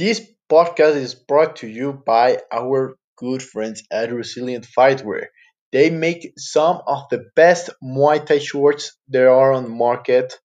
This 0.00 0.26
podcast 0.50 0.96
is 0.96 1.14
brought 1.14 1.56
to 1.56 1.68
you 1.68 1.92
by 1.92 2.38
our 2.50 2.96
good 3.18 3.42
friends 3.42 3.82
at 3.92 4.10
Resilient 4.10 4.66
Fightwear. 4.66 5.26
They 5.72 5.90
make 5.90 6.32
some 6.38 6.80
of 6.86 7.02
the 7.10 7.26
best 7.36 7.68
Muay 7.84 8.24
Thai 8.24 8.38
shorts 8.38 8.96
there 9.08 9.28
are 9.30 9.52
on 9.52 9.64
the 9.64 9.68
market. 9.68 10.40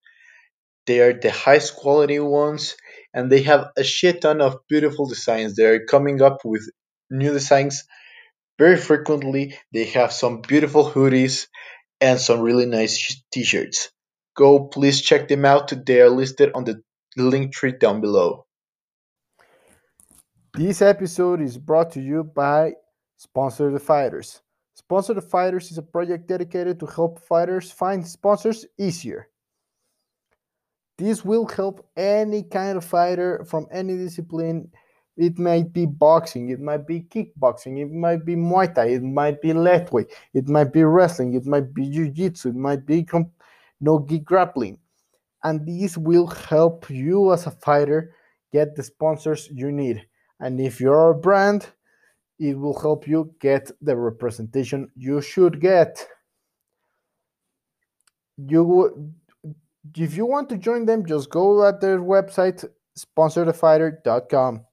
They 0.88 1.00
are 1.00 1.14
the 1.14 1.32
highest 1.32 1.78
quality 1.78 2.20
ones, 2.20 2.76
and 3.14 3.32
they 3.32 3.44
have 3.44 3.70
a 3.78 3.84
shit 3.86 4.20
ton 4.24 4.42
of 4.42 4.58
beautiful 4.68 5.08
designs. 5.08 5.56
They're 5.56 5.86
coming 5.86 6.22
up 6.22 6.40
with 6.44 6.70
new 7.10 7.32
designs 7.32 7.86
very 8.60 8.76
frequently. 8.76 9.58
They 9.72 9.86
have 9.86 10.12
some 10.12 10.42
beautiful 10.42 10.84
hoodies 10.92 11.48
and 12.02 12.20
some 12.20 12.42
really 12.42 12.66
nice 12.66 13.24
t-shirts. 13.32 13.90
Go 14.36 14.68
please 14.68 15.02
check 15.02 15.30
them 15.30 15.46
out. 15.46 15.72
They 15.86 16.02
are 16.02 16.10
listed 16.10 16.52
on 16.54 16.66
the 16.66 16.82
link 17.16 17.54
tree 17.54 17.72
down 17.72 18.02
below. 18.02 18.45
This 20.58 20.82
episode 20.82 21.42
is 21.42 21.58
brought 21.58 21.92
to 21.92 22.00
you 22.00 22.24
by 22.24 22.76
Sponsor 23.18 23.72
the 23.72 23.80
Fighters. 23.80 24.42
Sponsor 24.76 25.14
the 25.14 25.22
Fighters 25.22 25.70
is 25.70 25.78
a 25.78 25.82
project 25.82 26.28
dedicated 26.28 26.80
to 26.80 26.86
help 26.86 27.20
fighters 27.20 27.74
find 27.74 28.08
sponsors 28.08 28.66
easier. 28.78 29.28
This 30.98 31.26
will 31.26 31.46
help 31.46 31.86
any 31.98 32.44
kind 32.44 32.78
of 32.78 32.86
fighter 32.86 33.44
from 33.44 33.68
any 33.70 33.98
discipline. 33.98 34.72
It 35.18 35.38
might 35.38 35.74
be 35.74 35.86
boxing, 35.86 36.48
it 36.52 36.62
might 36.62 36.88
be 36.88 37.02
kickboxing, 37.02 37.82
it 37.82 37.92
might 37.92 38.24
be 38.24 38.38
Muay 38.38 38.74
Thai, 38.74 38.86
it 38.86 39.04
might 39.04 39.42
be 39.42 39.52
lightweight, 39.52 40.08
it 40.34 40.48
might 40.48 40.72
be 40.72 40.86
wrestling, 40.86 41.34
it 41.34 41.46
might 41.46 41.74
be 41.74 41.90
jiu-jitsu, 41.90 42.48
it 42.48 42.56
might 42.56 42.86
be 42.86 43.04
comp- 43.04 43.44
no 43.82 44.06
gi 44.08 44.20
grappling. 44.20 44.78
And 45.44 45.68
this 45.68 45.98
will 45.98 46.28
help 46.28 46.90
you 46.90 47.34
as 47.34 47.46
a 47.46 47.52
fighter 47.52 48.16
get 48.54 48.78
the 48.78 48.84
sponsors 48.84 49.50
you 49.52 49.70
need. 49.70 50.08
And 50.40 50.60
if 50.60 50.80
you're 50.82 51.12
a 51.12 51.16
brand, 51.16 51.68
it 52.40 52.58
will 52.58 52.78
help 52.80 53.08
you 53.08 53.34
get 53.40 53.72
the 53.82 53.96
representation 53.96 54.90
you 54.96 55.22
should 55.22 55.62
get. 55.62 56.06
You 58.38 59.14
if 59.96 60.18
you 60.18 60.26
want 60.26 60.50
to 60.50 60.58
join 60.58 60.86
them, 60.86 61.06
just 61.06 61.30
go 61.30 61.66
at 61.66 61.80
their 61.80 62.00
website, 62.00 62.66
sponsorthefighter.com. 62.98 64.66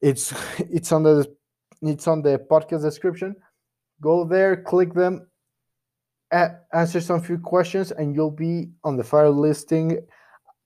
It's 0.00 0.34
it's 0.58 0.92
on 0.92 1.02
the 1.04 1.36
it's 1.82 2.08
on 2.08 2.22
the 2.22 2.38
podcast 2.50 2.82
description. 2.82 3.36
Go 4.00 4.24
there, 4.24 4.56
click 4.56 4.94
them, 4.94 5.28
answer 6.72 7.00
some 7.00 7.22
few 7.22 7.38
questions, 7.38 7.92
and 7.92 8.14
you'll 8.16 8.32
be 8.32 8.70
on 8.82 8.96
the 8.96 9.04
fire 9.04 9.30
listing 9.30 10.00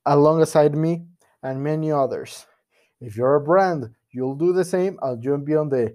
alongside 0.06 0.74
me 0.74 1.04
and 1.42 1.62
many 1.62 1.92
others. 1.92 2.46
If 3.00 3.16
you're 3.16 3.36
a 3.36 3.40
brand, 3.40 3.90
you'll 4.10 4.36
do 4.36 4.52
the 4.52 4.64
same. 4.64 4.98
I'll 5.02 5.16
be 5.16 5.54
on 5.54 5.68
the 5.68 5.94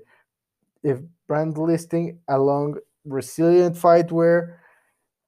if 0.84 1.00
brand 1.28 1.58
listing 1.58 2.20
along 2.28 2.78
resilient 3.06 3.76
fightwear, 3.76 4.58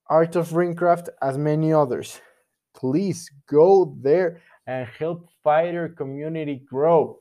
art 0.07 0.35
of 0.35 0.49
ringcraft, 0.49 1.09
as 1.21 1.37
many 1.37 1.73
others. 1.73 2.19
Please 2.75 3.29
go 3.47 3.95
there 4.01 4.41
and 4.67 4.87
help 4.87 5.29
fighter 5.43 5.89
community 5.89 6.63
grow. 6.67 7.19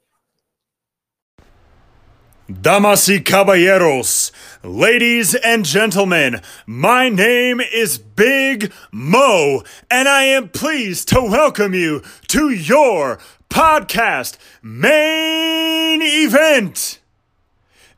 Damas 2.61 3.09
y 3.09 3.21
caballeros, 3.21 4.33
ladies 4.63 5.35
and 5.37 5.65
gentlemen, 5.65 6.41
my 6.67 7.09
name 7.09 7.61
is 7.61 7.99
Big 7.99 8.73
Mo, 8.91 9.63
and 9.91 10.09
I 10.09 10.25
am 10.25 10.49
pleased 10.49 11.09
to 11.11 11.23
welcome 11.23 11.73
you 11.73 12.03
to 12.29 12.51
your 12.51 13.19
podcast 13.53 14.39
main 14.63 16.01
event. 16.03 16.99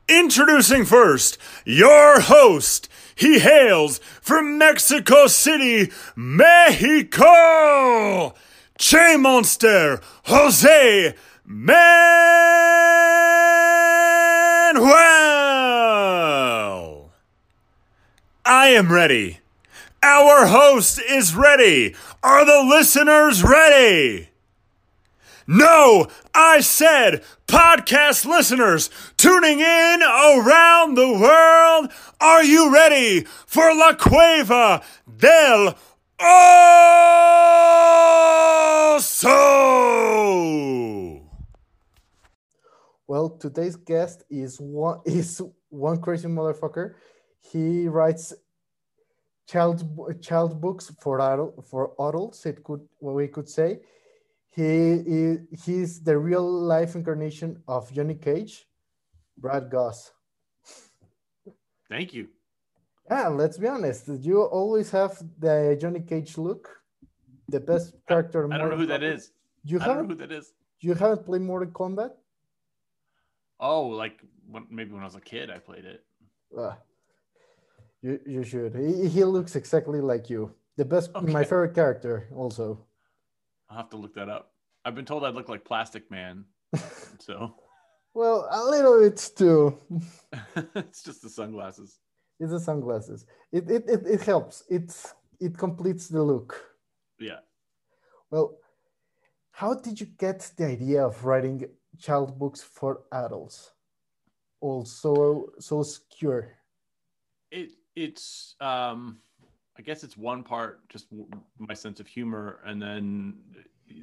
Introducing 0.09 0.83
first 0.83 1.37
your 1.63 2.19
host. 2.19 2.89
He 3.15 3.39
hails 3.39 3.99
from 4.21 4.57
Mexico 4.57 5.27
City, 5.27 5.93
Mexico. 6.15 7.13
Che 8.77 9.15
Monster 9.15 10.01
Jose 10.25 11.15
Manuel. 11.45 11.93
I 18.45 18.67
am 18.67 18.91
ready. 18.91 19.39
Our 20.03 20.47
host 20.47 20.99
is 21.09 21.33
ready. 21.33 21.95
Are 22.21 22.45
the 22.45 22.61
listeners 22.69 23.41
ready? 23.41 24.27
No, 25.47 26.07
I 26.33 26.61
said 26.61 27.23
podcast 27.47 28.25
listeners 28.25 28.89
tuning 29.15 29.59
in 29.59 30.01
around 30.01 30.95
the 30.95 31.11
world. 31.11 31.91
Are 32.19 32.43
you 32.43 32.73
ready 32.73 33.25
for 33.45 33.75
La 33.75 33.93
Cueva 33.93 34.81
del 35.05 35.77
Oso? 36.19 36.31
Well, 43.05 43.29
today's 43.29 43.75
guest 43.75 44.23
is 44.31 44.59
one 44.59 45.01
is 45.05 45.43
one 45.69 46.01
crazy 46.01 46.27
motherfucker. 46.27 46.95
He 47.41 47.87
writes 47.87 48.33
child 49.47 49.83
child 50.23 50.59
books 50.59 50.91
for 50.99 51.53
for 51.69 51.93
adults. 51.99 52.47
It 52.47 52.63
could 52.63 52.81
what 52.97 53.13
we 53.13 53.27
could 53.27 53.47
say 53.47 53.81
he 54.55 55.37
he's 55.65 56.01
the 56.01 56.17
real 56.17 56.49
life 56.49 56.95
incarnation 56.95 57.61
of 57.67 57.91
Johnny 57.91 58.15
Cage, 58.15 58.65
Brad 59.37 59.69
Gosse. 59.69 60.11
Thank 61.89 62.13
you. 62.13 62.29
Yeah, 63.11 63.27
let's 63.27 63.57
be 63.57 63.67
honest. 63.67 64.07
You 64.07 64.41
always 64.43 64.89
have 64.91 65.21
the 65.37 65.77
Johnny 65.79 65.99
Cage 65.99 66.37
look, 66.37 66.69
the 67.49 67.59
best 67.59 67.95
character. 68.07 68.51
I, 68.51 68.55
I 68.55 68.57
don't 68.57 68.69
know 68.69 68.77
who 68.77 68.85
that 68.87 69.03
is. 69.03 69.31
You 69.63 69.79
I 69.79 69.83
haven't, 69.83 69.97
don't 69.97 70.07
know 70.07 70.13
who 70.15 70.27
that 70.27 70.31
is. 70.31 70.53
You 70.79 70.93
haven't 70.93 71.25
played 71.25 71.41
Mortal 71.41 71.69
Kombat? 71.71 72.11
Oh, 73.59 73.87
like 73.87 74.21
when, 74.49 74.65
maybe 74.69 74.93
when 74.93 75.01
I 75.01 75.05
was 75.05 75.15
a 75.15 75.21
kid, 75.21 75.49
I 75.49 75.59
played 75.59 75.85
it. 75.85 76.03
Uh, 76.57 76.73
you 78.01 78.19
you 78.25 78.43
should. 78.43 78.73
He, 78.75 79.09
he 79.09 79.23
looks 79.25 79.55
exactly 79.55 79.99
like 79.99 80.29
you. 80.29 80.53
The 80.77 80.85
best, 80.85 81.11
okay. 81.13 81.31
my 81.31 81.43
favorite 81.43 81.75
character, 81.75 82.27
also. 82.35 82.85
I'll 83.69 83.77
have 83.77 83.89
to 83.89 83.97
look 83.97 84.13
that 84.15 84.29
up. 84.29 84.51
I've 84.83 84.95
been 84.95 85.05
told 85.05 85.23
I 85.23 85.29
look 85.29 85.49
like 85.49 85.65
Plastic 85.65 86.09
Man. 86.11 86.45
so. 87.19 87.55
Well, 88.13 88.47
a 88.51 88.63
little 88.63 89.01
bit 89.01 89.31
too. 89.35 89.77
it's 90.75 91.03
just 91.03 91.21
the 91.21 91.29
sunglasses. 91.29 91.99
It's 92.39 92.51
the 92.51 92.59
sunglasses. 92.59 93.25
It, 93.51 93.69
it 93.69 93.83
it 93.87 94.05
it 94.05 94.21
helps. 94.21 94.63
It 94.69 94.93
it 95.39 95.57
completes 95.57 96.07
the 96.07 96.21
look. 96.21 96.61
Yeah. 97.19 97.39
Well, 98.29 98.57
how 99.51 99.73
did 99.73 99.99
you 99.99 100.07
get 100.17 100.51
the 100.57 100.65
idea 100.65 101.05
of 101.05 101.23
writing 101.25 101.65
child 101.99 102.37
books 102.37 102.61
for 102.61 103.03
adults? 103.11 103.71
Also 104.61 105.47
so 105.59 105.83
secure. 105.83 106.53
It 107.51 107.71
it's 107.95 108.55
um 108.59 109.19
I 109.77 109.81
guess 109.81 110.03
it's 110.03 110.17
one 110.17 110.43
part 110.43 110.87
just 110.89 111.07
my 111.57 111.73
sense 111.73 111.99
of 111.99 112.07
humor, 112.07 112.59
and 112.65 112.81
then 112.81 113.35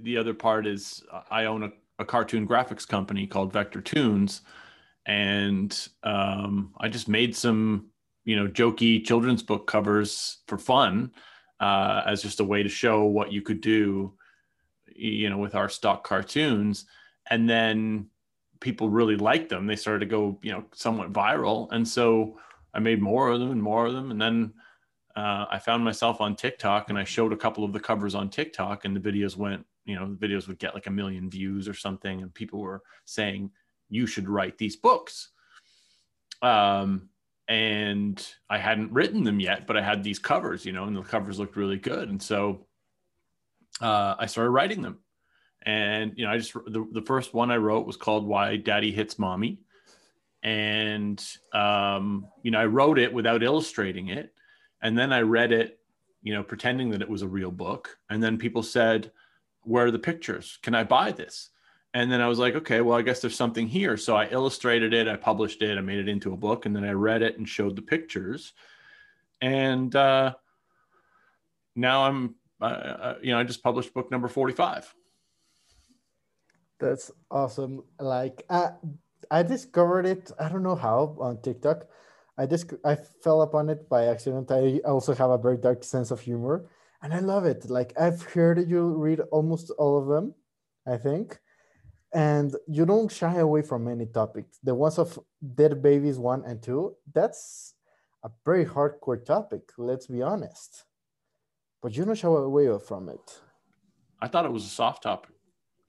the 0.03 0.17
other 0.17 0.35
part 0.35 0.67
is 0.67 1.03
I 1.31 1.47
own 1.47 1.63
a, 1.65 1.71
a 1.99 2.05
cartoon 2.05 2.47
graphics 2.47 2.87
company 2.87 3.27
called 3.27 3.53
Vectortoons, 3.53 4.41
and 5.07 5.89
um, 6.03 6.75
I 6.79 6.89
just 6.89 7.09
made 7.09 7.35
some 7.35 7.87
you 8.25 8.37
know 8.37 8.49
jokey 8.49 9.05
children's 9.05 9.43
book 9.43 9.67
covers 9.67 10.39
for 10.47 10.59
fun 10.59 11.11
uh, 11.61 12.03
as 12.07 12.23
just 12.23 12.41
a 12.41 12.45
way 12.45 12.63
to 12.63 12.69
show 12.69 13.05
what 13.05 13.33
you 13.33 13.41
could 13.41 13.61
do, 13.63 14.13
you 14.95 15.31
know, 15.31 15.39
with 15.39 15.55
our 15.55 15.71
stock 15.71 16.05
cartoons, 16.05 16.85
and 17.31 17.49
then 17.49 18.07
people 18.61 18.91
really 18.91 19.17
liked 19.17 19.49
them. 19.49 19.67
They 19.67 19.77
started 19.77 20.01
to 20.01 20.07
go 20.07 20.39
you 20.43 20.53
know 20.53 20.65
somewhat 20.75 21.15
viral, 21.15 21.69
and 21.73 21.89
so 21.89 22.39
I 22.75 22.81
made 22.81 23.01
more 23.01 23.31
of 23.31 23.41
them 23.41 23.53
and 23.53 23.63
more 23.63 23.87
of 23.87 23.95
them, 23.95 24.11
and 24.11 24.21
then 24.21 24.53
uh, 25.15 25.47
I 25.51 25.59
found 25.59 25.85
myself 25.85 26.21
on 26.21 26.37
TikTok 26.37 26.89
and 26.89 26.99
I 26.99 27.05
showed 27.05 27.33
a 27.33 27.37
couple 27.37 27.65
of 27.65 27.73
the 27.73 27.81
covers 27.81 28.15
on 28.15 28.31
TikTok 28.31 28.85
and 28.85 28.97
the 28.97 29.01
videos 29.01 29.37
went, 29.37 29.65
you 29.85 29.95
know, 29.95 30.15
the 30.15 30.27
videos 30.27 30.49
would 30.49 30.59
get 30.59 30.75
like 30.75 30.87
a 30.87 30.91
million 30.91 31.29
views 31.29 31.69
or 31.69 31.75
something. 31.75 32.23
And 32.23 32.33
people 32.33 32.61
were 32.61 32.83
saying, 33.05 33.51
you 33.91 34.07
should 34.07 34.29
write 34.29 34.57
these 34.57 34.77
books. 34.77 35.31
Um, 36.41 37.11
and 37.47 38.27
I 38.49 38.59
hadn't 38.59 38.93
written 38.93 39.23
them 39.23 39.39
yet, 39.39 39.67
but 39.67 39.77
I 39.77 39.83
had 39.83 40.03
these 40.03 40.19
covers, 40.19 40.65
you 40.65 40.73
know, 40.73 40.85
and 40.85 40.97
the 40.97 41.03
covers 41.03 41.39
looked 41.39 41.57
really 41.57 41.77
good. 41.77 42.09
And 42.09 42.23
so 42.23 42.67
uh, 43.81 44.15
I 44.19 44.27
started 44.27 44.51
writing 44.51 44.81
them. 44.81 44.99
And, 45.65 46.13
you 46.17 46.25
know, 46.25 46.31
I 46.31 46.39
just, 46.39 46.55
the, 46.55 46.87
the 46.93 47.03
first 47.03 47.35
one 47.35 47.51
I 47.51 47.57
wrote 47.57 47.87
was 47.87 47.97
called 47.97 48.27
Why 48.27 48.57
Daddy 48.57 48.91
Hits 48.91 49.19
Mommy. 49.19 49.61
And, 50.43 51.23
um, 51.53 52.27
you 52.43 52.51
know, 52.51 52.59
I 52.59 52.67
wrote 52.67 52.99
it 52.99 53.13
without 53.13 53.43
illustrating 53.43 54.09
it 54.09 54.33
and 54.83 54.99
then 54.99 55.13
I 55.13 55.21
read 55.21 55.53
it, 55.53 55.79
you 56.23 56.35
know, 56.35 56.43
pretending 56.43 56.91
that 56.91 57.03
it 57.03 57.09
was 57.09 57.23
a 57.23 57.29
real 57.29 57.51
book. 57.51 57.97
And 58.11 58.23
then 58.23 58.37
people 58.37 58.63
said, 58.63 59.13
Where 59.63 59.87
are 59.87 59.91
the 59.91 59.99
pictures? 59.99 60.59
Can 60.63 60.75
I 60.75 60.85
buy 60.85 61.13
this? 61.13 61.51
and 61.95 62.11
then 62.11 62.21
I 62.21 62.29
was 62.29 62.39
like, 62.39 62.55
okay, 62.55 62.81
well, 62.81 62.97
I 62.97 63.03
guess 63.03 63.21
there's 63.21 63.37
something 63.37 63.69
here. 63.69 63.97
So 63.97 64.17
I 64.17 64.27
illustrated 64.29 64.95
it, 64.95 65.09
I 65.09 65.17
published 65.17 65.61
it, 65.61 65.77
I 65.77 65.83
made 65.83 65.99
it 65.99 66.09
into 66.09 66.33
a 66.33 66.37
book, 66.37 66.65
and 66.65 66.75
then 66.75 66.85
I 66.85 66.93
read 66.93 67.23
it 67.23 67.37
and 67.37 67.47
showed 67.47 67.77
the 67.77 67.83
pictures. 67.83 68.55
And 69.43 69.95
uh, 69.95 70.35
now 71.77 72.05
I'm, 72.05 72.37
uh, 72.61 72.65
uh, 72.65 73.15
you 73.23 73.33
know, 73.33 73.39
I 73.39 73.45
just 73.45 73.63
published 73.63 73.93
book 73.93 74.11
number 74.11 74.29
45. 74.29 74.95
That's 76.81 77.11
awesome. 77.31 77.85
Like 78.01 78.43
I, 78.49 78.71
I 79.31 79.43
discovered 79.43 80.07
it. 80.07 80.33
I 80.41 80.49
don't 80.49 80.63
know 80.63 80.77
how 80.77 81.17
on 81.21 81.43
TikTok. 81.43 81.85
I 82.39 82.47
just 82.47 82.73
I 82.85 82.97
fell 83.23 83.43
upon 83.43 83.69
it 83.69 83.89
by 83.89 84.07
accident. 84.07 84.51
I 84.51 84.81
also 84.85 85.15
have 85.15 85.31
a 85.31 85.39
very 85.39 85.59
dark 85.59 85.85
sense 85.85 86.11
of 86.11 86.21
humor, 86.21 86.71
and 87.03 87.13
I 87.13 87.21
love 87.21 87.45
it. 87.45 87.69
Like 87.69 87.93
I've 87.99 88.23
heard 88.23 88.69
you 88.69 88.89
read 88.95 89.21
almost 89.31 89.71
all 89.79 89.99
of 89.99 90.09
them, 90.09 90.35
I 90.87 90.97
think, 90.97 91.39
and 92.15 92.55
you 92.67 92.87
don't 92.87 93.13
shy 93.13 93.37
away 93.37 93.63
from 93.63 93.89
any 93.89 94.07
topic. 94.07 94.47
The 94.63 94.75
ones 94.75 94.99
of 94.99 95.19
dead 95.55 95.83
babies 95.83 96.19
one 96.19 96.45
and 96.47 96.63
two. 96.63 96.97
That's 97.13 97.75
a 98.25 98.31
very 98.45 98.65
hardcore 98.65 99.23
topic. 99.25 99.63
Let's 99.77 100.07
be 100.07 100.23
honest, 100.23 100.85
but 101.83 101.95
you 101.95 102.05
don't 102.05 102.15
shy 102.15 102.29
away 102.29 102.79
from 102.79 103.11
it. 103.11 103.41
I 104.21 104.29
thought 104.29 104.47
it 104.47 104.53
was 104.53 104.65
a 104.65 104.69
soft 104.69 105.03
topic. 105.03 105.35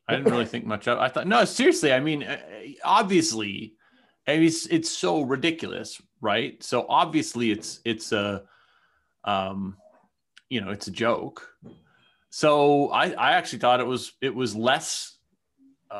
I 0.07 0.15
didn't 0.17 0.31
really 0.31 0.45
think 0.53 0.65
much 0.65 0.87
of. 0.87 0.99
I 0.99 1.07
thought 1.07 1.27
no, 1.27 1.45
seriously. 1.45 1.93
I 1.93 2.01
mean, 2.01 2.27
obviously, 2.83 3.75
it's 4.27 4.65
it's 4.67 4.89
so 4.89 5.21
ridiculous, 5.21 6.01
right? 6.23 6.63
So 6.63 6.85
obviously, 6.87 7.51
it's 7.51 7.81
it's 7.85 8.11
a, 8.11 8.43
um, 9.25 9.77
you 10.49 10.61
know, 10.61 10.71
it's 10.71 10.87
a 10.87 10.91
joke. 10.91 11.47
So 12.29 12.89
I 12.89 13.11
I 13.11 13.33
actually 13.33 13.59
thought 13.59 13.81
it 13.81 13.85
was 13.85 14.13
it 14.21 14.33
was 14.33 14.55
less 14.55 15.17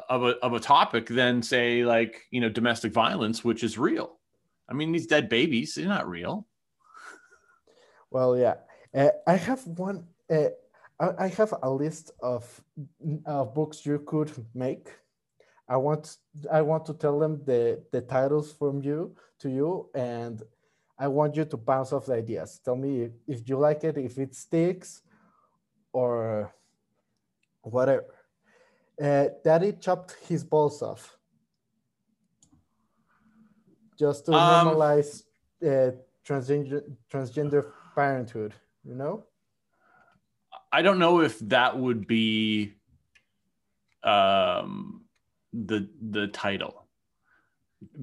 of 0.10 0.24
a 0.24 0.38
of 0.40 0.54
a 0.54 0.60
topic 0.60 1.08
than 1.08 1.44
say 1.44 1.86
like 1.86 2.26
you 2.32 2.42
know 2.42 2.50
domestic 2.50 2.94
violence, 2.94 3.44
which 3.44 3.64
is 3.64 3.78
real. 3.78 4.18
I 4.68 4.74
mean, 4.74 4.92
these 4.92 5.08
dead 5.08 5.30
babies, 5.30 5.76
they're 5.76 5.86
not 5.86 6.10
real. 6.10 6.48
Well, 8.10 8.38
yeah, 8.38 8.56
uh, 8.96 9.10
I 9.28 9.36
have 9.36 9.68
one. 9.68 10.08
Uh, 10.30 10.50
I, 11.00 11.28
have 11.28 11.54
a 11.62 11.70
list 11.70 12.12
of 12.22 12.62
books 13.54 13.86
you 13.86 14.00
could 14.00 14.32
make. 14.56 14.90
I 15.68 15.78
want 15.78 16.18
I 16.52 16.62
want 16.62 16.86
to 16.88 16.94
tell 16.94 17.20
them 17.20 17.42
the 17.46 17.82
the 17.92 18.02
titles 18.02 18.52
from 18.52 18.82
you 18.82 19.16
to 19.40 19.50
you, 19.50 19.90
and 19.96 20.42
I 21.00 21.08
want 21.08 21.36
you 21.36 21.46
to 21.46 21.58
bounce 21.58 21.94
off 21.94 22.06
the 22.06 22.16
ideas. 22.16 22.60
Tell 22.64 22.76
me 22.76 23.04
if, 23.04 23.12
if 23.28 23.50
you 23.50 23.58
like 23.58 23.84
it, 23.84 23.98
if 23.98 24.18
it 24.18 24.36
sticks, 24.36 25.02
or 25.92 26.54
whatever. 27.62 28.06
Uh, 29.02 29.28
Daddy 29.44 29.74
chopped 29.74 30.16
his 30.28 30.44
balls 30.44 30.82
off 30.82 31.18
just 33.98 34.26
to 34.26 34.34
um, 34.34 34.68
normalize 34.68 35.24
uh, 35.64 35.92
transgender 36.28 36.84
transgender 37.12 37.72
parenthood. 37.96 38.54
You 38.84 38.96
know. 38.96 39.26
I 40.72 40.82
don't 40.82 41.00
know 41.00 41.22
if 41.22 41.40
that 41.40 41.78
would 41.78 42.08
be 42.08 42.74
um, 44.04 45.03
the 45.54 45.88
the 46.10 46.28
title. 46.28 46.86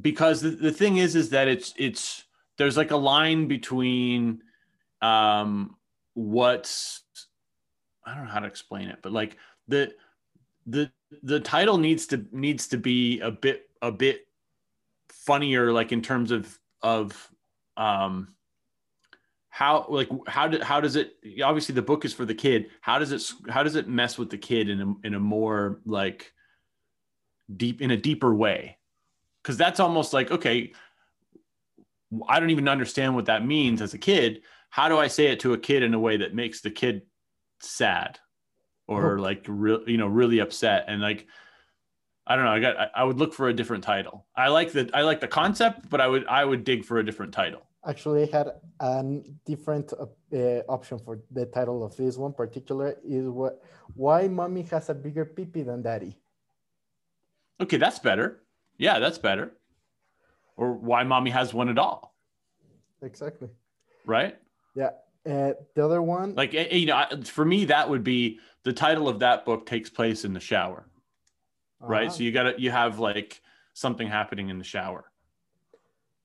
Because 0.01 0.41
the, 0.43 0.51
the 0.51 0.73
thing 0.73 0.99
is 0.99 1.17
is 1.17 1.31
that 1.31 1.49
it's 1.49 1.75
it's 1.77 2.25
there's 2.59 2.77
like 2.77 2.91
a 2.91 2.97
line 2.97 3.49
between 3.49 4.43
um, 5.03 5.77
what's 6.15 7.03
I 8.05 8.15
don't 8.15 8.25
know 8.25 8.31
how 8.31 8.41
to 8.41 8.47
explain 8.47 8.89
it, 8.89 8.99
but 9.03 9.13
like 9.13 9.37
the 9.69 9.93
the 10.67 10.91
the 11.23 11.41
title 11.41 11.79
needs 11.79 12.07
to 12.09 12.25
needs 12.33 12.69
to 12.69 12.77
be 12.77 13.21
a 13.21 13.31
bit 13.31 13.69
a 13.83 13.91
bit 13.91 14.27
funnier, 15.09 15.73
like 15.73 15.93
in 15.93 16.03
terms 16.03 16.31
of 16.31 16.59
of 16.83 17.31
um, 17.77 18.35
how 19.49 19.87
like 19.89 20.09
how 20.27 20.49
do, 20.49 20.63
how 20.63 20.81
does 20.81 20.97
it 20.97 21.15
obviously 21.43 21.75
the 21.75 21.83
book 21.83 22.05
is 22.05 22.13
for 22.15 22.25
the 22.25 22.35
kid. 22.35 22.67
How 22.81 22.99
does 22.99 23.13
it 23.13 23.23
how 23.49 23.63
does 23.63 23.75
it 23.75 23.89
mess 23.89 24.19
with 24.19 24.31
the 24.31 24.39
kid 24.39 24.69
in 24.69 24.81
a, 24.81 25.07
in 25.07 25.15
a 25.15 25.21
more 25.21 25.81
like 25.85 26.33
deep 27.57 27.81
in 27.81 27.91
a 27.91 27.97
deeper 27.97 28.35
way 28.35 28.79
because 29.43 29.57
that's 29.57 29.81
almost 29.81 30.13
like 30.13 30.31
okay 30.31 30.73
i 32.29 32.39
don't 32.39 32.51
even 32.51 32.69
understand 32.69 33.15
what 33.15 33.27
that 33.27 33.45
means 33.45 33.83
as 33.83 33.95
a 33.95 33.99
kid 33.99 34.43
how 34.71 34.89
do 34.89 34.99
i 34.99 35.07
say 35.07 35.27
it 35.27 35.41
to 35.41 35.53
a 35.53 35.59
kid 35.59 35.83
in 35.83 35.95
a 35.95 35.99
way 35.99 36.17
that 36.17 36.35
makes 36.35 36.61
the 36.61 36.71
kid 36.71 37.03
sad 37.61 38.19
or 38.87 39.19
oh. 39.19 39.23
like 39.23 39.45
real 39.49 39.81
you 39.87 39.97
know 39.97 40.07
really 40.07 40.39
upset 40.39 40.85
and 40.89 41.01
like 41.01 41.27
I 42.27 42.37
don't 42.37 42.45
know. 42.45 42.53
I 42.53 42.61
got. 42.61 42.91
I 42.95 43.03
would 43.03 43.19
look 43.19 43.35
for 43.35 43.49
a 43.49 43.53
different 43.53 43.83
title. 43.83 44.25
I 44.37 44.51
like 44.51 44.71
the. 44.71 44.89
I 44.95 45.03
like 45.03 45.19
the 45.19 45.27
concept, 45.27 45.91
but 45.91 46.01
I 46.01 46.07
would. 46.07 46.25
I 46.27 46.45
would 46.45 46.63
dig 46.63 46.85
for 46.85 46.99
a 46.99 47.05
different 47.05 47.33
title 47.33 47.67
actually 47.87 48.27
had 48.27 48.49
a 48.81 49.05
different 49.47 49.93
uh, 49.93 50.37
option 50.69 50.99
for 50.99 51.21
the 51.31 51.47
title 51.47 51.83
of 51.83 51.97
this 51.97 52.17
one 52.17 52.33
particular 52.33 52.97
is 53.05 53.27
what 53.27 53.63
why 53.95 54.29
mommy 54.29 54.63
has 54.63 54.91
a 54.91 54.95
bigger 54.95 55.25
peepee 55.25 55.65
than 55.65 55.83
daddy 55.83 56.17
okay 57.61 57.77
that's 57.77 57.99
better. 57.99 58.43
Yeah 58.79 58.99
that's 58.99 59.19
better. 59.19 59.53
Or 60.57 60.75
why 60.75 61.05
mommy 61.05 61.31
has 61.31 61.55
one 61.55 61.69
at 61.69 61.79
all. 61.79 62.15
Exactly. 63.03 63.49
Right? 64.05 64.37
Yeah 64.75 64.91
uh, 65.27 65.53
the 65.75 65.85
other 65.85 66.01
one 66.01 66.35
like 66.35 66.55
eh, 66.55 66.67
eh, 66.71 66.77
you 66.77 66.87
know 66.87 67.05
for 67.25 67.45
me 67.45 67.67
that 67.67 67.89
would 67.89 68.03
be 68.03 68.39
the 68.63 68.73
title 68.73 69.09
of 69.09 69.19
that 69.19 69.45
book 69.45 69.67
takes 69.67 69.91
place 69.91 70.25
in 70.25 70.33
the 70.33 70.41
shower. 70.41 70.87
Right? 71.79 72.09
Uh-huh. 72.09 72.17
so 72.17 72.23
you 72.23 72.33
gotta 72.33 72.55
you 72.59 72.71
have 72.71 72.99
like 72.99 73.43
something 73.75 74.09
happening 74.09 74.49
in 74.49 74.59
the 74.59 74.65
shower. 74.65 75.11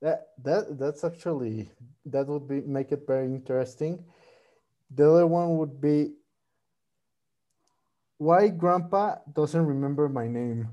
That 0.01 0.27
that 0.43 0.79
that's 0.79 1.03
actually 1.03 1.69
that 2.05 2.27
would 2.27 2.47
be 2.47 2.61
make 2.61 2.91
it 2.91 3.03
very 3.07 3.25
interesting. 3.27 4.03
The 4.91 5.09
other 5.09 5.27
one 5.27 5.57
would 5.57 5.81
be 5.81 6.13
why 8.17 8.47
grandpa 8.47 9.15
doesn't 9.33 9.65
remember 9.65 10.07
my 10.07 10.27
name. 10.27 10.69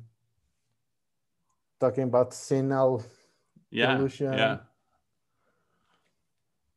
Talking 1.83 2.05
about 2.05 2.33
senile 2.33 3.05
yeah, 3.73 3.97
illusion. 3.97 4.33
Yeah. 4.35 4.59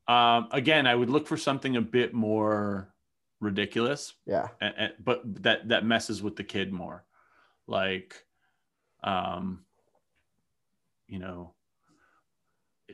Um, 0.08 0.48
again, 0.52 0.88
I 0.88 0.96
would 0.96 1.12
look 1.12 1.28
for 1.28 1.38
something 1.38 1.76
a 1.76 1.82
bit 1.82 2.16
more 2.16 2.92
ridiculous. 3.40 4.14
Yeah. 4.26 4.48
And, 4.60 4.74
and, 4.76 4.94
but 4.98 5.22
that 5.44 5.68
that 5.68 5.86
messes 5.86 6.24
with 6.24 6.36
the 6.36 6.44
kid 6.44 6.74
more, 6.74 7.06
like, 7.68 8.26
um, 9.04 9.64
you 11.08 11.20
know, 11.20 11.54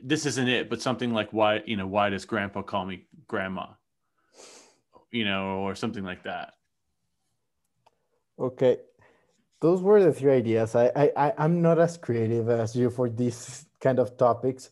this 0.02 0.26
isn't 0.26 0.48
it, 0.48 0.68
but 0.68 0.82
something 0.82 1.14
like 1.14 1.32
why 1.32 1.62
you 1.64 1.78
know 1.78 1.86
why 1.86 2.10
does 2.10 2.26
Grandpa 2.26 2.60
call 2.60 2.84
me 2.84 3.06
Grandma, 3.26 3.68
you 5.10 5.24
know, 5.24 5.60
or 5.60 5.74
something 5.74 6.04
like 6.04 6.24
that. 6.24 6.52
Okay, 8.38 8.80
those 9.62 9.80
were 9.80 10.02
the 10.02 10.12
three 10.12 10.32
ideas. 10.32 10.76
I 10.76 11.10
I 11.16 11.32
I'm 11.38 11.62
not 11.62 11.78
as 11.78 11.96
creative 11.96 12.50
as 12.50 12.76
you 12.76 12.90
for 12.90 13.08
these 13.08 13.64
kind 13.80 13.98
of 13.98 14.18
topics, 14.18 14.70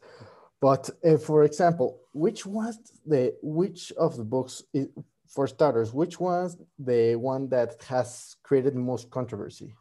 but 0.61 0.91
uh, 1.03 1.17
for 1.17 1.45
example, 1.45 2.01
which 2.13 2.45
was 2.45 2.79
the 3.07 3.35
which 3.43 3.93
of 3.93 4.19
the 4.19 4.25
books 4.25 4.63
is, 4.75 4.89
for 5.27 5.47
starters, 5.47 5.95
which 5.95 6.21
was 6.21 6.59
the 6.79 7.17
one 7.17 7.49
that 7.49 7.83
has 7.85 8.37
created 8.43 8.75
the 8.75 8.81
most 8.93 9.11
controversy? 9.11 9.75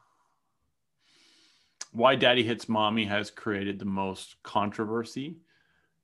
why 1.92 2.16
daddy 2.16 2.44
hits 2.44 2.70
mommy 2.70 3.06
has 3.06 3.32
created 3.32 3.80
the 3.80 3.86
most 3.86 4.36
controversy 4.44 5.38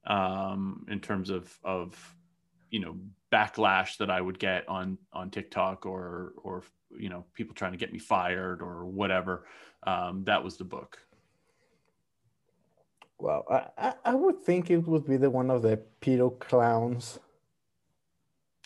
um, 0.07 0.85
in 0.89 0.99
terms 0.99 1.29
of 1.29 1.57
of 1.63 2.15
you 2.69 2.79
know 2.79 2.97
backlash 3.31 3.97
that 3.97 4.09
I 4.09 4.21
would 4.21 4.39
get 4.39 4.67
on 4.67 4.97
on 5.13 5.29
TikTok 5.29 5.85
or 5.85 6.33
or 6.37 6.63
you 6.99 7.09
know 7.09 7.25
people 7.33 7.55
trying 7.55 7.71
to 7.71 7.77
get 7.77 7.91
me 7.91 7.99
fired 7.99 8.61
or 8.61 8.85
whatever. 8.85 9.45
Um, 9.83 10.23
that 10.25 10.43
was 10.43 10.57
the 10.57 10.63
book. 10.63 10.99
Well, 13.17 13.45
I, 13.77 13.93
I 14.03 14.13
would 14.13 14.41
think 14.43 14.69
it 14.69 14.79
would 14.79 15.07
be 15.07 15.17
the 15.17 15.29
one 15.29 15.49
of 15.49 15.61
the 15.61 15.81
pedo 16.01 16.37
clowns. 16.37 17.19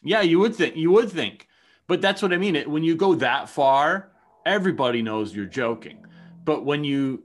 Yeah, 0.01 0.21
you 0.21 0.39
would 0.39 0.55
think 0.55 0.75
you 0.75 0.91
would 0.91 1.11
think, 1.11 1.47
but 1.87 2.01
that's 2.01 2.21
what 2.21 2.33
I 2.33 2.37
mean. 2.37 2.55
It, 2.55 2.69
when 2.69 2.83
you 2.83 2.95
go 2.95 3.15
that 3.15 3.49
far, 3.49 4.11
everybody 4.45 5.01
knows 5.01 5.35
you're 5.35 5.45
joking 5.45 6.05
but 6.49 6.65
when 6.65 6.83
you 6.83 7.23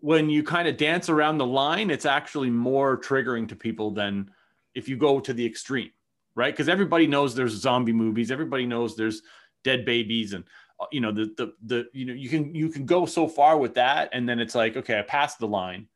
when 0.00 0.30
you 0.30 0.42
kind 0.44 0.68
of 0.68 0.76
dance 0.76 1.08
around 1.08 1.38
the 1.38 1.46
line 1.46 1.90
it's 1.90 2.06
actually 2.06 2.50
more 2.50 2.96
triggering 2.96 3.48
to 3.48 3.56
people 3.56 3.90
than 3.90 4.30
if 4.74 4.88
you 4.88 4.96
go 4.96 5.18
to 5.18 5.32
the 5.32 5.44
extreme 5.44 5.90
right 6.36 6.52
because 6.52 6.68
everybody 6.68 7.06
knows 7.06 7.34
there's 7.34 7.52
zombie 7.52 7.92
movies 7.92 8.30
everybody 8.30 8.66
knows 8.66 8.94
there's 8.94 9.22
dead 9.64 9.84
babies 9.84 10.32
and 10.32 10.44
uh, 10.80 10.86
you 10.92 11.00
know 11.00 11.12
the, 11.12 11.34
the 11.36 11.52
the 11.66 11.88
you 11.92 12.04
know 12.04 12.12
you 12.12 12.28
can 12.28 12.54
you 12.54 12.68
can 12.68 12.86
go 12.86 13.06
so 13.06 13.26
far 13.26 13.58
with 13.58 13.74
that 13.74 14.08
and 14.12 14.28
then 14.28 14.38
it's 14.38 14.54
like 14.54 14.76
okay 14.76 14.98
i 14.98 15.02
passed 15.02 15.38
the 15.38 15.46
line 15.46 15.86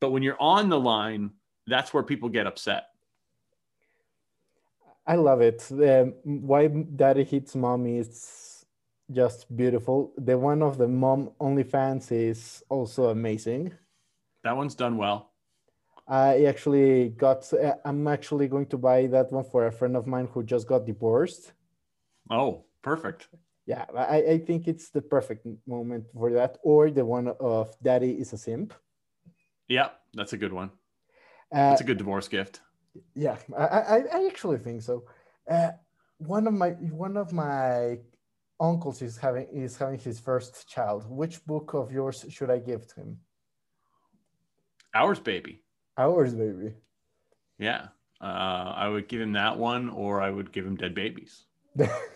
but 0.00 0.10
when 0.10 0.22
you're 0.22 0.40
on 0.40 0.68
the 0.68 0.78
line 0.78 1.30
that's 1.66 1.92
where 1.92 2.02
people 2.02 2.28
get 2.28 2.46
upset 2.46 2.84
i 5.06 5.16
love 5.16 5.40
it 5.40 5.66
um, 5.72 6.14
why 6.22 6.68
daddy 6.68 7.24
hits 7.24 7.54
mommy 7.54 7.98
is 7.98 8.56
just 9.10 9.54
beautiful. 9.56 10.12
The 10.18 10.36
one 10.36 10.62
of 10.62 10.78
the 10.78 10.88
mom 10.88 11.30
OnlyFans 11.40 12.10
is 12.12 12.62
also 12.68 13.10
amazing. 13.10 13.72
That 14.42 14.56
one's 14.56 14.74
done 14.74 14.96
well. 14.96 15.32
I 16.08 16.44
actually 16.44 17.10
got. 17.10 17.52
uh, 17.52 17.74
I'm 17.84 18.06
actually 18.06 18.48
going 18.48 18.66
to 18.66 18.78
buy 18.78 19.06
that 19.08 19.32
one 19.32 19.44
for 19.44 19.66
a 19.66 19.72
friend 19.72 19.96
of 19.96 20.06
mine 20.06 20.28
who 20.32 20.42
just 20.42 20.66
got 20.68 20.86
divorced. 20.86 21.52
Oh, 22.30 22.64
perfect. 22.86 23.28
Yeah, 23.66 23.84
I, 23.96 24.18
I 24.34 24.38
think 24.38 24.68
it's 24.68 24.90
the 24.90 25.02
perfect 25.02 25.44
moment 25.66 26.04
for 26.14 26.32
that, 26.32 26.58
or 26.62 26.90
the 26.90 27.04
one 27.04 27.28
of 27.40 27.74
Daddy 27.82 28.12
is 28.12 28.32
a 28.32 28.38
simp. 28.38 28.72
Yeah, 29.68 29.88
that's 30.14 30.32
a 30.32 30.36
good 30.36 30.52
one. 30.52 30.70
Uh, 31.52 31.70
That's 31.70 31.80
a 31.80 31.84
good 31.90 31.98
divorce 31.98 32.28
gift. 32.28 32.60
Yeah, 33.14 33.36
I, 33.56 33.64
I, 33.64 33.98
I 34.18 34.26
actually 34.26 34.58
think 34.58 34.82
so. 34.82 35.04
Uh, 35.50 35.70
one 36.18 36.46
of 36.46 36.54
my 36.54 36.70
one 37.06 37.16
of 37.16 37.32
my 37.32 37.98
uncles 38.58 39.02
is 39.02 39.16
having 39.16 39.46
is 39.52 39.76
having 39.76 39.98
his 39.98 40.18
first 40.20 40.68
child. 40.68 41.04
Which 41.08 41.44
book 41.44 41.74
of 41.74 41.92
yours 41.92 42.24
should 42.30 42.50
I 42.50 42.58
give 42.58 42.86
to 42.88 42.94
him? 43.00 43.18
Ours 44.94 45.20
baby. 45.20 45.62
Ours, 45.98 46.34
baby. 46.34 46.74
Yeah. 47.58 47.88
Uh, 48.20 48.72
I 48.84 48.88
would 48.88 49.08
give 49.08 49.20
him 49.20 49.32
that 49.32 49.58
one, 49.58 49.88
or 49.90 50.22
I 50.22 50.30
would 50.30 50.52
give 50.52 50.66
him 50.66 50.76
Dead 50.76 50.94
Babies. 50.94 51.44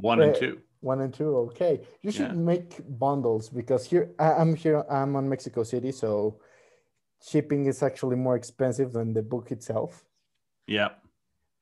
One 0.00 0.22
and 0.22 0.34
two. 0.34 0.60
One 0.80 1.00
and 1.02 1.12
two. 1.12 1.36
Okay, 1.50 1.80
you 2.02 2.10
should 2.10 2.32
Yeah. 2.32 2.32
make 2.32 2.80
bundles 2.98 3.48
because 3.50 3.84
here 3.84 4.10
I'm 4.18 4.54
here. 4.54 4.84
I'm 4.90 5.14
on 5.16 5.28
Mexico 5.28 5.62
City, 5.62 5.92
so 5.92 6.40
shipping 7.22 7.66
is 7.66 7.82
actually 7.82 8.16
more 8.16 8.36
expensive 8.36 8.92
than 8.92 9.12
the 9.12 9.22
book 9.22 9.52
itself. 9.52 10.04
Yeah. 10.66 10.90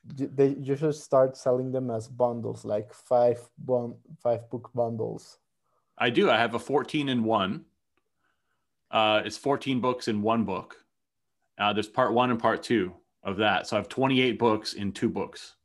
They 0.04 0.50
you 0.60 0.76
should 0.76 0.94
start 0.94 1.36
selling 1.36 1.72
them 1.72 1.90
as 1.90 2.08
bundles, 2.08 2.64
like 2.64 2.94
five 2.94 3.38
book 3.58 4.70
bundles. 4.74 5.38
I 5.98 6.10
do. 6.10 6.30
I 6.30 6.36
have 6.38 6.54
a 6.54 6.58
14 6.58 7.08
in 7.08 7.24
one. 7.24 7.64
Uh, 8.90 9.20
it's 9.24 9.36
14 9.36 9.80
books 9.80 10.08
in 10.08 10.22
one 10.22 10.44
book. 10.44 10.76
Uh, 11.58 11.72
there's 11.72 11.88
part 11.88 12.12
one 12.14 12.30
and 12.30 12.38
part 12.40 12.62
two 12.62 12.94
of 13.24 13.36
that. 13.38 13.66
So 13.66 13.76
I 13.76 13.80
have 13.80 13.88
28 13.88 14.38
books 14.38 14.74
in 14.74 14.92
two 14.92 15.10
books. 15.10 15.56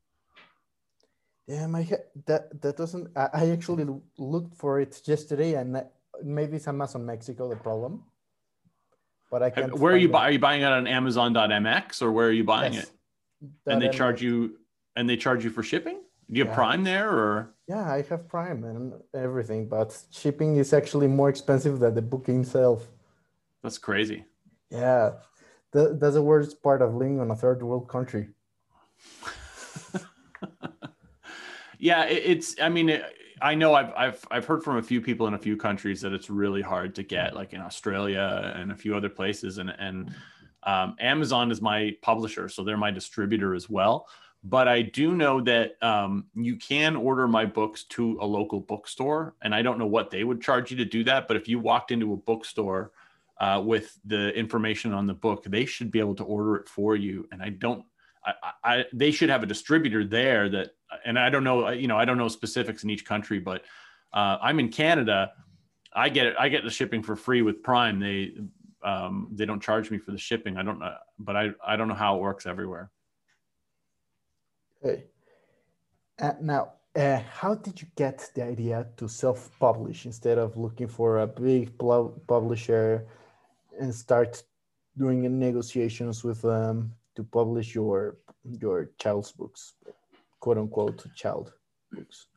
Damn, 1.48 1.76
I 1.76 1.86
that 2.26 2.62
that 2.62 2.78
doesn't. 2.78 3.10
I, 3.18 3.30
I 3.34 3.50
actually 3.50 3.86
looked 4.18 4.56
for 4.56 4.80
it 4.80 5.02
yesterday, 5.06 5.56
and 5.56 5.84
maybe 6.24 6.56
it's 6.56 6.68
Amazon 6.68 7.06
Mexico 7.06 7.50
the 7.50 7.58
problem. 7.58 8.04
But 9.30 9.44
I 9.44 9.50
can't. 9.50 9.78
where 9.78 9.94
are 9.94 9.98
you 9.98 10.08
find 10.08 10.12
buy? 10.14 10.28
Are 10.30 10.32
you 10.32 10.40
buying 10.40 10.62
it 10.62 10.66
on 10.72 10.88
Amazon.mx 10.88 12.02
or 12.02 12.12
where 12.12 12.28
are 12.28 12.32
you 12.32 12.44
buying 12.44 12.74
Yes. 12.74 12.84
it? 12.86 12.92
That 13.66 13.72
And 13.74 13.82
they 13.82 13.88
I'm- 13.88 13.96
charge 13.96 14.22
you 14.22 14.58
and 14.96 15.10
they 15.10 15.18
charge 15.18 15.44
you 15.44 15.50
for 15.50 15.64
shipping? 15.64 16.00
Do 16.32 16.38
you 16.40 16.46
have 16.46 16.52
Yeah. 16.52 16.56
Prime 16.56 16.84
there 16.84 17.10
or? 17.10 17.50
Yeah, 17.68 17.92
I 17.92 18.04
have 18.04 18.28
Prime 18.30 18.64
and 18.64 18.94
everything, 19.14 19.68
but 19.68 19.90
shipping 20.12 20.58
is 20.58 20.72
actually 20.72 21.08
more 21.08 21.30
expensive 21.30 21.80
than 21.80 21.94
the 21.96 22.02
book 22.02 22.30
itself. 22.30 22.88
That's 23.64 23.78
crazy. 23.80 24.26
Yeah, 24.70 25.14
that, 25.72 26.00
that's 26.00 26.14
the 26.14 26.22
worst 26.22 26.62
part 26.62 26.82
of 26.82 26.94
living 26.96 27.20
on 27.20 27.32
a 27.32 27.36
third 27.36 27.62
world 27.64 27.88
country. 27.90 28.30
Yeah, 31.84 32.06
it, 32.06 32.24
it's. 32.25 32.56
I 32.62 32.70
mean, 32.70 32.88
it, 32.88 33.04
I 33.42 33.56
know 33.56 33.74
I've 33.74 33.92
I've 33.98 34.25
I've 34.32 34.46
heard 34.46 34.63
from 34.63 34.78
a 34.78 34.82
few 34.82 35.02
people 35.02 35.28
in 35.28 35.34
a 35.34 35.38
few 35.38 35.58
countries 35.58 36.00
that 36.00 36.13
it's 36.13 36.30
really 36.30 36.62
hard 36.62 36.96
to 36.96 37.04
get, 37.04 37.36
like 37.36 37.52
in 37.52 37.60
Australia 37.60 38.54
and 38.56 38.72
a 38.72 38.75
few 38.75 38.96
other 38.96 39.10
places, 39.10 39.58
and 39.58 39.70
and 39.78 40.16
um, 40.63 40.96
Amazon 41.02 41.52
is 41.52 41.62
my 41.62 41.92
publisher, 42.02 42.48
so 42.48 42.63
they're 42.63 42.78
my 42.78 42.90
distributor 42.90 43.54
as 43.54 43.70
well. 43.70 44.08
But 44.46 44.70
I 44.70 44.82
do 44.82 45.13
know 45.13 45.42
that 45.42 45.74
um, 45.82 46.28
you 46.36 46.56
can 46.56 46.96
order 46.96 47.28
my 47.28 47.46
books 47.46 47.84
to 47.90 48.18
a 48.22 48.25
local 48.25 48.62
bookstore, 48.62 49.36
and 49.42 49.54
I 49.54 49.62
don't 49.62 49.78
know 49.78 49.86
what 49.86 50.10
they 50.10 50.24
would 50.24 50.42
charge 50.42 50.72
you 50.72 50.78
to 50.78 50.86
do 50.86 51.04
that. 51.04 51.28
But 51.28 51.36
if 51.36 51.50
you 51.50 51.60
walked 51.60 51.92
into 51.92 52.13
a 52.13 52.18
bookstore 52.18 52.92
uh, 53.42 53.62
with 53.62 54.00
the 54.06 54.30
information 54.38 54.94
on 54.94 55.06
the 55.06 55.13
book, 55.13 55.44
they 55.44 55.66
should 55.66 55.92
be 55.92 56.00
able 56.00 56.16
to 56.16 56.24
order 56.24 56.56
it 56.56 56.70
for 56.70 56.96
you. 56.96 57.28
And 57.34 57.44
I 57.44 57.50
don't 57.50 57.84
I, 58.25 58.34
I, 58.63 58.86
they 58.94 59.12
should 59.12 59.30
have 59.30 59.44
a 59.44 59.46
distributor 59.46 60.06
there 60.06 60.50
that, 60.50 60.72
and 61.06 61.18
I 61.20 61.30
don't 61.30 61.44
know, 61.44 61.70
you 61.70 61.88
know, 61.88 61.98
I 61.98 62.06
don't 62.06 62.18
know 62.18 62.27
specifics 62.27 62.84
in 62.84 62.89
each 62.89 63.06
country, 63.06 63.39
but 63.39 63.63
uh, 64.13 64.38
I'm 64.42 64.60
in 64.60 64.70
Canada. 64.70 65.32
I 65.94 66.10
get 66.10 66.27
it. 66.27 66.36
I 66.39 66.50
get 66.50 66.63
the 66.63 66.70
shipping 66.70 67.03
for 67.03 67.15
free 67.15 67.42
with 67.42 67.63
Prime. 67.63 68.00
They, 68.00 68.34
um, 68.84 69.30
they 69.34 69.46
don't 69.46 69.62
charge 69.62 69.92
me 69.92 69.98
for 69.98 70.12
the 70.12 70.18
shipping. 70.18 70.58
I 70.58 70.63
don't 70.63 70.80
know, 70.80 70.96
but 71.20 71.36
I, 71.36 71.51
I 71.65 71.75
don't 71.75 71.88
know 71.88 71.96
how 71.96 72.18
it 72.18 72.22
works 72.22 72.46
everywhere. 72.46 72.92
Okay. 74.84 75.03
Uh, 76.20 76.34
now, 76.42 76.74
uh, 76.96 77.20
how 77.32 77.56
did 77.56 77.82
you 77.82 77.88
get 77.96 78.30
the 78.36 78.44
idea 78.44 78.88
to 78.98 79.08
self-publish 79.08 80.06
instead 80.06 80.38
of 80.38 80.58
looking 80.58 80.88
for 80.88 81.20
a 81.20 81.27
big 81.27 81.77
publisher 82.27 83.08
and 83.80 83.94
start 83.94 84.44
doing 84.98 85.39
negotiations 85.39 86.24
with 86.24 86.42
them 86.42 86.94
to 87.15 87.24
publish 87.24 87.75
your 87.75 88.17
your 88.43 88.91
child's 89.00 89.32
books, 89.32 89.74
quote 90.39 90.58
unquote 90.58 91.05
child 91.15 91.53
books? 91.91 92.27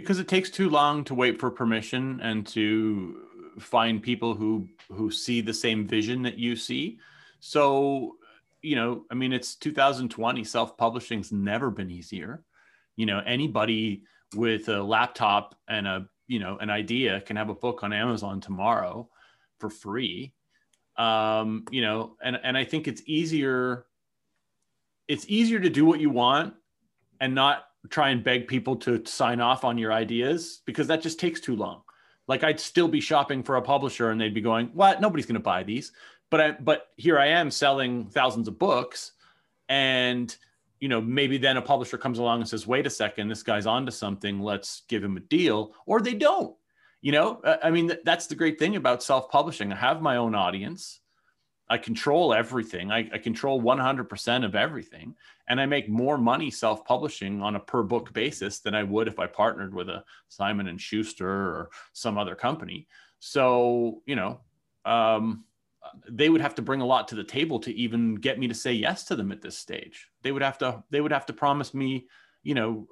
because 0.00 0.18
it 0.18 0.28
takes 0.28 0.50
too 0.50 0.70
long 0.70 1.04
to 1.04 1.14
wait 1.14 1.38
for 1.38 1.50
permission 1.50 2.20
and 2.22 2.46
to 2.46 3.22
find 3.58 4.02
people 4.02 4.34
who 4.34 4.66
who 4.90 5.10
see 5.10 5.40
the 5.40 5.54
same 5.54 5.86
vision 5.86 6.22
that 6.22 6.38
you 6.38 6.56
see. 6.56 6.98
So 7.40 8.16
you 8.62 8.76
know 8.76 9.04
i 9.10 9.14
mean 9.14 9.32
it's 9.32 9.54
2020 9.54 10.44
self-publishing's 10.44 11.32
never 11.32 11.70
been 11.70 11.90
easier. 11.90 12.44
You 12.96 13.06
know 13.06 13.22
anybody 13.24 14.04
with 14.34 14.68
a 14.68 14.82
laptop 14.82 15.54
and 15.68 15.86
a 15.86 16.06
you 16.26 16.38
know 16.38 16.58
an 16.58 16.70
idea 16.70 17.20
can 17.20 17.36
have 17.36 17.50
a 17.50 17.54
book 17.54 17.82
on 17.82 17.92
amazon 17.92 18.40
tomorrow 18.40 19.08
for 19.58 19.70
free. 19.70 20.32
Um 20.96 21.64
you 21.70 21.82
know 21.82 22.16
and 22.22 22.38
and 22.42 22.56
i 22.56 22.64
think 22.64 22.88
it's 22.88 23.02
easier 23.06 23.86
it's 25.10 25.26
easier 25.28 25.58
to 25.58 25.68
do 25.68 25.84
what 25.84 25.98
you 25.98 26.08
want 26.08 26.54
and 27.20 27.34
not 27.34 27.64
try 27.88 28.10
and 28.10 28.22
beg 28.22 28.46
people 28.46 28.76
to 28.76 29.04
sign 29.04 29.40
off 29.40 29.64
on 29.64 29.76
your 29.76 29.92
ideas 29.92 30.62
because 30.66 30.86
that 30.86 31.02
just 31.02 31.18
takes 31.18 31.40
too 31.40 31.56
long. 31.56 31.82
Like 32.28 32.44
I'd 32.44 32.60
still 32.60 32.86
be 32.86 33.00
shopping 33.00 33.42
for 33.42 33.56
a 33.56 33.62
publisher 33.62 34.10
and 34.10 34.20
they'd 34.20 34.32
be 34.32 34.40
going, 34.40 34.68
"What? 34.68 35.00
Nobody's 35.00 35.26
going 35.26 35.34
to 35.34 35.40
buy 35.40 35.64
these." 35.64 35.90
But 36.30 36.40
I 36.40 36.50
but 36.52 36.90
here 36.96 37.18
I 37.18 37.26
am 37.26 37.50
selling 37.50 38.08
thousands 38.10 38.46
of 38.46 38.56
books 38.56 39.12
and 39.68 40.34
you 40.78 40.88
know, 40.88 41.00
maybe 41.00 41.38
then 41.38 41.56
a 41.56 41.62
publisher 41.62 41.98
comes 41.98 42.20
along 42.20 42.40
and 42.40 42.48
says, 42.48 42.68
"Wait 42.68 42.86
a 42.86 42.90
second, 42.90 43.28
this 43.28 43.42
guy's 43.42 43.66
onto 43.66 43.90
something. 43.90 44.40
Let's 44.40 44.82
give 44.88 45.02
him 45.02 45.16
a 45.16 45.20
deal." 45.20 45.74
Or 45.86 46.00
they 46.00 46.14
don't. 46.14 46.54
You 47.02 47.12
know, 47.12 47.40
I 47.64 47.70
mean, 47.70 47.90
that's 48.04 48.28
the 48.28 48.36
great 48.36 48.58
thing 48.60 48.76
about 48.76 49.02
self-publishing. 49.02 49.72
I 49.72 49.76
have 49.76 50.02
my 50.02 50.16
own 50.16 50.34
audience. 50.36 50.99
I 51.70 51.78
control 51.78 52.34
everything. 52.34 52.90
I, 52.90 53.08
I 53.14 53.18
control 53.18 53.62
100% 53.62 54.44
of 54.44 54.56
everything. 54.56 55.14
And 55.48 55.60
I 55.60 55.66
make 55.66 55.88
more 55.88 56.18
money 56.18 56.50
self-publishing 56.50 57.40
on 57.40 57.54
a 57.54 57.60
per 57.60 57.84
book 57.84 58.12
basis 58.12 58.58
than 58.58 58.74
I 58.74 58.82
would 58.82 59.06
if 59.06 59.20
I 59.20 59.28
partnered 59.28 59.72
with 59.72 59.88
a 59.88 60.02
Simon 60.28 60.66
and 60.66 60.80
Schuster 60.80 61.28
or 61.28 61.70
some 61.92 62.18
other 62.18 62.34
company. 62.34 62.88
So, 63.20 64.02
you 64.04 64.16
know, 64.16 64.40
um, 64.84 65.44
they 66.08 66.28
would 66.28 66.40
have 66.40 66.56
to 66.56 66.62
bring 66.62 66.80
a 66.80 66.86
lot 66.86 67.06
to 67.08 67.14
the 67.14 67.24
table 67.24 67.60
to 67.60 67.72
even 67.72 68.16
get 68.16 68.38
me 68.38 68.48
to 68.48 68.54
say 68.54 68.72
yes 68.72 69.04
to 69.04 69.14
them 69.14 69.30
at 69.30 69.40
this 69.40 69.56
stage. 69.56 70.08
They 70.22 70.32
would 70.32 70.42
have 70.42 70.58
to, 70.58 70.82
they 70.90 71.00
would 71.00 71.12
have 71.12 71.26
to 71.26 71.32
promise 71.32 71.72
me, 71.72 72.08
you 72.42 72.54
know, 72.54 72.88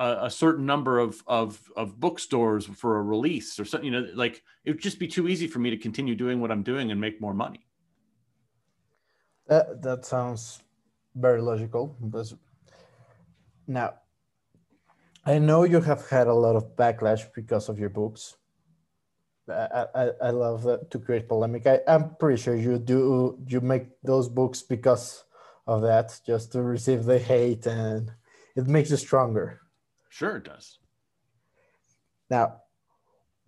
a, 0.00 0.24
a 0.24 0.30
certain 0.30 0.64
number 0.64 0.98
of, 0.98 1.22
of, 1.26 1.60
of 1.76 2.00
bookstores 2.00 2.64
for 2.66 2.98
a 2.98 3.02
release 3.02 3.60
or 3.60 3.66
something, 3.66 3.92
you 3.92 3.92
know, 3.92 4.08
like 4.14 4.42
it 4.64 4.70
would 4.70 4.80
just 4.80 4.98
be 4.98 5.06
too 5.06 5.28
easy 5.28 5.46
for 5.46 5.58
me 5.58 5.68
to 5.68 5.76
continue 5.76 6.14
doing 6.16 6.40
what 6.40 6.50
I'm 6.50 6.62
doing 6.62 6.90
and 6.90 7.00
make 7.00 7.20
more 7.20 7.34
money. 7.34 7.66
That 9.46 9.82
that 9.82 10.06
sounds 10.06 10.62
very 11.14 11.42
logical. 11.42 11.96
But 12.00 12.32
now, 13.66 13.94
I 15.26 15.38
know 15.38 15.64
you 15.64 15.80
have 15.80 16.08
had 16.08 16.28
a 16.28 16.34
lot 16.34 16.56
of 16.56 16.76
backlash 16.76 17.26
because 17.34 17.68
of 17.68 17.78
your 17.78 17.90
books. 17.90 18.36
I, 19.48 19.86
I, 19.94 20.10
I 20.22 20.30
love 20.30 20.62
that 20.62 20.90
to 20.92 20.98
create 20.98 21.28
polemic. 21.28 21.66
I, 21.66 21.80
I'm 21.86 22.14
pretty 22.14 22.40
sure 22.40 22.54
you 22.54 22.78
do 22.78 23.38
you 23.48 23.60
make 23.60 23.88
those 24.02 24.28
books 24.28 24.62
because 24.62 25.24
of 25.66 25.82
that, 25.82 26.18
just 26.24 26.52
to 26.52 26.62
receive 26.62 27.04
the 27.04 27.18
hate 27.18 27.66
and 27.66 28.12
it 28.56 28.66
makes 28.66 28.90
you 28.90 28.96
stronger. 28.96 29.59
Sure, 30.10 30.36
it 30.36 30.44
does. 30.44 30.78
Now, 32.28 32.62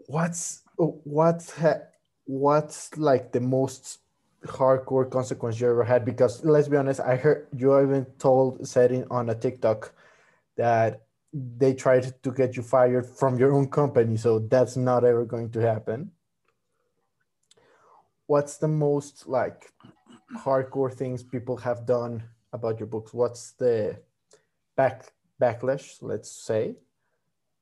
what's 0.06 0.62
what's 0.76 1.52
what's 2.24 2.96
like 2.96 3.32
the 3.32 3.40
most 3.40 3.98
hardcore 4.46 5.10
consequence 5.10 5.60
you 5.60 5.68
ever 5.68 5.84
had? 5.84 6.04
Because 6.04 6.44
let's 6.44 6.68
be 6.68 6.76
honest, 6.76 7.00
I 7.00 7.16
heard 7.16 7.48
you 7.54 7.78
even 7.82 8.06
told 8.18 8.66
setting 8.66 9.04
on 9.10 9.28
a 9.28 9.34
TikTok 9.34 9.92
that 10.56 11.02
they 11.32 11.74
tried 11.74 12.22
to 12.22 12.30
get 12.30 12.56
you 12.56 12.62
fired 12.62 13.06
from 13.06 13.38
your 13.38 13.52
own 13.52 13.68
company, 13.68 14.16
so 14.16 14.38
that's 14.38 14.76
not 14.76 15.04
ever 15.04 15.24
going 15.24 15.50
to 15.50 15.60
happen. 15.60 16.12
What's 18.26 18.56
the 18.56 18.68
most 18.68 19.26
like 19.26 19.72
hardcore 20.38 20.94
things 20.94 21.22
people 21.24 21.56
have 21.58 21.86
done 21.86 22.22
about 22.52 22.78
your 22.78 22.86
books? 22.86 23.12
What's 23.12 23.52
the 23.52 23.98
back 24.76 25.12
backlash, 25.42 25.98
let's 26.00 26.30
say, 26.30 26.76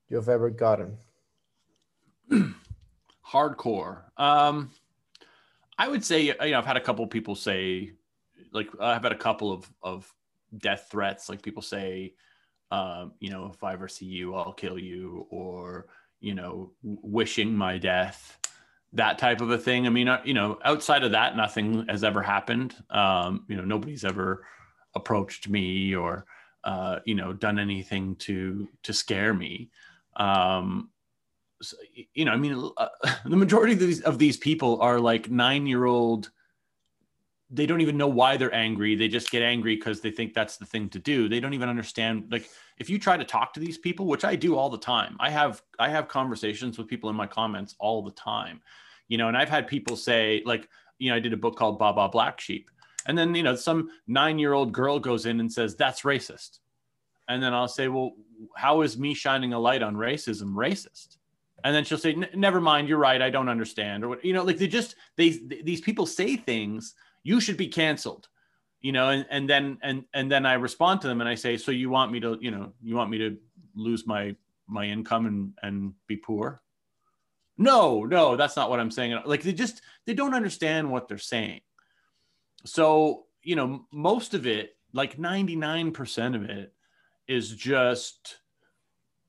you've 0.08 0.28
ever 0.28 0.50
gotten? 0.50 0.98
hardcore. 3.30 4.02
Um, 4.16 4.70
I 5.78 5.88
would 5.88 6.04
say 6.04 6.22
you 6.22 6.34
know 6.34 6.58
I've 6.58 6.66
had 6.66 6.76
a 6.76 6.80
couple 6.80 7.06
people 7.06 7.34
say 7.34 7.92
like 8.52 8.68
I've 8.80 9.02
had 9.02 9.12
a 9.12 9.18
couple 9.18 9.52
of 9.52 9.70
of 9.82 10.12
death 10.58 10.88
threats. 10.90 11.28
Like 11.28 11.42
people 11.42 11.62
say, 11.62 12.14
um, 12.70 13.12
you 13.20 13.30
know, 13.30 13.50
if 13.54 13.62
I 13.62 13.72
ever 13.72 13.88
see 13.88 14.06
you, 14.06 14.34
I'll 14.34 14.52
kill 14.52 14.78
you, 14.78 15.26
or 15.30 15.86
you 16.20 16.34
know, 16.34 16.72
wishing 16.82 17.54
my 17.54 17.78
death, 17.78 18.38
that 18.92 19.18
type 19.18 19.40
of 19.40 19.50
a 19.50 19.58
thing. 19.58 19.86
I 19.86 19.90
mean, 19.90 20.08
uh, 20.08 20.20
you 20.24 20.34
know, 20.34 20.58
outside 20.64 21.02
of 21.04 21.12
that, 21.12 21.36
nothing 21.36 21.86
has 21.88 22.04
ever 22.04 22.22
happened. 22.22 22.74
Um, 22.90 23.44
you 23.48 23.56
know, 23.56 23.64
nobody's 23.64 24.04
ever 24.04 24.44
approached 24.94 25.48
me 25.48 25.94
or 25.94 26.26
uh, 26.64 27.00
you 27.04 27.14
know 27.14 27.32
done 27.32 27.58
anything 27.58 28.16
to 28.16 28.68
to 28.82 28.92
scare 28.92 29.34
me. 29.34 29.70
Um, 30.16 30.90
so, 31.62 31.76
you 32.14 32.24
know, 32.24 32.32
I 32.32 32.36
mean, 32.36 32.70
uh, 32.76 32.88
the 33.24 33.36
majority 33.36 33.74
of 33.74 33.80
these 33.80 34.00
of 34.02 34.18
these 34.18 34.36
people 34.36 34.80
are 34.80 34.98
like 34.98 35.30
nine 35.30 35.66
year 35.66 35.84
old 35.84 36.30
they 37.50 37.66
don't 37.66 37.80
even 37.80 37.96
know 37.96 38.08
why 38.08 38.36
they're 38.36 38.54
angry. 38.54 38.94
They 38.94 39.08
just 39.08 39.30
get 39.30 39.42
angry 39.42 39.74
because 39.74 40.00
they 40.00 40.10
think 40.10 40.34
that's 40.34 40.56
the 40.56 40.64
thing 40.64 40.88
to 40.90 40.98
do. 40.98 41.28
They 41.28 41.40
don't 41.40 41.52
even 41.54 41.68
understand. 41.68 42.28
Like 42.30 42.48
if 42.78 42.88
you 42.88 42.98
try 42.98 43.16
to 43.16 43.24
talk 43.24 43.52
to 43.54 43.60
these 43.60 43.76
people, 43.76 44.06
which 44.06 44.24
I 44.24 44.36
do 44.36 44.56
all 44.56 44.70
the 44.70 44.78
time, 44.78 45.16
I 45.18 45.30
have 45.30 45.62
I 45.78 45.88
have 45.88 46.06
conversations 46.06 46.78
with 46.78 46.86
people 46.86 47.10
in 47.10 47.16
my 47.16 47.26
comments 47.26 47.74
all 47.80 48.02
the 48.02 48.12
time, 48.12 48.60
you 49.08 49.18
know. 49.18 49.26
And 49.28 49.36
I've 49.36 49.48
had 49.48 49.66
people 49.66 49.96
say 49.96 50.42
like, 50.46 50.68
you 50.98 51.10
know, 51.10 51.16
I 51.16 51.20
did 51.20 51.32
a 51.32 51.36
book 51.36 51.56
called 51.56 51.78
Baba 51.78 52.08
Black 52.08 52.40
Sheep, 52.40 52.70
and 53.06 53.16
then 53.16 53.34
you 53.34 53.42
know 53.42 53.56
some 53.56 53.90
nine 54.06 54.38
year 54.38 54.52
old 54.52 54.72
girl 54.72 54.98
goes 54.98 55.26
in 55.26 55.40
and 55.40 55.52
says 55.52 55.76
that's 55.76 56.02
racist, 56.02 56.58
and 57.28 57.42
then 57.42 57.54
I'll 57.54 57.68
say, 57.68 57.88
well, 57.88 58.12
how 58.56 58.82
is 58.82 58.98
me 58.98 59.14
shining 59.14 59.52
a 59.52 59.58
light 59.58 59.82
on 59.82 59.94
racism 59.94 60.54
racist? 60.54 61.16
And 61.62 61.74
then 61.74 61.84
she'll 61.84 61.98
say, 61.98 62.14
never 62.34 62.58
mind, 62.58 62.88
you're 62.88 62.96
right, 62.96 63.20
I 63.20 63.28
don't 63.28 63.50
understand, 63.50 64.02
or 64.02 64.08
what 64.08 64.24
you 64.24 64.32
know, 64.32 64.42
like 64.42 64.58
they 64.58 64.68
just 64.68 64.96
they 65.16 65.30
these 65.30 65.80
people 65.80 66.06
say 66.06 66.36
things 66.36 66.94
you 67.22 67.40
should 67.40 67.56
be 67.56 67.68
canceled 67.68 68.28
you 68.80 68.92
know 68.92 69.10
and, 69.10 69.26
and 69.30 69.48
then 69.48 69.78
and 69.82 70.04
and 70.14 70.30
then 70.30 70.46
i 70.46 70.54
respond 70.54 71.00
to 71.00 71.08
them 71.08 71.20
and 71.20 71.28
i 71.28 71.34
say 71.34 71.56
so 71.56 71.70
you 71.70 71.90
want 71.90 72.10
me 72.10 72.20
to 72.20 72.38
you 72.40 72.50
know 72.50 72.72
you 72.82 72.96
want 72.96 73.10
me 73.10 73.18
to 73.18 73.36
lose 73.74 74.06
my 74.06 74.34
my 74.66 74.84
income 74.84 75.26
and 75.26 75.52
and 75.62 75.94
be 76.06 76.16
poor? 76.16 76.62
No 77.56 78.04
no 78.04 78.36
that's 78.36 78.56
not 78.56 78.70
what 78.70 78.80
i'm 78.80 78.90
saying 78.90 79.20
like 79.26 79.42
they 79.42 79.52
just 79.52 79.82
they 80.06 80.14
don't 80.14 80.34
understand 80.34 80.90
what 80.90 81.08
they're 81.08 81.18
saying 81.18 81.60
so 82.64 83.24
you 83.42 83.56
know 83.56 83.86
most 83.92 84.34
of 84.34 84.46
it 84.46 84.76
like 84.92 85.16
99% 85.16 86.34
of 86.34 86.42
it 86.44 86.72
is 87.28 87.50
just 87.54 88.38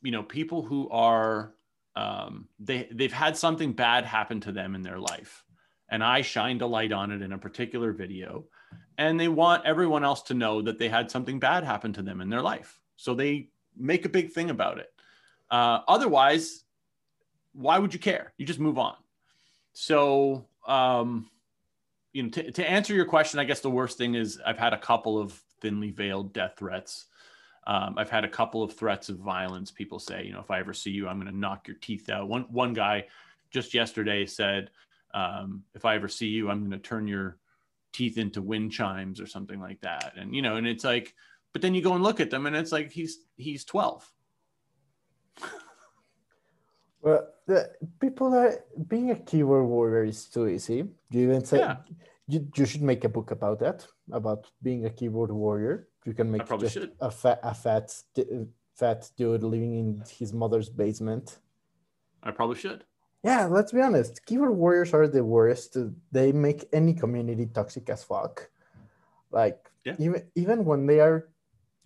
you 0.01 0.11
know 0.11 0.23
people 0.23 0.63
who 0.63 0.89
are 0.89 1.53
um, 1.95 2.47
they 2.59 2.87
they've 2.91 3.11
had 3.11 3.35
something 3.35 3.73
bad 3.73 4.05
happen 4.05 4.39
to 4.41 4.51
them 4.51 4.75
in 4.75 4.81
their 4.81 4.99
life 4.99 5.43
and 5.91 6.01
I 6.03 6.21
shined 6.21 6.61
a 6.61 6.65
light 6.65 6.93
on 6.93 7.11
it 7.11 7.21
in 7.21 7.33
a 7.33 7.37
particular 7.37 7.91
video. 7.91 8.45
And 8.97 9.19
they 9.19 9.27
want 9.27 9.65
everyone 9.65 10.05
else 10.05 10.21
to 10.23 10.33
know 10.33 10.61
that 10.61 10.79
they 10.79 10.87
had 10.87 11.11
something 11.11 11.37
bad 11.37 11.65
happen 11.65 11.91
to 11.93 12.01
them 12.01 12.21
in 12.21 12.29
their 12.29 12.41
life. 12.41 12.79
So 12.95 13.13
they 13.13 13.49
make 13.77 14.05
a 14.05 14.09
big 14.09 14.31
thing 14.31 14.49
about 14.49 14.79
it. 14.79 14.89
Uh, 15.49 15.81
otherwise, 15.87 16.63
why 17.53 17.77
would 17.77 17.93
you 17.93 17.99
care? 17.99 18.33
You 18.37 18.45
just 18.45 18.59
move 18.59 18.77
on. 18.77 18.95
So, 19.73 20.45
um, 20.65 21.29
you 22.13 22.23
know, 22.23 22.29
to, 22.29 22.51
to 22.51 22.69
answer 22.69 22.93
your 22.93 23.05
question, 23.05 23.39
I 23.39 23.43
guess 23.43 23.61
the 23.61 23.69
worst 23.69 23.97
thing 23.97 24.15
is 24.15 24.39
I've 24.45 24.57
had 24.57 24.73
a 24.73 24.77
couple 24.77 25.17
of 25.17 25.33
thinly 25.61 25.91
veiled 25.91 26.33
death 26.33 26.55
threats. 26.57 27.05
Um, 27.67 27.95
I've 27.97 28.09
had 28.09 28.25
a 28.25 28.29
couple 28.29 28.63
of 28.63 28.73
threats 28.73 29.09
of 29.09 29.17
violence. 29.17 29.71
People 29.71 29.99
say, 29.99 30.25
you 30.25 30.33
know, 30.33 30.39
if 30.39 30.49
I 30.49 30.59
ever 30.59 30.73
see 30.73 30.91
you, 30.91 31.07
I'm 31.07 31.19
going 31.19 31.31
to 31.31 31.37
knock 31.37 31.67
your 31.67 31.77
teeth 31.77 32.09
out. 32.09 32.27
One 32.27 32.45
one 32.49 32.73
guy 32.73 33.05
just 33.51 33.73
yesterday 33.73 34.25
said, 34.25 34.71
um, 35.13 35.63
if 35.75 35.85
I 35.85 35.95
ever 35.95 36.07
see 36.07 36.27
you, 36.27 36.49
I'm 36.49 36.59
going 36.59 36.71
to 36.71 36.79
turn 36.79 37.07
your 37.07 37.37
teeth 37.93 38.17
into 38.17 38.41
wind 38.41 38.71
chimes 38.71 39.19
or 39.19 39.27
something 39.27 39.59
like 39.59 39.81
that. 39.81 40.13
And, 40.15 40.33
you 40.33 40.41
know, 40.41 40.55
and 40.55 40.65
it's 40.65 40.83
like, 40.83 41.13
but 41.53 41.61
then 41.61 41.73
you 41.73 41.81
go 41.81 41.93
and 41.93 42.03
look 42.03 42.19
at 42.19 42.29
them 42.29 42.45
and 42.45 42.55
it's 42.55 42.71
like, 42.71 42.91
he's, 42.91 43.19
he's 43.35 43.65
12. 43.65 44.09
Well, 47.01 47.27
the 47.47 47.71
people 47.99 48.33
are 48.33 48.63
being 48.87 49.11
a 49.11 49.15
keyboard 49.15 49.65
warrior 49.65 50.03
is 50.03 50.25
too 50.25 50.47
easy. 50.47 50.85
You 51.09 51.21
even 51.23 51.43
say 51.43 51.59
yeah. 51.59 51.77
you, 52.27 52.47
you 52.55 52.65
should 52.65 52.81
make 52.81 53.03
a 53.03 53.09
book 53.09 53.31
about 53.31 53.59
that, 53.59 53.87
about 54.11 54.47
being 54.61 54.85
a 54.85 54.89
keyboard 54.89 55.31
warrior. 55.31 55.87
You 56.05 56.13
can 56.13 56.31
make 56.31 56.47
just 56.59 56.73
should. 56.73 56.91
a 56.99 57.11
fat, 57.11 57.39
a 57.43 57.53
fat, 57.53 57.93
fat 58.75 59.09
dude 59.17 59.43
living 59.43 59.77
in 59.77 60.03
his 60.17 60.33
mother's 60.33 60.69
basement. 60.69 61.39
I 62.23 62.31
probably 62.31 62.57
should 62.57 62.85
yeah, 63.23 63.45
let's 63.45 63.71
be 63.71 63.81
honest. 63.81 64.25
Keyboard 64.25 64.55
warriors 64.55 64.93
are 64.93 65.07
the 65.07 65.23
worst. 65.23 65.77
They 66.11 66.31
make 66.31 66.65
any 66.73 66.93
community 66.93 67.45
toxic 67.45 67.89
as 67.89 68.03
fuck. 68.03 68.49
Like 69.31 69.69
yeah. 69.85 69.95
even 69.99 70.23
even 70.35 70.65
when 70.65 70.87
they 70.87 70.99
are 70.99 71.29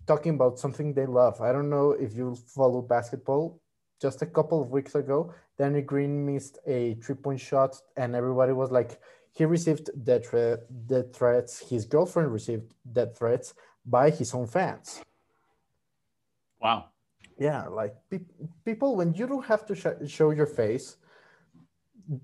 talking 0.06 0.34
about 0.34 0.58
something 0.58 0.94
they 0.94 1.06
love. 1.06 1.40
I 1.40 1.52
don't 1.52 1.68
know 1.68 1.92
if 1.92 2.14
you 2.14 2.36
follow 2.48 2.80
basketball. 2.80 3.60
Just 4.00 4.22
a 4.22 4.26
couple 4.26 4.60
of 4.60 4.70
weeks 4.70 4.94
ago, 4.94 5.32
Danny 5.58 5.80
Green 5.80 6.26
missed 6.26 6.58
a 6.66 6.94
three-point 7.02 7.40
shot, 7.40 7.80
and 7.96 8.14
everybody 8.14 8.52
was 8.52 8.70
like, 8.70 9.00
he 9.32 9.44
received 9.44 9.90
death, 10.04 10.28
threat, 10.28 10.60
death 10.86 11.14
threats. 11.14 11.60
His 11.60 11.84
girlfriend 11.84 12.32
received 12.32 12.72
death 12.90 13.18
threats 13.18 13.54
by 13.84 14.10
his 14.10 14.34
own 14.34 14.46
fans. 14.46 15.02
Wow. 16.60 16.86
Yeah, 17.38 17.66
like 17.68 17.94
pe- 18.10 18.20
people 18.64 18.96
when 18.96 19.12
you 19.12 19.26
don't 19.26 19.44
have 19.44 19.66
to 19.66 19.74
sh- 19.74 20.08
show 20.10 20.30
your 20.30 20.46
face, 20.46 20.96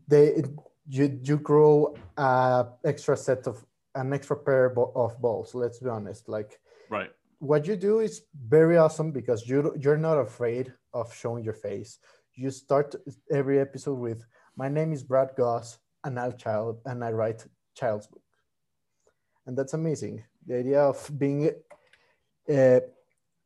they 0.08 0.42
you 0.88 1.20
you 1.22 1.37
grow 1.37 1.94
a 2.16 2.66
extra 2.85 3.16
set 3.16 3.46
of 3.46 3.64
an 3.94 4.12
extra 4.12 4.37
pair 4.37 4.72
of 4.96 5.20
balls. 5.20 5.54
Let's 5.54 5.80
be 5.80 5.90
honest. 5.90 6.28
Like 6.28 6.61
right. 6.88 7.11
What 7.40 7.66
you 7.66 7.76
do 7.76 8.00
is 8.00 8.22
very 8.48 8.78
awesome 8.78 9.12
because 9.12 9.46
you 9.46 9.74
you're 9.78 9.98
not 9.98 10.16
afraid 10.16 10.72
of 10.92 11.14
showing 11.14 11.44
your 11.44 11.55
face. 11.55 11.98
You 12.35 12.50
start 12.50 12.94
every 13.31 13.61
episode 13.61 13.98
with 13.98 14.24
my 14.57 14.68
name 14.68 14.92
is 14.92 15.02
Brad 15.02 15.31
Gosse 15.37 15.78
and 16.05 16.18
I 16.18 16.31
child 16.33 16.81
and 16.85 17.05
I 17.05 17.11
write 17.12 17.46
child's 17.74 18.07
book, 18.07 18.22
and 19.46 19.57
that's 19.57 19.74
amazing. 19.74 20.24
The 20.46 20.57
idea 20.59 20.81
of 20.81 21.11
being 21.18 21.50
uh, 22.52 22.81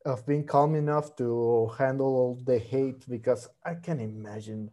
of 0.04 0.24
being 0.26 0.44
calm 0.44 0.74
enough 0.74 1.16
to 1.16 1.70
handle 1.78 2.06
all 2.06 2.38
the 2.44 2.59
hate 2.59 3.09
because 3.09 3.48
I 3.64 3.74
can 3.74 4.00
imagine 4.00 4.70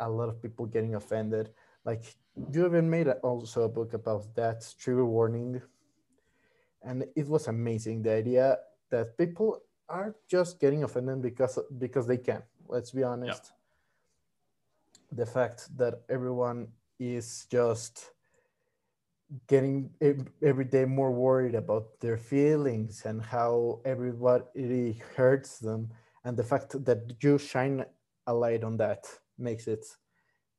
a 0.00 0.08
lot 0.10 0.28
of 0.28 0.42
people 0.42 0.66
getting 0.66 0.96
offended. 0.96 1.50
Like 1.84 2.16
you 2.52 2.66
even 2.66 2.90
made 2.90 3.08
also 3.22 3.62
a 3.62 3.68
book 3.68 3.94
about 3.94 4.34
that 4.34 4.66
trigger 4.78 5.06
warning, 5.06 5.62
and 6.82 7.04
it 7.16 7.28
was 7.28 7.48
amazing. 7.48 8.02
The 8.02 8.12
idea 8.12 8.58
that 8.90 9.16
people 9.16 9.62
are 9.92 10.16
just 10.28 10.58
getting 10.58 10.82
offended 10.82 11.22
because 11.22 11.58
because 11.78 12.06
they 12.06 12.16
can. 12.16 12.42
Let's 12.66 12.90
be 12.90 13.04
honest. 13.04 13.44
Yeah. 13.44 13.58
The 15.20 15.26
fact 15.26 15.76
that 15.76 15.94
everyone 16.08 16.68
is 16.98 17.46
just 17.50 18.12
getting 19.46 19.90
every 20.42 20.64
day 20.64 20.84
more 20.84 21.10
worried 21.10 21.54
about 21.54 22.00
their 22.00 22.16
feelings 22.16 23.02
and 23.04 23.22
how 23.22 23.80
everybody 23.84 25.00
hurts 25.16 25.58
them 25.58 25.90
and 26.24 26.36
the 26.36 26.44
fact 26.44 26.84
that 26.84 27.00
you 27.22 27.38
shine 27.38 27.84
a 28.26 28.34
light 28.34 28.62
on 28.62 28.76
that 28.76 29.06
makes 29.38 29.66
it 29.66 29.84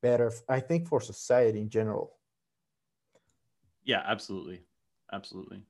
better 0.02 0.32
i 0.50 0.60
think 0.60 0.88
for 0.88 1.00
society 1.00 1.62
in 1.62 1.70
general 1.70 2.18
yeah 3.86 4.02
absolutely 4.06 4.60
absolutely 5.12 5.62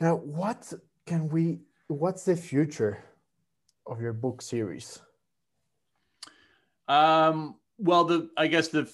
now 0.00 0.16
what 0.16 0.72
can 1.06 1.28
we 1.28 1.60
what's 1.88 2.24
the 2.24 2.36
future 2.36 3.02
of 3.86 4.00
your 4.00 4.12
book 4.12 4.40
series 4.40 5.00
um 6.88 7.56
well 7.78 8.04
the 8.04 8.30
i 8.36 8.46
guess 8.46 8.68
the 8.68 8.90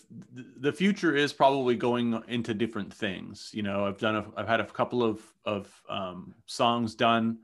the 0.58 0.72
future 0.72 1.14
is 1.14 1.32
probably 1.32 1.76
going 1.76 2.20
into 2.28 2.54
different 2.54 2.92
things 2.92 3.50
you 3.52 3.62
know 3.62 3.86
i've 3.86 3.98
done 3.98 4.16
a, 4.16 4.24
i've 4.36 4.48
had 4.48 4.60
a 4.60 4.66
couple 4.66 5.02
of 5.02 5.22
of 5.44 5.70
um, 5.88 6.34
songs 6.46 6.94
done 6.94 7.38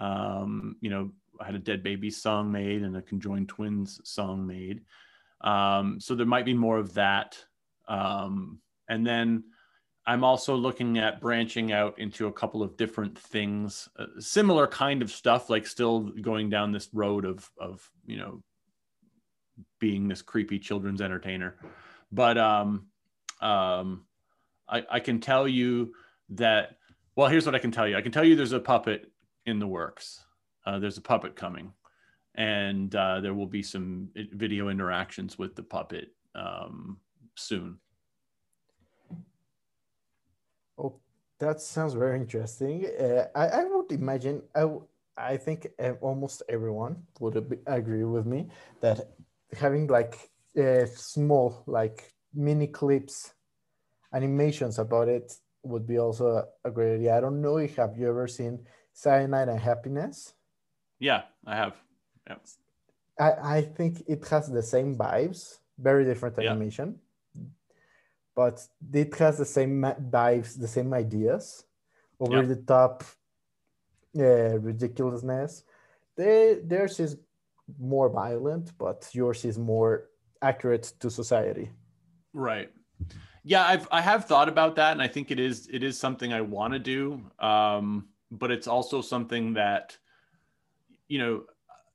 um, 0.00 0.76
you 0.80 0.90
know 0.90 1.10
I 1.40 1.44
had 1.44 1.54
a 1.54 1.60
Dead 1.60 1.82
Baby 1.82 2.10
song 2.10 2.50
made 2.50 2.82
and 2.82 2.96
a 2.96 3.02
Conjoined 3.02 3.48
Twins 3.48 4.00
song 4.04 4.46
made. 4.46 4.82
Um, 5.40 6.00
so 6.00 6.14
there 6.14 6.26
might 6.26 6.44
be 6.44 6.54
more 6.54 6.78
of 6.78 6.94
that. 6.94 7.38
Um, 7.86 8.60
and 8.88 9.06
then 9.06 9.44
I'm 10.08 10.24
also 10.24 10.54
looking 10.54 10.96
at 10.96 11.20
branching 11.20 11.70
out 11.70 11.98
into 11.98 12.28
a 12.28 12.32
couple 12.32 12.62
of 12.62 12.78
different 12.78 13.18
things, 13.18 13.90
uh, 13.98 14.06
similar 14.18 14.66
kind 14.66 15.02
of 15.02 15.10
stuff, 15.10 15.50
like 15.50 15.66
still 15.66 16.00
going 16.00 16.48
down 16.48 16.72
this 16.72 16.88
road 16.94 17.26
of, 17.26 17.50
of 17.58 17.86
you 18.06 18.16
know, 18.16 18.42
being 19.78 20.08
this 20.08 20.22
creepy 20.22 20.58
children's 20.58 21.02
entertainer. 21.02 21.56
But 22.10 22.38
um, 22.38 22.86
um, 23.42 24.06
I, 24.66 24.82
I 24.90 25.00
can 25.00 25.20
tell 25.20 25.46
you 25.46 25.92
that, 26.30 26.78
well, 27.14 27.28
here's 27.28 27.44
what 27.44 27.54
I 27.54 27.58
can 27.58 27.70
tell 27.70 27.86
you. 27.86 27.94
I 27.94 28.00
can 28.00 28.10
tell 28.10 28.24
you 28.24 28.34
there's 28.34 28.52
a 28.52 28.60
puppet 28.60 29.12
in 29.44 29.58
the 29.58 29.66
works. 29.66 30.24
Uh, 30.64 30.78
there's 30.78 30.96
a 30.96 31.02
puppet 31.02 31.36
coming 31.36 31.74
and 32.34 32.94
uh, 32.94 33.20
there 33.20 33.34
will 33.34 33.46
be 33.46 33.62
some 33.62 34.08
video 34.32 34.70
interactions 34.70 35.38
with 35.38 35.54
the 35.54 35.62
puppet 35.62 36.14
um, 36.34 36.96
soon. 37.34 37.76
Oh, 40.78 41.00
that 41.38 41.60
sounds 41.60 41.94
very 41.94 42.16
interesting. 42.16 42.86
Uh, 42.86 43.26
I, 43.34 43.46
I 43.48 43.64
would 43.64 43.90
imagine, 43.92 44.42
I, 44.54 44.68
I 45.16 45.36
think 45.36 45.68
uh, 45.78 45.92
almost 46.00 46.42
everyone 46.48 47.02
would 47.20 47.58
agree 47.66 48.04
with 48.04 48.26
me 48.26 48.48
that 48.80 49.00
having 49.52 49.88
like 49.88 50.30
uh, 50.58 50.86
small, 50.86 51.62
like 51.66 52.12
mini 52.34 52.68
clips, 52.68 53.32
animations 54.12 54.78
about 54.78 55.08
it 55.08 55.32
would 55.62 55.86
be 55.86 55.98
also 55.98 56.44
a, 56.64 56.70
great 56.70 56.94
idea. 56.94 57.16
I 57.16 57.20
don't 57.20 57.42
know 57.42 57.58
if 57.58 57.76
have 57.76 57.96
you 57.98 58.08
ever 58.08 58.26
seen 58.26 58.66
Cyanide 58.92 59.48
and 59.48 59.60
Happiness? 59.60 60.34
Yeah, 60.98 61.22
I 61.46 61.56
have. 61.56 61.76
Yeah. 62.26 62.36
I, 63.18 63.56
I 63.56 63.62
think 63.62 64.02
it 64.06 64.26
has 64.28 64.48
the 64.48 64.62
same 64.62 64.96
vibes, 64.96 65.58
very 65.78 66.04
different 66.04 66.38
Yeah. 66.38 66.54
But 68.38 68.56
it 68.94 69.12
has 69.16 69.36
the 69.36 69.50
same 69.58 69.82
vibes, 70.10 70.50
the 70.56 70.68
same 70.68 70.94
ideas, 70.94 71.64
over 72.20 72.42
Yeah. 72.42 72.54
the 72.54 72.60
top 72.74 73.02
uh, 74.16 74.54
ridiculousness. 74.68 75.64
They, 76.16 76.60
theirs 76.62 77.00
is 77.00 77.16
more 77.80 78.08
violent, 78.08 78.78
but 78.78 79.10
yours 79.12 79.44
is 79.44 79.58
more 79.58 79.92
accurate 80.40 80.84
to 81.00 81.10
society. 81.10 81.66
Right. 82.32 82.70
Yeah, 83.42 83.64
I've 83.72 83.88
I 83.90 84.00
have 84.00 84.22
thought 84.26 84.48
about 84.48 84.76
that, 84.76 84.92
and 84.92 85.02
I 85.02 85.08
think 85.08 85.30
it 85.34 85.40
is 85.40 85.68
it 85.76 85.82
is 85.82 85.98
something 85.98 86.32
I 86.32 86.42
want 86.42 86.72
to 86.74 86.78
do. 86.78 87.00
Um, 87.50 87.86
but 88.30 88.50
it's 88.50 88.68
also 88.68 89.02
something 89.02 89.54
that, 89.54 89.98
you 91.08 91.18
know, 91.22 91.34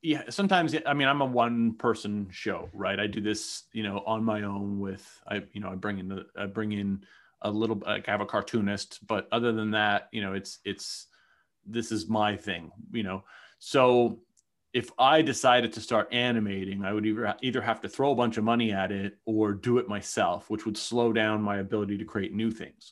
yeah. 0.03 0.23
Sometimes 0.29 0.75
I 0.85 0.93
mean 0.93 1.07
I'm 1.07 1.21
a 1.21 1.25
one 1.25 1.73
person 1.73 2.27
show, 2.29 2.69
right? 2.73 2.99
I 2.99 3.07
do 3.07 3.21
this, 3.21 3.63
you 3.71 3.83
know, 3.83 4.03
on 4.05 4.23
my 4.23 4.43
own 4.43 4.79
with 4.79 5.21
I, 5.25 5.43
you 5.53 5.61
know, 5.61 5.69
I 5.69 5.75
bring 5.75 5.97
in 5.97 6.09
the 6.09 6.25
I 6.37 6.45
bring 6.45 6.73
in 6.73 7.05
a 7.41 7.49
little 7.49 7.81
like 7.85 8.07
I 8.07 8.11
have 8.11 8.21
a 8.21 8.25
cartoonist, 8.25 9.07
but 9.07 9.27
other 9.31 9.53
than 9.53 9.71
that, 9.71 10.09
you 10.11 10.21
know, 10.21 10.33
it's 10.33 10.59
it's 10.65 11.07
this 11.65 11.91
is 11.91 12.09
my 12.09 12.35
thing, 12.35 12.71
you 12.91 13.03
know. 13.03 13.23
So 13.59 14.19
if 14.73 14.91
I 14.99 15.21
decided 15.21 15.71
to 15.73 15.81
start 15.81 16.09
animating, 16.11 16.83
I 16.83 16.91
would 16.91 17.05
either 17.05 17.33
either 17.41 17.61
have 17.61 17.79
to 17.81 17.89
throw 17.89 18.11
a 18.11 18.15
bunch 18.15 18.37
of 18.37 18.43
money 18.43 18.73
at 18.73 18.91
it 18.91 19.17
or 19.25 19.53
do 19.53 19.77
it 19.77 19.87
myself, 19.87 20.49
which 20.49 20.65
would 20.65 20.77
slow 20.77 21.13
down 21.13 21.41
my 21.41 21.59
ability 21.59 21.97
to 21.99 22.05
create 22.05 22.33
new 22.33 22.51
things. 22.51 22.91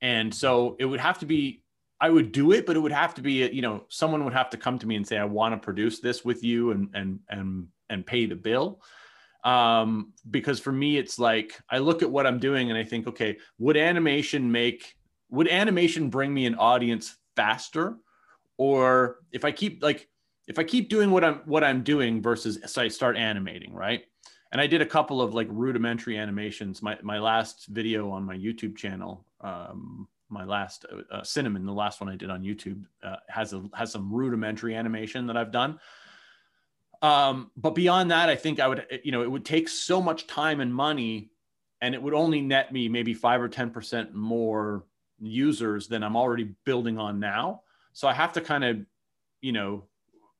And 0.00 0.32
so 0.32 0.76
it 0.78 0.84
would 0.84 1.00
have 1.00 1.18
to 1.20 1.26
be 1.26 1.63
I 2.00 2.10
would 2.10 2.32
do 2.32 2.52
it, 2.52 2.66
but 2.66 2.76
it 2.76 2.80
would 2.80 2.92
have 2.92 3.14
to 3.14 3.22
be 3.22 3.48
you 3.50 3.62
know 3.62 3.84
someone 3.88 4.24
would 4.24 4.34
have 4.34 4.50
to 4.50 4.56
come 4.56 4.78
to 4.78 4.86
me 4.86 4.96
and 4.96 5.06
say 5.06 5.18
I 5.18 5.24
want 5.24 5.54
to 5.54 5.64
produce 5.64 6.00
this 6.00 6.24
with 6.24 6.42
you 6.42 6.70
and 6.72 6.88
and 6.94 7.20
and 7.28 7.68
and 7.88 8.06
pay 8.06 8.26
the 8.26 8.36
bill. 8.36 8.82
Um, 9.44 10.14
because 10.30 10.58
for 10.58 10.72
me 10.72 10.96
it's 10.96 11.18
like 11.18 11.60
I 11.68 11.78
look 11.78 12.02
at 12.02 12.10
what 12.10 12.26
I'm 12.26 12.38
doing 12.38 12.70
and 12.70 12.78
I 12.78 12.84
think 12.84 13.06
okay, 13.06 13.38
would 13.58 13.76
animation 13.76 14.50
make 14.50 14.94
would 15.30 15.48
animation 15.48 16.10
bring 16.10 16.32
me 16.32 16.46
an 16.46 16.54
audience 16.54 17.16
faster 17.36 17.96
or 18.56 19.18
if 19.32 19.44
I 19.44 19.52
keep 19.52 19.82
like 19.82 20.08
if 20.46 20.58
I 20.58 20.64
keep 20.64 20.88
doing 20.88 21.10
what 21.10 21.24
I'm 21.24 21.40
what 21.44 21.64
I'm 21.64 21.82
doing 21.82 22.22
versus 22.22 22.58
so 22.66 22.82
I 22.82 22.88
start 22.88 23.16
animating, 23.16 23.72
right? 23.72 24.04
And 24.52 24.60
I 24.60 24.66
did 24.66 24.82
a 24.82 24.86
couple 24.86 25.20
of 25.20 25.34
like 25.34 25.48
rudimentary 25.50 26.18
animations. 26.18 26.82
My 26.82 26.98
my 27.02 27.18
last 27.18 27.66
video 27.68 28.10
on 28.10 28.24
my 28.24 28.36
YouTube 28.36 28.76
channel, 28.76 29.26
um, 29.40 30.06
my 30.34 30.44
last 30.44 30.84
uh, 31.10 31.22
cinnamon, 31.22 31.64
the 31.64 31.72
last 31.72 32.00
one 32.00 32.10
I 32.10 32.16
did 32.16 32.28
on 32.28 32.42
YouTube, 32.42 32.84
uh, 33.02 33.16
has 33.28 33.54
a 33.54 33.64
has 33.72 33.90
some 33.90 34.12
rudimentary 34.12 34.74
animation 34.74 35.26
that 35.28 35.36
I've 35.36 35.52
done. 35.52 35.78
Um, 37.00 37.50
but 37.56 37.74
beyond 37.74 38.10
that, 38.10 38.28
I 38.28 38.36
think 38.36 38.60
I 38.60 38.68
would 38.68 38.86
you 39.02 39.12
know 39.12 39.22
it 39.22 39.30
would 39.30 39.44
take 39.44 39.68
so 39.68 40.02
much 40.02 40.26
time 40.26 40.60
and 40.60 40.74
money, 40.74 41.30
and 41.80 41.94
it 41.94 42.02
would 42.02 42.14
only 42.14 42.40
net 42.42 42.72
me 42.72 42.88
maybe 42.88 43.14
five 43.14 43.40
or 43.40 43.48
ten 43.48 43.70
percent 43.70 44.14
more 44.14 44.84
users 45.20 45.88
than 45.88 46.02
I'm 46.02 46.16
already 46.16 46.54
building 46.64 46.98
on 46.98 47.20
now. 47.20 47.62
So 47.92 48.08
I 48.08 48.12
have 48.12 48.32
to 48.32 48.40
kind 48.40 48.64
of, 48.64 48.78
you 49.40 49.52
know, 49.52 49.84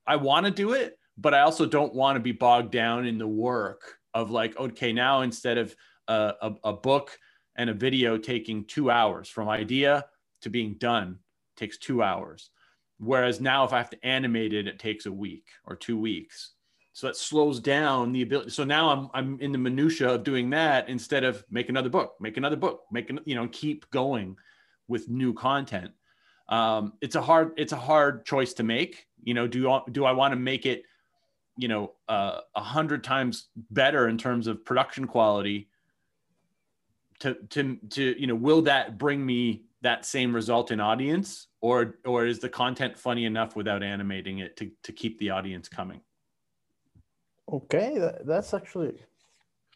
I 0.05 0.17
want 0.17 0.45
to 0.45 0.51
do 0.51 0.73
it, 0.73 0.99
but 1.17 1.33
I 1.33 1.41
also 1.41 1.65
don't 1.65 1.93
want 1.93 2.17
to 2.17 2.19
be 2.19 2.33
bogged 2.33 2.71
down 2.71 3.05
in 3.05 3.17
the 3.17 3.27
work 3.27 3.81
of 4.13 4.31
like, 4.31 4.57
okay, 4.57 4.93
now 4.93 5.21
instead 5.21 5.57
of 5.57 5.75
a, 6.07 6.33
a, 6.41 6.55
a 6.65 6.73
book 6.73 7.17
and 7.55 7.69
a 7.69 7.73
video 7.73 8.17
taking 8.17 8.65
two 8.65 8.89
hours 8.91 9.29
from 9.29 9.49
idea 9.49 10.05
to 10.41 10.49
being 10.49 10.75
done 10.75 11.19
takes 11.55 11.77
two 11.77 12.03
hours. 12.03 12.49
Whereas 12.97 13.41
now, 13.41 13.65
if 13.65 13.73
I 13.73 13.77
have 13.77 13.89
to 13.89 14.05
animate 14.05 14.53
it, 14.53 14.67
it 14.67 14.79
takes 14.79 15.05
a 15.05 15.11
week 15.11 15.47
or 15.65 15.75
two 15.75 15.99
weeks. 15.99 16.51
So 16.93 17.07
that 17.07 17.17
slows 17.17 17.59
down 17.59 18.13
the 18.13 18.21
ability. 18.21 18.51
So 18.51 18.63
now 18.63 18.89
I'm 18.89 19.09
I'm 19.13 19.39
in 19.41 19.51
the 19.51 19.57
minutia 19.57 20.13
of 20.13 20.23
doing 20.23 20.49
that 20.51 20.87
instead 20.87 21.25
of 21.25 21.43
make 21.49 21.67
another 21.67 21.89
book, 21.89 22.15
make 22.21 22.37
another 22.37 22.55
book, 22.55 22.83
make 22.89 23.09
an, 23.09 23.19
you 23.25 23.35
know 23.35 23.49
keep 23.49 23.89
going 23.89 24.37
with 24.87 25.09
new 25.09 25.33
content. 25.33 25.91
Um, 26.47 26.93
it's 27.01 27.15
a 27.15 27.21
hard 27.21 27.51
it's 27.57 27.73
a 27.73 27.77
hard 27.77 28.25
choice 28.25 28.53
to 28.53 28.63
make. 28.63 29.07
You 29.23 29.33
know, 29.33 29.45
do 29.45 29.81
do 29.91 30.05
I 30.05 30.13
want 30.13 30.31
to 30.31 30.39
make 30.39 30.65
it, 30.65 30.83
you 31.57 31.67
know, 31.67 31.91
uh, 32.07 32.39
a 32.55 32.63
hundred 32.63 33.03
times 33.03 33.49
better 33.71 34.07
in 34.07 34.17
terms 34.17 34.47
of 34.47 34.63
production 34.63 35.05
quality? 35.05 35.67
To 37.19 37.35
to 37.49 37.77
to 37.91 38.19
you 38.19 38.27
know, 38.27 38.35
will 38.35 38.61
that 38.63 38.97
bring 38.97 39.25
me 39.25 39.63
that 39.81 40.05
same 40.05 40.35
result 40.35 40.71
in 40.71 40.79
audience, 40.79 41.47
or 41.61 41.97
or 42.05 42.25
is 42.25 42.39
the 42.39 42.49
content 42.49 42.97
funny 42.97 43.25
enough 43.25 43.55
without 43.55 43.83
animating 43.83 44.39
it 44.39 44.57
to 44.57 44.71
to 44.83 44.91
keep 44.91 45.19
the 45.19 45.29
audience 45.29 45.69
coming? 45.69 46.01
Okay, 47.51 47.97
that, 47.99 48.25
that's 48.25 48.53
actually 48.53 48.95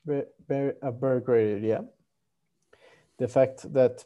very, 0.05 0.25
very, 0.47 0.73
a 0.81 0.91
very 0.91 1.21
great 1.21 1.57
idea. 1.57 1.85
The 3.19 3.27
fact 3.27 3.71
that 3.73 4.05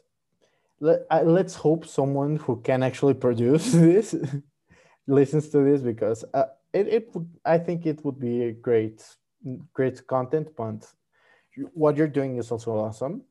let, 0.80 1.06
uh, 1.10 1.22
let's 1.24 1.54
hope 1.54 1.86
someone 1.86 2.36
who 2.36 2.60
can 2.60 2.82
actually 2.82 3.14
produce 3.14 3.72
this 3.72 4.14
listens 5.06 5.48
to 5.50 5.58
this 5.58 5.80
because 5.80 6.24
uh, 6.34 6.46
it, 6.72 6.88
it 6.88 7.14
would 7.14 7.28
I 7.44 7.58
think 7.58 7.86
it 7.86 8.04
would 8.04 8.18
be 8.18 8.44
a 8.44 8.52
great 8.52 9.02
great 9.72 10.06
content 10.06 10.48
but 10.56 10.86
what 11.72 11.96
you're 11.96 12.08
doing 12.08 12.36
is 12.36 12.50
also 12.50 12.72
awesome. 12.72 13.22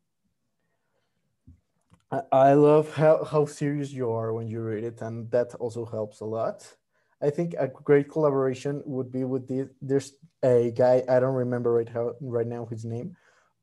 I, 2.31 2.53
love 2.53 2.93
how, 2.93 3.23
how 3.23 3.45
serious 3.45 3.91
you 3.91 4.11
are 4.11 4.33
when 4.33 4.47
you 4.47 4.61
read 4.61 4.83
it 4.83 5.01
and 5.01 5.31
that 5.31 5.55
also 5.55 5.83
helps 5.83 6.19
a 6.19 6.25
lot. 6.25 6.75
I 7.21 7.31
think 7.31 7.55
a 7.57 7.67
great 7.67 8.07
collaboration 8.09 8.83
would 8.85 9.11
be 9.11 9.23
with 9.23 9.47
this. 9.47 9.69
There's 9.81 10.13
a 10.43 10.71
guy 10.71 11.03
I 11.09 11.19
don't 11.19 11.33
remember 11.33 11.73
right 11.73 11.89
how 11.89 12.15
right 12.21 12.45
now 12.45 12.65
his 12.65 12.85
name, 12.85 13.15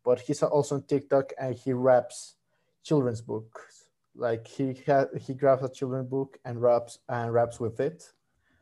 but 0.05 0.19
he's 0.19 0.43
also 0.43 0.77
on 0.77 0.83
TikTok 0.83 1.33
and 1.39 1.55
he 1.55 1.73
raps 1.73 2.37
children's 2.83 3.21
books. 3.21 3.85
Like 4.17 4.49
he 4.49 4.75
had 4.87 5.09
he 5.21 5.35
grabs 5.35 5.63
a 5.63 5.69
children's 5.69 6.09
book 6.09 6.39
and 6.45 6.61
raps 6.61 6.99
and 7.09 7.33
raps 7.33 7.61
with 7.61 7.79
it. 7.79 8.11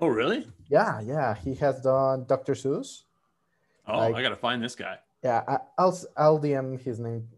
Oh, 0.00 0.08
really? 0.08 0.46
Yeah, 0.68 1.00
yeah. 1.00 1.34
He 1.34 1.54
has 1.56 1.80
done 1.80 2.24
Dr. 2.26 2.54
Seuss. 2.54 3.02
Oh, 3.86 3.98
Like- 3.98 4.14
I 4.16 4.22
got 4.22 4.28
to 4.30 4.36
find 4.36 4.62
this 4.62 4.74
guy. 4.74 4.98
Yeah, 5.22 5.42
I, 5.48 5.58
I'll 5.78 5.98
i'll 6.16 6.38
DM 6.40 6.80
his 6.80 6.98
name 7.00 7.28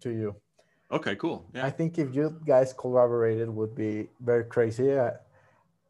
to 0.00 0.10
you. 0.10 0.34
Okay, 0.90 1.16
cool. 1.16 1.44
I 1.54 1.70
think 1.70 1.98
if 1.98 2.14
you 2.14 2.40
guys 2.46 2.72
collaborated, 2.72 3.48
would 3.50 3.74
be 3.74 4.08
very 4.20 4.44
crazy. 4.44 4.92
Uh, 4.92 5.10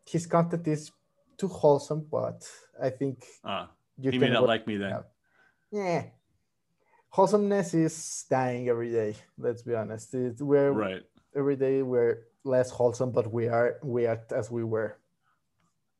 his 0.06 0.26
content 0.26 0.66
is 0.66 0.90
too 1.36 1.48
wholesome, 1.48 2.06
but 2.10 2.48
I 2.82 2.90
think 2.90 3.24
Uh, 3.44 3.66
you 3.98 4.10
he 4.10 4.18
may 4.18 4.30
not 4.30 4.46
like 4.46 4.66
me 4.66 4.76
then. 4.78 4.92
out. 4.92 5.08
Yeah. 5.70 6.04
Wholesomeness 7.10 7.74
is 7.74 8.24
dying 8.28 8.68
every 8.68 8.90
day. 8.90 9.16
Let's 9.38 9.62
be 9.62 9.74
honest. 9.74 10.14
It's, 10.14 10.40
we're 10.42 10.72
Right. 10.72 11.02
every 11.34 11.56
day 11.56 11.82
we're 11.82 12.24
less 12.44 12.70
wholesome, 12.70 13.10
but 13.12 13.30
we 13.32 13.48
are 13.48 13.78
we 13.82 14.06
act 14.06 14.32
as 14.32 14.50
we 14.50 14.64
were. 14.64 14.98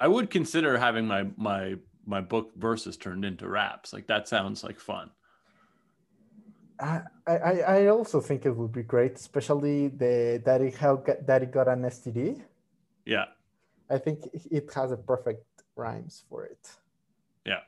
I 0.01 0.09
would 0.09 0.31
consider 0.31 0.79
having 0.79 1.07
my 1.07 1.27
my 1.37 1.77
my 2.07 2.21
book 2.21 2.53
verses 2.57 2.97
turned 2.97 3.25
into 3.25 3.49
raps. 3.49 3.93
Like 3.93 4.07
that 4.09 4.27
sounds 4.29 4.63
like 4.65 4.79
fun. 4.81 5.11
I, 6.79 7.03
I 7.27 7.61
I 7.61 7.87
also 7.87 8.21
think 8.21 8.45
it 8.45 8.55
would 8.55 8.73
be 8.73 8.83
great, 8.83 9.15
especially 9.17 9.89
the 9.89 10.43
daddy 10.45 10.71
how 10.71 10.97
Ga- 10.97 11.23
daddy 11.25 11.47
got 11.47 11.69
an 11.69 11.83
STD. 11.83 12.43
Yeah. 13.05 13.27
I 13.89 13.99
think 13.99 14.25
it 14.33 14.73
has 14.75 14.93
a 14.93 14.97
perfect 14.97 15.47
rhymes 15.77 16.25
for 16.29 16.45
it. 16.45 16.69
Yeah. 17.45 17.61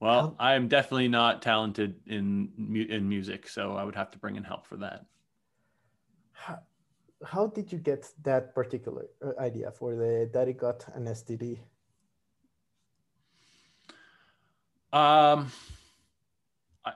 Well, 0.00 0.20
How- 0.20 0.36
I 0.38 0.54
am 0.54 0.68
definitely 0.68 1.08
not 1.08 1.42
talented 1.42 2.00
in 2.06 2.52
in 2.88 3.08
music, 3.08 3.48
so 3.48 3.76
I 3.76 3.84
would 3.84 3.96
have 3.96 4.10
to 4.12 4.18
bring 4.18 4.36
in 4.36 4.44
help 4.44 4.66
for 4.66 4.76
that. 4.78 5.04
How, 6.32 6.58
how 7.24 7.46
did 7.46 7.70
you 7.72 7.78
get 7.78 8.08
that 8.22 8.54
particular 8.54 9.06
uh, 9.24 9.32
idea 9.40 9.70
for 9.70 9.94
the 9.94 10.30
daddy 10.32 10.52
got 10.54 10.86
an 10.94 11.04
STD? 11.04 11.58
Um, 14.92 15.50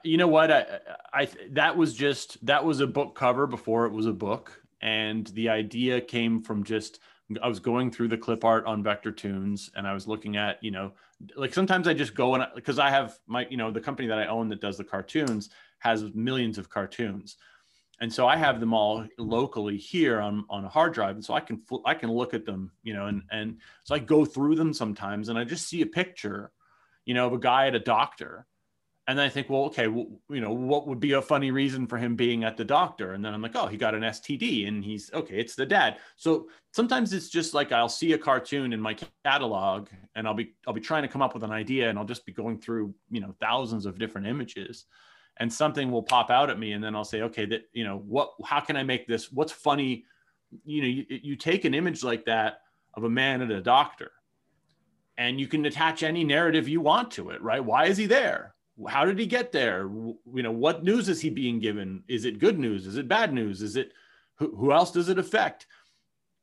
you 0.02 0.16
know 0.16 0.28
what? 0.28 0.50
I, 0.50 0.80
I 1.12 1.28
that 1.50 1.76
was 1.76 1.94
just 1.94 2.44
that 2.46 2.64
was 2.64 2.80
a 2.80 2.86
book 2.86 3.14
cover 3.14 3.46
before 3.46 3.86
it 3.86 3.92
was 3.92 4.06
a 4.06 4.12
book, 4.12 4.60
and 4.80 5.26
the 5.28 5.48
idea 5.48 6.00
came 6.00 6.42
from 6.42 6.64
just 6.64 7.00
I 7.42 7.48
was 7.48 7.58
going 7.58 7.90
through 7.90 8.08
the 8.08 8.16
clip 8.16 8.44
art 8.44 8.66
on 8.66 8.84
Vectortoons 8.84 9.70
and 9.74 9.86
I 9.86 9.92
was 9.92 10.06
looking 10.06 10.36
at, 10.36 10.62
you 10.62 10.70
know, 10.70 10.92
like 11.34 11.52
sometimes 11.52 11.88
I 11.88 11.94
just 11.94 12.14
go 12.14 12.34
and 12.34 12.46
because 12.54 12.78
I 12.78 12.88
have 12.90 13.18
my, 13.26 13.46
you 13.50 13.56
know, 13.56 13.70
the 13.70 13.80
company 13.80 14.06
that 14.08 14.18
I 14.18 14.26
own 14.26 14.48
that 14.50 14.60
does 14.60 14.76
the 14.76 14.84
cartoons 14.84 15.50
has 15.80 16.04
millions 16.14 16.56
of 16.56 16.70
cartoons. 16.70 17.36
And 18.00 18.12
so 18.12 18.28
I 18.28 18.36
have 18.36 18.60
them 18.60 18.72
all 18.72 19.06
locally 19.18 19.76
here 19.76 20.20
on, 20.20 20.44
on 20.48 20.64
a 20.64 20.68
hard 20.68 20.92
drive. 20.92 21.16
And 21.16 21.24
so 21.24 21.34
I 21.34 21.40
can, 21.40 21.62
I 21.84 21.94
can 21.94 22.12
look 22.12 22.32
at 22.32 22.44
them, 22.44 22.70
you 22.84 22.94
know, 22.94 23.06
and, 23.06 23.22
and 23.32 23.58
so 23.84 23.94
I 23.94 23.98
go 23.98 24.24
through 24.24 24.54
them 24.54 24.72
sometimes 24.72 25.28
and 25.28 25.38
I 25.38 25.44
just 25.44 25.66
see 25.66 25.82
a 25.82 25.86
picture, 25.86 26.52
you 27.06 27.14
know, 27.14 27.26
of 27.26 27.32
a 27.32 27.38
guy 27.38 27.66
at 27.66 27.74
a 27.74 27.80
doctor 27.80 28.46
and 29.08 29.16
then 29.16 29.24
I 29.24 29.28
think, 29.28 29.48
well, 29.48 29.62
okay, 29.66 29.86
well, 29.86 30.06
you 30.28 30.40
know, 30.40 30.50
what 30.50 30.88
would 30.88 30.98
be 30.98 31.12
a 31.12 31.22
funny 31.22 31.52
reason 31.52 31.86
for 31.86 31.96
him 31.96 32.16
being 32.16 32.42
at 32.42 32.56
the 32.56 32.64
doctor? 32.64 33.12
And 33.12 33.24
then 33.24 33.32
I'm 33.32 33.40
like, 33.40 33.54
oh, 33.54 33.68
he 33.68 33.76
got 33.76 33.94
an 33.94 34.02
STD, 34.02 34.66
and 34.66 34.82
he's 34.82 35.12
okay. 35.12 35.38
It's 35.38 35.54
the 35.54 35.64
dad. 35.64 35.98
So 36.16 36.48
sometimes 36.72 37.12
it's 37.12 37.28
just 37.28 37.54
like 37.54 37.70
I'll 37.70 37.88
see 37.88 38.14
a 38.14 38.18
cartoon 38.18 38.72
in 38.72 38.80
my 38.80 38.96
catalog, 39.24 39.88
and 40.16 40.26
I'll 40.26 40.34
be 40.34 40.54
I'll 40.66 40.74
be 40.74 40.80
trying 40.80 41.02
to 41.02 41.08
come 41.08 41.22
up 41.22 41.34
with 41.34 41.44
an 41.44 41.52
idea, 41.52 41.88
and 41.88 41.96
I'll 41.96 42.04
just 42.04 42.26
be 42.26 42.32
going 42.32 42.58
through 42.58 42.94
you 43.08 43.20
know 43.20 43.32
thousands 43.40 43.86
of 43.86 43.96
different 43.96 44.26
images, 44.26 44.86
and 45.36 45.52
something 45.52 45.92
will 45.92 46.02
pop 46.02 46.28
out 46.28 46.50
at 46.50 46.58
me, 46.58 46.72
and 46.72 46.82
then 46.82 46.96
I'll 46.96 47.04
say, 47.04 47.22
okay, 47.22 47.46
that 47.46 47.62
you 47.72 47.84
know 47.84 47.98
what? 47.98 48.32
How 48.44 48.58
can 48.58 48.76
I 48.76 48.82
make 48.82 49.06
this? 49.06 49.30
What's 49.30 49.52
funny? 49.52 50.04
You 50.64 50.82
know, 50.82 50.88
you, 50.88 51.06
you 51.08 51.36
take 51.36 51.64
an 51.64 51.74
image 51.74 52.02
like 52.02 52.24
that 52.24 52.62
of 52.94 53.04
a 53.04 53.10
man 53.10 53.40
at 53.40 53.52
a 53.52 53.62
doctor, 53.62 54.10
and 55.16 55.38
you 55.38 55.46
can 55.46 55.64
attach 55.64 56.02
any 56.02 56.24
narrative 56.24 56.68
you 56.68 56.80
want 56.80 57.12
to 57.12 57.30
it, 57.30 57.40
right? 57.40 57.64
Why 57.64 57.84
is 57.84 57.96
he 57.96 58.06
there? 58.06 58.55
How 58.88 59.04
did 59.04 59.18
he 59.18 59.26
get 59.26 59.52
there? 59.52 59.82
You 59.82 60.42
know 60.42 60.52
what 60.52 60.84
news 60.84 61.08
is 61.08 61.20
he 61.20 61.30
being 61.30 61.60
given? 61.60 62.02
Is 62.08 62.24
it 62.24 62.38
good 62.38 62.58
news? 62.58 62.86
Is 62.86 62.96
it 62.96 63.08
bad 63.08 63.32
news? 63.32 63.62
Is 63.62 63.76
it 63.76 63.92
who, 64.36 64.54
who 64.54 64.72
else 64.72 64.90
does 64.90 65.08
it 65.08 65.18
affect? 65.18 65.66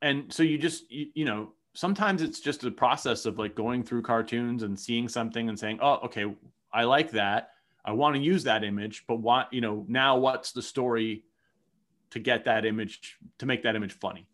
And 0.02 0.34
so 0.34 0.41
you 0.41 0.58
just 0.58 0.91
you, 0.91 1.08
you, 1.13 1.26
know 1.26 1.54
sometimes 1.76 2.22
it's 2.22 2.39
just 2.39 2.63
a 2.63 2.72
process 2.72 3.26
of 3.26 3.38
like 3.38 3.56
going 3.56 3.84
through 3.84 4.02
cartoons 4.02 4.63
and 4.63 4.80
seeing 4.80 5.08
something 5.08 5.50
and 5.50 5.58
saying 5.58 5.80
oh 5.82 6.00
okay 6.06 6.26
i 6.72 6.84
like 6.84 7.12
that. 7.12 7.50
I 7.86 7.91
want 7.91 8.15
to 8.15 8.22
use 8.22 8.43
that 8.46 8.63
image 8.63 9.06
but 9.08 9.17
what 9.17 9.54
you 9.54 9.62
know 9.62 9.86
now 9.88 10.17
what's 10.17 10.54
the 10.54 10.62
story 10.62 11.26
to 12.12 12.19
get 12.19 12.46
that 12.46 12.65
image 12.65 13.17
to 13.38 13.46
make 13.46 13.63
that 13.63 13.76
image 13.76 13.93
funny? 13.93 14.28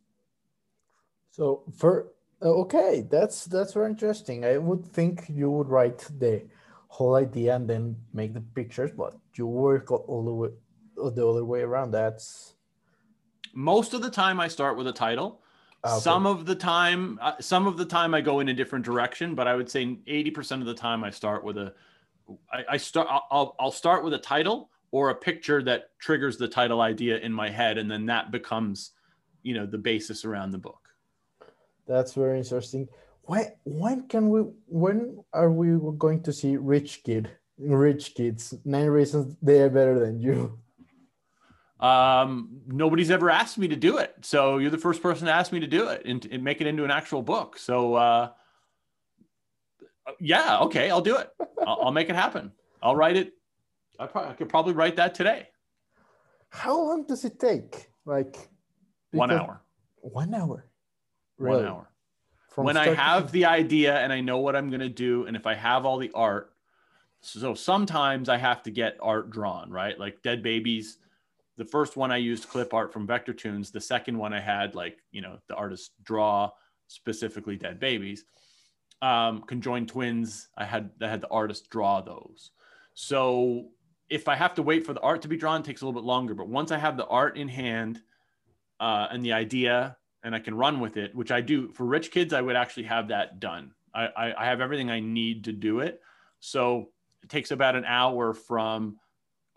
So 1.32 1.64
for 1.78 2.12
okay 2.42 3.06
that's 3.10 3.44
that's 3.46 3.74
very 3.74 3.90
interesting. 3.90 4.46
I 4.46 4.58
would 4.58 4.86
think 4.86 5.26
you 5.28 5.52
would 5.52 5.68
write 5.68 6.08
the 6.18 6.44
whole 6.90 7.16
idea 7.16 7.56
and 7.56 7.70
then 7.70 7.96
make 8.14 8.34
the 8.34 8.42
pictures, 8.42 8.92
but 8.92 9.16
you 9.36 9.48
work 9.48 9.92
all 9.92 10.26
the 10.26 10.34
way 10.34 10.50
the 11.16 11.26
other 11.26 11.46
way 11.46 11.62
around. 11.62 11.92
That's 11.92 12.56
most 13.54 13.94
of 13.94 14.02
the 14.02 14.10
time 14.10 14.40
I 14.40 14.50
start 14.50 14.76
with 14.76 14.88
a 14.88 14.92
title. 14.92 15.42
Ah, 15.84 15.94
okay. 15.94 16.02
Some 16.02 16.26
of 16.26 16.46
the 16.46 16.56
time, 16.56 17.18
uh, 17.22 17.34
some 17.40 17.68
of 17.68 17.78
the 17.78 17.86
time 17.86 18.14
I 18.14 18.20
go 18.20 18.42
in 18.42 18.50
a 18.50 18.54
different 18.54 18.84
direction, 18.84 19.34
but 19.34 19.48
I 19.48 19.56
would 19.56 19.70
say 19.70 19.86
80% 19.86 20.60
of 20.60 20.66
the 20.66 20.74
time 20.74 21.06
I 21.06 21.10
start 21.10 21.46
with 21.46 21.58
a, 21.58 21.74
I, 22.52 22.66
I 22.72 22.78
start, 22.78 23.08
I'll, 23.32 23.56
I'll 23.60 23.72
start 23.72 24.04
with 24.04 24.14
a 24.14 24.18
title 24.18 24.70
or 24.92 25.12
a 25.12 25.16
picture 25.16 25.64
that 25.64 25.98
triggers 26.00 26.36
the 26.36 26.50
title 26.50 26.82
idea 26.82 27.20
in 27.20 27.32
my 27.32 27.50
head. 27.50 27.78
And 27.78 27.90
then 27.90 28.08
that 28.08 28.32
becomes, 28.32 28.92
you 29.44 29.54
know, 29.54 29.66
the 29.66 29.78
basis 29.78 30.26
around 30.26 30.52
the 30.52 30.58
book. 30.58 30.90
That's 31.88 32.14
very 32.14 32.38
interesting 32.40 32.90
when 33.30 33.46
when 33.64 34.08
can 34.08 34.30
we 34.30 34.42
when 34.66 35.24
are 35.34 35.52
we 35.52 35.78
going 36.00 36.24
to 36.24 36.34
see 36.34 36.58
rich 36.58 37.04
kid 37.04 37.30
rich 37.60 38.16
kids? 38.16 38.56
Nine 38.66 38.88
reasons 38.88 39.38
they 39.40 39.62
are 39.62 39.70
better 39.70 40.00
than 40.00 40.20
you. 40.20 40.58
Um 41.80 42.62
nobody's 42.66 43.12
ever 43.12 43.30
asked 43.30 43.60
me 43.60 43.68
to 43.68 43.76
do 43.76 44.00
it. 44.00 44.16
So 44.22 44.58
you're 44.58 44.72
the 44.72 44.80
first 44.80 45.04
person 45.04 45.28
to 45.28 45.32
ask 45.32 45.52
me 45.52 45.60
to 45.60 45.68
do 45.68 45.90
it 45.90 46.02
and, 46.06 46.26
and 46.32 46.44
make 46.44 46.60
it 46.60 46.66
into 46.66 46.84
an 46.84 46.90
actual 46.90 47.22
book. 47.22 47.60
So 47.60 47.94
uh 47.94 48.30
yeah 50.20 50.62
okay 50.62 50.90
i'll 50.90 51.08
do 51.12 51.18
it. 51.18 51.30
I'll, 51.68 51.82
I'll 51.84 51.92
make 51.92 52.10
it 52.10 52.16
happen. 52.16 52.52
I'll 52.82 52.96
write 52.96 53.16
it. 53.16 53.34
I, 54.00 54.08
probably, 54.08 54.32
I 54.32 54.34
could 54.34 54.50
probably 54.50 54.74
write 54.74 54.96
that 54.96 55.14
today. 55.14 55.50
How 56.50 56.76
long 56.76 57.06
does 57.06 57.26
it 57.26 57.40
take? 57.40 57.92
Like 58.06 58.50
one 59.12 59.30
hour. 59.30 59.62
One 59.98 60.34
hour. 60.34 60.66
Really? 61.38 61.58
one 61.58 61.66
hour 61.68 61.90
when 62.64 62.78
I 62.78 62.94
have 62.94 63.32
the 63.32 63.46
idea 63.46 63.98
and 63.98 64.12
I 64.12 64.22
know 64.22 64.40
what 64.40 64.56
I'm 64.56 64.70
going 64.70 64.80
to 64.80 64.90
do, 64.90 65.26
and 65.26 65.36
if 65.36 65.46
I 65.46 65.56
have 65.56 65.86
all 65.86 65.98
the 65.98 66.12
art, 66.14 66.54
so 67.22 67.54
sometimes 67.54 68.30
I 68.30 68.38
have 68.38 68.64
to 68.64 68.72
get 68.72 68.98
art 69.02 69.30
drawn, 69.30 69.70
right? 69.70 70.00
Like 70.00 70.22
Dead 70.22 70.42
Babies, 70.42 70.98
the 71.58 71.66
first 71.66 71.98
one 71.98 72.12
I 72.12 72.18
used 72.18 72.48
clip 72.48 72.74
art 72.74 72.94
from 72.94 73.08
Vectortoons. 73.08 73.72
The 73.72 73.82
second 73.82 74.18
one 74.18 74.34
I 74.34 74.40
had 74.40 74.76
like 74.76 75.00
you 75.12 75.22
know 75.22 75.38
the 75.48 75.56
artist 75.56 75.92
draw 76.04 76.52
specifically 76.88 77.58
Dead 77.58 77.80
Babies. 77.80 78.26
Um, 79.02 79.44
Conjoined 79.44 79.90
Twins, 79.90 80.50
I 80.58 80.66
had 80.66 80.92
I 81.02 81.08
had 81.08 81.22
the 81.22 81.30
artist 81.30 81.70
draw 81.70 82.02
those. 82.02 82.52
So 82.94 83.70
if 84.10 84.28
I 84.28 84.36
have 84.36 84.56
to 84.56 84.64
wait 84.64 84.86
for 84.86 84.94
the 84.94 85.02
art 85.02 85.22
to 85.22 85.28
be 85.28 85.38
drawn, 85.38 85.62
it 85.62 85.66
takes 85.66 85.82
a 85.82 85.86
little 85.86 86.02
bit 86.02 86.06
longer. 86.06 86.34
But 86.34 86.48
once 86.48 86.72
I 86.72 86.78
have 86.78 86.98
the 86.98 87.06
art 87.08 87.38
in 87.38 87.48
hand 87.48 88.02
uh, 88.80 89.08
and 89.12 89.24
the 89.24 89.34
idea 89.34 89.98
and 90.24 90.36
I 90.36 90.40
can 90.40 90.56
run 90.56 90.80
with 90.80 90.98
it, 90.98 91.16
which 91.16 91.32
I 91.32 91.42
do 91.42 91.72
for 91.74 91.86
rich 91.86 92.12
kids. 92.12 92.34
I 92.34 92.42
would 92.42 92.56
actually 92.56 92.84
have 92.84 93.10
that 93.10 93.40
done. 93.40 93.72
I, 93.94 94.06
I, 94.06 94.44
I 94.44 94.46
have 94.46 94.62
everything 94.62 94.90
I 94.90 95.00
need 95.00 95.46
to 95.46 95.54
do 95.54 95.80
it. 95.80 96.02
So 96.40 96.90
it 97.24 97.30
takes 97.30 97.52
about 97.52 97.76
an 97.76 97.86
hour 97.86 98.34
from, 98.34 98.98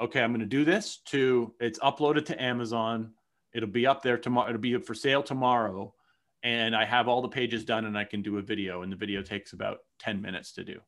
okay, 0.00 0.20
I'm 0.20 0.30
going 0.30 0.40
to 0.40 0.46
do 0.46 0.64
this 0.64 0.98
to 1.06 1.54
it's 1.60 1.78
uploaded 1.78 2.26
to 2.26 2.42
Amazon. 2.42 3.12
It'll 3.52 3.68
be 3.68 3.86
up 3.86 4.02
there 4.02 4.18
tomorrow. 4.18 4.48
It'll 4.48 4.60
be 4.60 4.78
for 4.78 4.94
sale 4.94 5.22
tomorrow. 5.22 5.94
And 6.42 6.74
I 6.74 6.84
have 6.84 7.06
all 7.06 7.22
the 7.22 7.28
pages 7.28 7.64
done 7.64 7.84
and 7.84 7.96
I 7.96 8.04
can 8.04 8.22
do 8.22 8.38
a 8.38 8.42
video. 8.42 8.82
And 8.82 8.90
the 8.90 8.96
video 8.96 9.22
takes 9.22 9.52
about 9.52 9.78
10 10.00 10.20
minutes 10.20 10.52
to 10.52 10.64
do. 10.64 10.80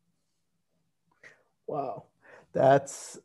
Wow. 1.67 2.05
That's 2.53 3.19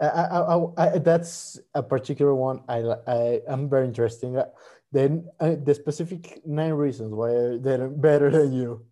I, 0.00 0.06
I, 0.06 0.66
I, 0.76 0.98
that's 0.98 1.58
a 1.74 1.82
particular 1.82 2.34
one 2.34 2.62
I, 2.68 2.82
I 3.06 3.40
am 3.48 3.68
very 3.68 3.86
interesting. 3.86 4.40
Then 4.92 5.28
uh, 5.40 5.56
the 5.62 5.74
specific 5.74 6.40
nine 6.46 6.72
reasons 6.72 7.12
why 7.12 7.58
they're 7.60 7.88
better 7.88 8.30
than 8.30 8.52
you. 8.52 8.84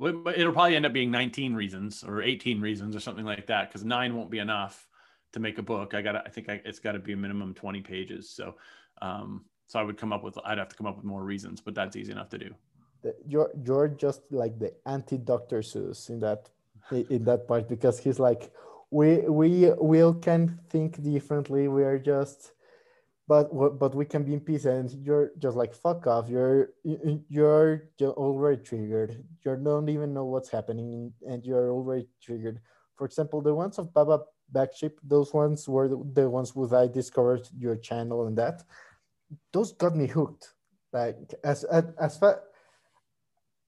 It'll 0.00 0.52
probably 0.52 0.76
end 0.76 0.86
up 0.86 0.92
being 0.92 1.10
19 1.10 1.54
reasons 1.54 2.04
or 2.04 2.20
18 2.22 2.60
reasons 2.60 2.96
or 2.96 3.00
something 3.00 3.24
like 3.24 3.46
that 3.46 3.68
because 3.68 3.84
nine 3.84 4.16
won't 4.16 4.30
be 4.30 4.38
enough 4.38 4.86
to 5.32 5.40
make 5.40 5.58
a 5.58 5.62
book. 5.62 5.94
I 5.94 6.02
got 6.02 6.16
I 6.16 6.30
think 6.30 6.48
I, 6.48 6.60
it's 6.64 6.78
got 6.78 6.92
to 6.92 6.98
be 6.98 7.12
a 7.12 7.16
minimum 7.16 7.54
20 7.54 7.80
pages. 7.80 8.28
So, 8.30 8.56
um, 9.00 9.44
so 9.66 9.78
I 9.78 9.82
would 9.82 9.96
come 9.96 10.12
up 10.12 10.22
with 10.22 10.36
I'd 10.44 10.58
have 10.58 10.68
to 10.68 10.76
come 10.76 10.86
up 10.86 10.96
with 10.96 11.04
more 11.04 11.22
reasons, 11.22 11.60
but 11.60 11.74
that's 11.74 11.96
easy 11.96 12.12
enough 12.12 12.28
to 12.30 12.38
do. 12.38 12.54
You're 13.26 13.50
you're 13.64 13.88
just 13.88 14.22
like 14.30 14.58
the 14.58 14.72
anti 14.86 15.18
Dr. 15.18 15.60
Seuss 15.60 16.08
in 16.08 16.20
that 16.20 16.50
in 16.90 17.24
that 17.24 17.46
part 17.46 17.68
because 17.68 17.98
he's 17.98 18.18
like 18.18 18.52
we 18.90 19.18
we 19.28 19.70
will 19.78 20.14
can 20.14 20.58
think 20.70 21.02
differently. 21.02 21.68
We 21.68 21.82
are 21.84 21.98
just 21.98 22.52
but 23.26 23.48
but 23.78 23.94
we 23.94 24.04
can 24.04 24.22
be 24.22 24.34
in 24.34 24.40
peace 24.40 24.66
and 24.66 24.90
you're 24.92 25.32
just 25.38 25.56
like 25.56 25.74
fuck 25.74 26.06
off. 26.06 26.28
You're 26.28 26.70
you're 26.82 27.88
already 28.02 28.62
triggered. 28.62 29.24
You 29.44 29.56
don't 29.56 29.88
even 29.88 30.12
know 30.12 30.26
what's 30.26 30.50
happening 30.50 31.12
and 31.26 31.44
you're 31.44 31.70
already 31.70 32.06
triggered. 32.22 32.60
For 32.96 33.06
example 33.06 33.40
the 33.40 33.54
ones 33.54 33.78
of 33.78 33.92
baba 33.94 34.20
backship 34.52 34.92
those 35.02 35.32
ones 35.32 35.66
were 35.66 35.88
the 35.88 36.28
ones 36.28 36.54
with 36.54 36.74
i 36.74 36.86
discovered 36.86 37.48
your 37.56 37.76
channel 37.76 38.26
and 38.26 38.36
that 38.36 38.62
those 39.52 39.72
got 39.72 39.96
me 39.96 40.06
hooked. 40.06 40.52
Like 40.92 41.16
as 41.42 41.64
as, 41.64 41.84
as 41.98 42.18
far 42.18 42.42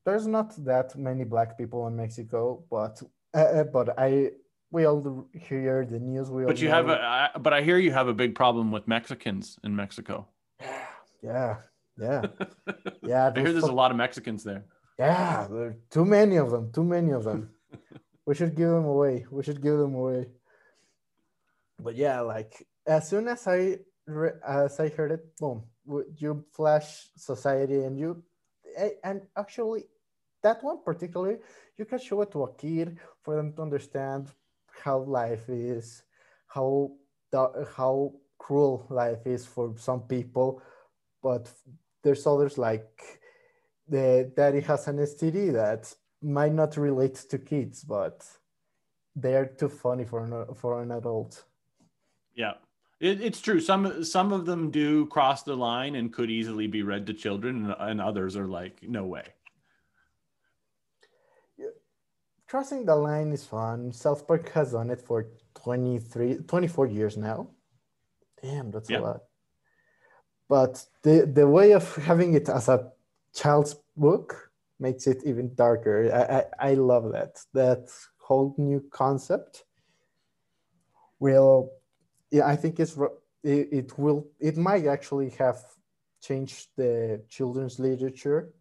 there's 0.05 0.27
not 0.27 0.55
that 0.65 0.97
many 0.97 1.25
black 1.25 1.59
people 1.59 1.87
in 1.89 1.97
mexico 1.97 2.63
but 2.71 3.03
uh, 3.35 3.65
but 3.65 3.99
i 3.99 4.31
we 4.71 4.85
all 4.85 5.29
hear 5.33 5.87
the 5.89 5.99
news. 5.99 6.31
We 6.31 6.45
but 6.45 6.61
you 6.61 6.69
know. 6.69 6.75
have 6.75 6.89
a, 6.89 7.01
I, 7.03 7.31
but 7.39 7.53
I 7.53 7.63
hear 7.63 7.79
you 7.79 7.93
have 7.93 8.09
a 8.09 8.15
big 8.15 8.35
problem 8.35 8.73
with 8.73 8.89
Mexicans 8.89 9.59
in 9.65 9.75
Mexico. 9.75 10.29
Yeah, 11.23 11.57
yeah, 11.99 12.27
yeah. 13.03 13.33
I 13.35 13.41
hear 13.41 13.51
there's 13.51 13.65
a 13.65 13.73
lot 13.73 13.91
of 13.91 13.97
Mexicans 13.97 14.45
there. 14.45 14.67
Yeah, 14.99 15.49
there 15.51 15.65
are 15.69 15.77
too 15.91 16.05
many 16.05 16.37
of 16.37 16.51
them. 16.51 16.71
Too 16.71 16.85
many 16.85 17.11
of 17.11 17.25
them. 17.25 17.51
we 18.27 18.35
should 18.35 18.55
give 18.55 18.69
them 18.69 18.85
away. 18.85 19.25
We 19.31 19.43
should 19.43 19.61
give 19.63 19.79
them 19.79 19.95
away. 19.95 20.27
But 21.81 21.97
yeah, 21.97 22.21
like 22.21 22.67
as 22.87 23.09
soon 23.09 23.27
as 23.29 23.49
I 23.49 23.79
as 24.47 24.79
I 24.79 24.89
heard 24.91 25.13
it, 25.13 25.37
boom, 25.39 25.65
you 26.17 26.45
flash 26.53 27.09
society, 27.17 27.83
and 27.83 27.99
you 27.99 28.23
and 29.03 29.23
actually 29.37 29.85
that 30.43 30.63
one 30.63 30.85
particularly, 30.85 31.39
you 31.77 31.87
can 31.87 31.99
show 31.99 32.21
it 32.23 32.31
to 32.33 32.45
a 32.45 32.55
kid 32.55 32.99
for 33.23 33.35
them 33.37 33.53
to 33.55 33.63
understand 33.63 34.29
how 34.83 34.99
life 34.99 35.49
is, 35.49 36.03
how 36.47 36.93
how 37.77 38.13
cruel 38.39 38.87
life 38.91 39.27
is 39.27 39.47
for 39.47 39.75
some 39.77 40.03
people, 40.03 40.63
but 41.23 41.51
there's 42.03 42.27
others 42.27 42.57
like 42.57 43.21
the 43.89 44.31
daddy 44.37 44.61
has 44.61 44.89
an 44.89 44.99
STD 44.99 45.53
that 45.53 45.93
might 46.23 46.53
not 46.53 46.77
relate 46.77 47.15
to 47.31 47.39
kids, 47.39 47.85
but 47.85 48.27
they're 49.15 49.47
too 49.47 49.69
funny 49.69 50.05
for 50.05 50.25
an 50.25 50.55
for 50.55 50.83
an 50.83 50.93
adult. 50.93 51.45
Yeah, 52.35 52.55
It, 53.01 53.21
it's 53.21 53.41
true. 53.41 53.61
Some 53.61 54.05
some 54.05 54.33
of 54.33 54.47
them 54.47 54.71
do 54.71 55.07
cross 55.07 55.43
the 55.43 55.57
line 55.57 55.95
and 55.97 56.13
could 56.13 56.31
easily 56.31 56.67
be 56.67 56.83
read 56.83 57.07
to 57.07 57.15
children, 57.15 57.67
and, 57.67 57.75
and 57.79 58.01
others 58.01 58.37
are 58.37 58.49
like, 58.49 58.83
no 58.83 59.05
way. 59.05 59.25
Crossing 62.49 62.85
the 62.85 62.95
line 62.95 63.33
is 63.33 63.45
fun. 63.45 63.93
South 63.93 64.27
Park 64.27 64.51
has 64.53 64.73
done 64.73 64.91
it 64.91 65.01
for 65.01 65.27
23, 65.55 66.39
24 66.47 66.87
years 66.87 67.17
now. 67.17 67.49
Damn, 68.41 68.71
that's 68.71 68.89
Yeah. 68.89 69.01
a 69.01 69.03
lot. 69.03 69.21
But 70.49 70.87
the 71.03 71.27
the 71.27 71.49
way 71.49 71.73
of 71.73 71.97
having 71.97 72.35
it 72.35 72.49
as 72.49 72.69
a 72.69 72.93
child's 73.35 73.75
book 73.97 74.53
makes 74.79 75.07
it 75.09 75.25
even 75.25 75.55
darker. 75.57 76.09
I, 76.13 76.23
I, 76.67 76.71
I 76.71 76.75
love 76.75 77.11
that. 77.13 77.45
That 77.53 77.91
whole 78.19 78.55
new 78.57 78.81
concept 78.91 79.65
will 81.19 81.73
yeah, 82.31 82.47
I 82.47 82.57
think 82.57 82.79
it's 82.79 82.97
it, 83.43 83.69
it 83.73 83.99
will 83.99 84.29
it 84.39 84.57
might 84.57 84.87
actually 84.87 85.31
have 85.31 85.59
changed 86.21 86.69
the 86.77 87.23
children's 87.29 87.79
literature 87.81 88.53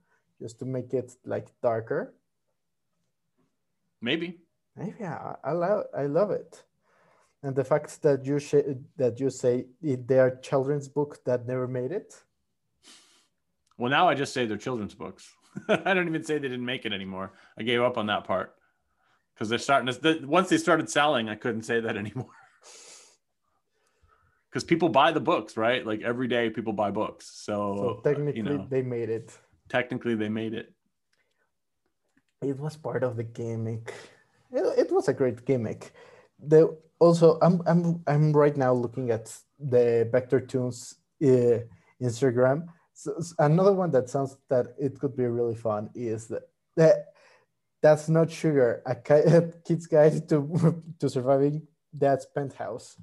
just 0.41 0.57
to 0.59 0.65
make 0.65 0.93
it 0.93 1.13
like 1.23 1.49
darker. 1.61 2.15
Maybe. 4.05 4.37
Maybe 4.77 5.03
I, 5.03 5.35
I 5.43 5.51
love 5.53 5.85
I 5.97 6.05
love 6.05 6.29
it, 6.29 6.63
and 7.41 7.55
the 7.55 7.63
fact 7.63 7.89
that 8.03 8.23
you 8.23 8.37
sh- 8.37 8.75
that 8.97 9.19
you 9.19 9.31
say 9.31 9.65
it, 9.81 10.07
they 10.07 10.19
are 10.19 10.35
children's 10.49 10.87
book 10.87 11.23
that 11.25 11.47
never 11.47 11.67
made 11.67 11.91
it. 11.91 12.13
Well, 13.79 13.89
now 13.89 14.07
I 14.07 14.13
just 14.13 14.31
say 14.31 14.45
they're 14.45 14.57
children's 14.67 14.93
books. 14.93 15.23
I 15.87 15.93
don't 15.95 16.07
even 16.07 16.23
say 16.23 16.35
they 16.35 16.49
didn't 16.49 16.65
make 16.73 16.85
it 16.85 16.93
anymore. 16.93 17.33
I 17.57 17.63
gave 17.63 17.81
up 17.81 17.97
on 17.97 18.05
that 18.07 18.25
part 18.25 18.53
because 19.33 19.49
they're 19.49 19.57
starting 19.69 19.87
to. 19.91 19.99
The, 19.99 20.27
once 20.27 20.49
they 20.49 20.59
started 20.59 20.87
selling, 20.87 21.27
I 21.27 21.35
couldn't 21.35 21.63
say 21.63 21.79
that 21.79 21.97
anymore. 22.03 22.35
Because 24.51 24.63
people 24.63 24.89
buy 24.89 25.11
the 25.13 25.25
books, 25.31 25.57
right? 25.57 25.83
Like 25.83 26.01
every 26.03 26.27
day, 26.27 26.51
people 26.51 26.73
buy 26.73 26.91
books. 26.91 27.25
So, 27.33 27.53
So 27.79 27.89
uh, 27.89 28.01
technically, 28.03 28.37
you 28.37 28.43
know, 28.43 28.67
they 28.69 28.83
made 28.83 29.09
it. 29.09 29.35
technically, 29.67 30.13
they 30.15 30.29
made 30.29 30.53
it. 30.53 30.74
It 32.49 32.59
was 32.59 32.75
part 32.77 33.03
of 33.03 33.15
the 33.17 33.23
gimmick. 33.23 33.93
It, 34.51 34.87
it 34.87 34.91
was 34.91 35.07
a 35.07 35.13
great 35.13 35.45
gimmick. 35.45 35.93
The 36.39 36.77
also, 36.99 37.39
I'm 37.41 37.61
I'm 37.67 38.03
I'm 38.07 38.31
right 38.33 38.55
now 38.55 38.73
looking 38.73 39.11
at 39.11 39.25
the 39.59 40.09
Vectortoons 40.13 40.95
uh, 41.23 41.63
Instagram. 42.01 42.67
So, 42.93 43.15
s- 43.17 43.33
another 43.39 43.73
one 43.73 43.91
that 43.91 44.09
sounds 44.09 44.37
that 44.49 44.67
it 44.79 44.99
could 44.99 45.15
be 45.15 45.25
really 45.25 45.55
fun 45.55 45.89
is 45.95 46.27
that, 46.27 46.43
that 46.77 46.95
that's 47.81 48.07
not 48.09 48.31
sugar. 48.31 48.81
A, 48.85 48.95
kid's 49.65 49.87
guide 49.87 50.27
to 50.29 50.83
to 50.99 51.09
surviving 51.09 51.67
dad's 51.97 52.25
penthouse. 52.25 52.97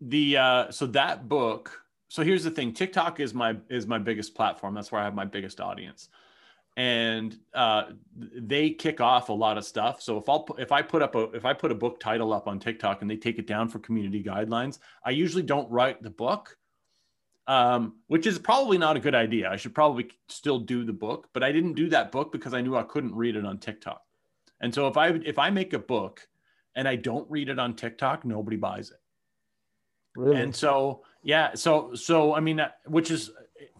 the 0.00 0.36
uh 0.36 0.70
so 0.70 0.86
that 0.86 1.28
book 1.28 1.82
so 2.08 2.22
here's 2.24 2.44
the 2.44 2.50
thing 2.50 2.72
tiktok 2.72 3.20
is 3.20 3.32
my 3.34 3.56
is 3.70 3.86
my 3.86 3.98
biggest 3.98 4.34
platform 4.34 4.74
that's 4.74 4.90
where 4.90 5.00
i 5.00 5.04
have 5.04 5.14
my 5.14 5.24
biggest 5.24 5.60
audience 5.60 6.08
and 6.76 7.38
uh 7.52 7.84
they 8.16 8.70
kick 8.70 9.00
off 9.00 9.28
a 9.28 9.32
lot 9.32 9.58
of 9.58 9.64
stuff. 9.64 10.00
So 10.00 10.16
if 10.16 10.28
i'll 10.28 10.46
if 10.58 10.72
i 10.72 10.80
put 10.80 11.02
up 11.02 11.14
a 11.14 11.30
if 11.32 11.44
i 11.44 11.52
put 11.52 11.70
a 11.70 11.74
book 11.74 12.00
title 12.00 12.32
up 12.32 12.48
on 12.48 12.58
tiktok 12.58 13.02
and 13.02 13.10
they 13.10 13.16
take 13.16 13.38
it 13.38 13.46
down 13.46 13.68
for 13.68 13.78
community 13.78 14.22
guidelines 14.22 14.78
i 15.04 15.10
usually 15.10 15.42
don't 15.42 15.70
write 15.70 16.02
the 16.02 16.10
book 16.10 16.56
um 17.46 17.96
which 18.06 18.26
is 18.26 18.38
probably 18.38 18.78
not 18.78 18.96
a 18.96 19.00
good 19.00 19.14
idea. 19.14 19.50
I 19.50 19.56
should 19.56 19.74
probably 19.74 20.10
still 20.28 20.60
do 20.60 20.84
the 20.84 20.92
book 20.92 21.28
but 21.34 21.42
i 21.42 21.52
didn't 21.52 21.74
do 21.74 21.88
that 21.90 22.10
book 22.10 22.32
because 22.32 22.54
i 22.54 22.60
knew 22.62 22.76
i 22.76 22.84
couldn't 22.84 23.14
read 23.14 23.36
it 23.36 23.44
on 23.44 23.58
tiktok. 23.58 24.02
And 24.60 24.74
so 24.74 24.88
if 24.88 24.96
i 24.96 25.08
if 25.08 25.38
i 25.38 25.50
make 25.50 25.74
a 25.74 25.78
book 25.78 26.26
and 26.74 26.88
i 26.88 26.96
don't 26.96 27.30
read 27.30 27.50
it 27.50 27.58
on 27.58 27.74
tiktok 27.74 28.24
nobody 28.24 28.56
buys 28.56 28.90
it. 28.90 28.96
Really? 30.16 30.40
and 30.40 30.54
so 30.54 31.02
yeah 31.22 31.54
so 31.54 31.94
so 31.94 32.34
i 32.34 32.40
mean 32.40 32.64
which 32.86 33.10
is 33.10 33.30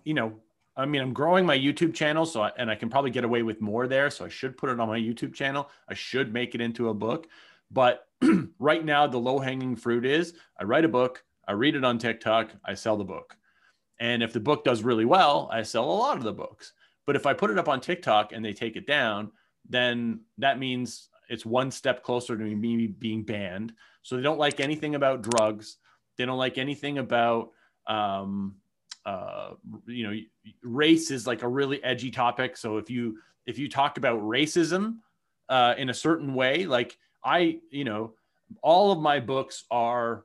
you 0.05 0.15
know 0.15 0.41
i 0.77 0.85
mean 0.85 1.01
i'm 1.01 1.13
growing 1.13 1.45
my 1.45 1.59
youtube 1.59 1.95
channel 1.95 2.25
so 2.25 2.43
I, 2.43 2.53
and 2.57 2.71
i 2.71 2.75
can 2.75 2.89
probably 2.89 3.11
get 3.11 3.25
away 3.25 3.43
with 3.43 3.61
more 3.61 3.87
there 3.87 4.11
so 4.11 4.25
i 4.25 4.29
should 4.29 4.57
put 4.57 4.71
it 4.71 4.81
on 4.81 4.89
my 4.89 4.99
youtube 4.99 5.35
channel. 5.35 5.71
I 5.89 5.95
should 5.95 6.33
make 6.33 6.55
it 6.55 6.61
into 6.61 6.89
a 6.89 6.95
book. 6.95 7.27
But 7.71 8.07
right 8.59 8.85
now 8.85 9.07
the 9.07 9.19
low 9.19 9.39
hanging 9.39 9.77
fruit 9.77 10.05
is 10.05 10.35
i 10.59 10.65
write 10.65 10.85
a 10.85 10.89
book 10.89 11.25
i 11.47 11.53
read 11.53 11.75
it 11.75 11.85
on 11.85 11.99
tiktok 11.99 12.51
i 12.65 12.75
sell 12.75 12.97
the 12.97 13.05
book. 13.05 13.37
And 14.01 14.23
if 14.23 14.33
the 14.33 14.41
book 14.41 14.65
does 14.65 14.83
really 14.83 15.05
well 15.05 15.49
i 15.53 15.63
sell 15.63 15.85
a 15.85 15.93
lot 15.93 16.17
of 16.17 16.25
the 16.25 16.33
books. 16.33 16.73
But 17.07 17.17
if 17.17 17.27
i 17.27 17.33
put 17.33 17.51
it 17.51 17.59
up 17.59 17.69
on 17.69 17.81
tiktok 17.81 18.33
and 18.33 18.45
they 18.45 18.53
take 18.53 18.77
it 18.77 18.87
down 18.87 19.33
then 19.69 20.21
that 20.39 20.59
means 20.59 21.09
it's 21.29 21.47
one 21.47 21.71
step 21.71 22.03
closer 22.03 22.37
to 22.37 22.45
me 22.45 22.87
being 22.87 23.23
banned. 23.23 23.73
So 24.03 24.17
they 24.17 24.23
don't 24.23 24.39
like 24.39 24.61
anything 24.61 24.95
about 24.95 25.23
drugs. 25.23 25.79
They 26.17 26.27
don't 26.27 26.39
like 26.39 26.59
anything 26.59 26.99
about 26.99 27.53
um, 27.87 28.57
uh, 29.05 29.51
you 29.87 30.05
know 30.07 30.19
race 30.63 31.11
is 31.11 31.27
like 31.27 31.43
a 31.43 31.49
really 31.49 31.83
edgy 31.83 32.11
topic. 32.11 32.57
So 32.57 32.79
if 32.79 32.91
you 32.91 33.19
if 33.47 33.59
you 33.59 33.69
talk 33.69 33.99
about 33.99 34.21
racism 34.21 34.97
uh, 35.49 35.75
in 35.77 35.91
a 35.91 35.95
certain 35.95 36.35
way 36.35 36.67
like 36.67 36.97
i 37.25 37.59
you 37.71 37.85
know 37.85 38.13
all 38.63 38.93
of 38.93 39.01
my 39.01 39.21
books 39.21 39.65
are 39.71 40.25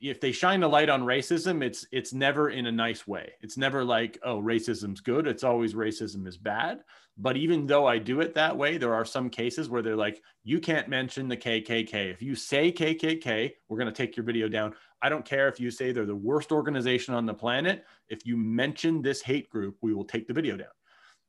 if 0.00 0.20
they 0.20 0.32
shine 0.32 0.62
a 0.62 0.68
light 0.68 0.90
on 0.90 1.02
racism 1.02 1.62
it's 1.62 1.86
it's 1.90 2.12
never 2.12 2.50
in 2.50 2.66
a 2.66 2.72
nice 2.72 3.06
way. 3.06 3.32
It's 3.40 3.56
never 3.56 3.84
like 3.84 4.18
oh 4.22 4.40
racism's 4.40 5.00
good. 5.00 5.26
It's 5.26 5.44
always 5.44 5.74
racism 5.74 6.26
is 6.26 6.36
bad. 6.36 6.80
But 7.16 7.36
even 7.36 7.66
though 7.66 7.86
i 7.86 7.96
do 7.98 8.20
it 8.20 8.34
that 8.34 8.56
way 8.56 8.76
there 8.76 8.94
are 8.94 9.04
some 9.04 9.30
cases 9.30 9.68
where 9.68 9.82
they're 9.82 9.96
like 9.96 10.20
you 10.42 10.58
can't 10.58 10.88
mention 10.88 11.28
the 11.28 11.36
kkk 11.36 11.94
if 12.12 12.20
you 12.20 12.34
say 12.34 12.72
kkk 12.72 13.52
we're 13.68 13.78
going 13.78 13.92
to 13.92 13.92
take 13.92 14.16
your 14.16 14.26
video 14.26 14.48
down 14.48 14.74
I 15.04 15.10
don't 15.10 15.26
care 15.26 15.48
if 15.48 15.60
you 15.60 15.70
say 15.70 15.92
they're 15.92 16.06
the 16.06 16.16
worst 16.16 16.50
organization 16.50 17.12
on 17.12 17.26
the 17.26 17.34
planet. 17.34 17.84
If 18.08 18.24
you 18.24 18.38
mention 18.38 19.02
this 19.02 19.20
hate 19.20 19.50
group, 19.50 19.76
we 19.82 19.92
will 19.92 20.06
take 20.06 20.26
the 20.26 20.32
video 20.32 20.56
down. 20.56 20.72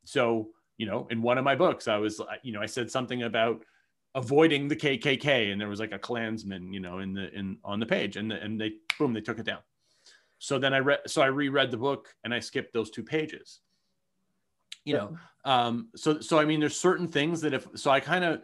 So, 0.05 0.51
you 0.77 0.85
know, 0.85 1.07
in 1.11 1.21
one 1.21 1.38
of 1.38 1.43
my 1.43 1.55
books, 1.55 1.89
I 1.89 1.97
was, 1.97 2.21
you 2.41 2.53
know, 2.53 2.61
I 2.61 2.67
said 2.67 2.89
something 2.89 3.23
about 3.23 3.65
avoiding 4.15 4.69
the 4.69 4.77
KKK, 4.77 5.51
and 5.51 5.59
there 5.59 5.67
was 5.67 5.81
like 5.81 5.91
a 5.91 5.99
Klansman, 5.99 6.71
you 6.71 6.79
know, 6.79 6.99
in 6.99 7.11
the 7.11 7.29
in 7.33 7.57
on 7.65 7.81
the 7.81 7.85
page, 7.85 8.15
and 8.15 8.31
the, 8.31 8.41
and 8.41 8.59
they 8.59 8.75
boom, 8.97 9.11
they 9.11 9.19
took 9.19 9.39
it 9.39 9.45
down. 9.45 9.59
So 10.39 10.57
then 10.57 10.73
I 10.73 10.79
read, 10.79 10.99
so 11.07 11.21
I 11.21 11.25
reread 11.25 11.69
the 11.69 11.77
book, 11.77 12.15
and 12.23 12.33
I 12.33 12.39
skipped 12.39 12.71
those 12.71 12.89
two 12.89 13.03
pages. 13.03 13.59
You 14.85 14.93
know, 14.93 15.17
um, 15.43 15.89
so 15.97 16.21
so 16.21 16.39
I 16.39 16.45
mean, 16.45 16.61
there's 16.61 16.77
certain 16.77 17.09
things 17.09 17.41
that 17.41 17.53
if 17.53 17.67
so, 17.75 17.91
I 17.91 17.99
kind 17.99 18.23
of 18.23 18.41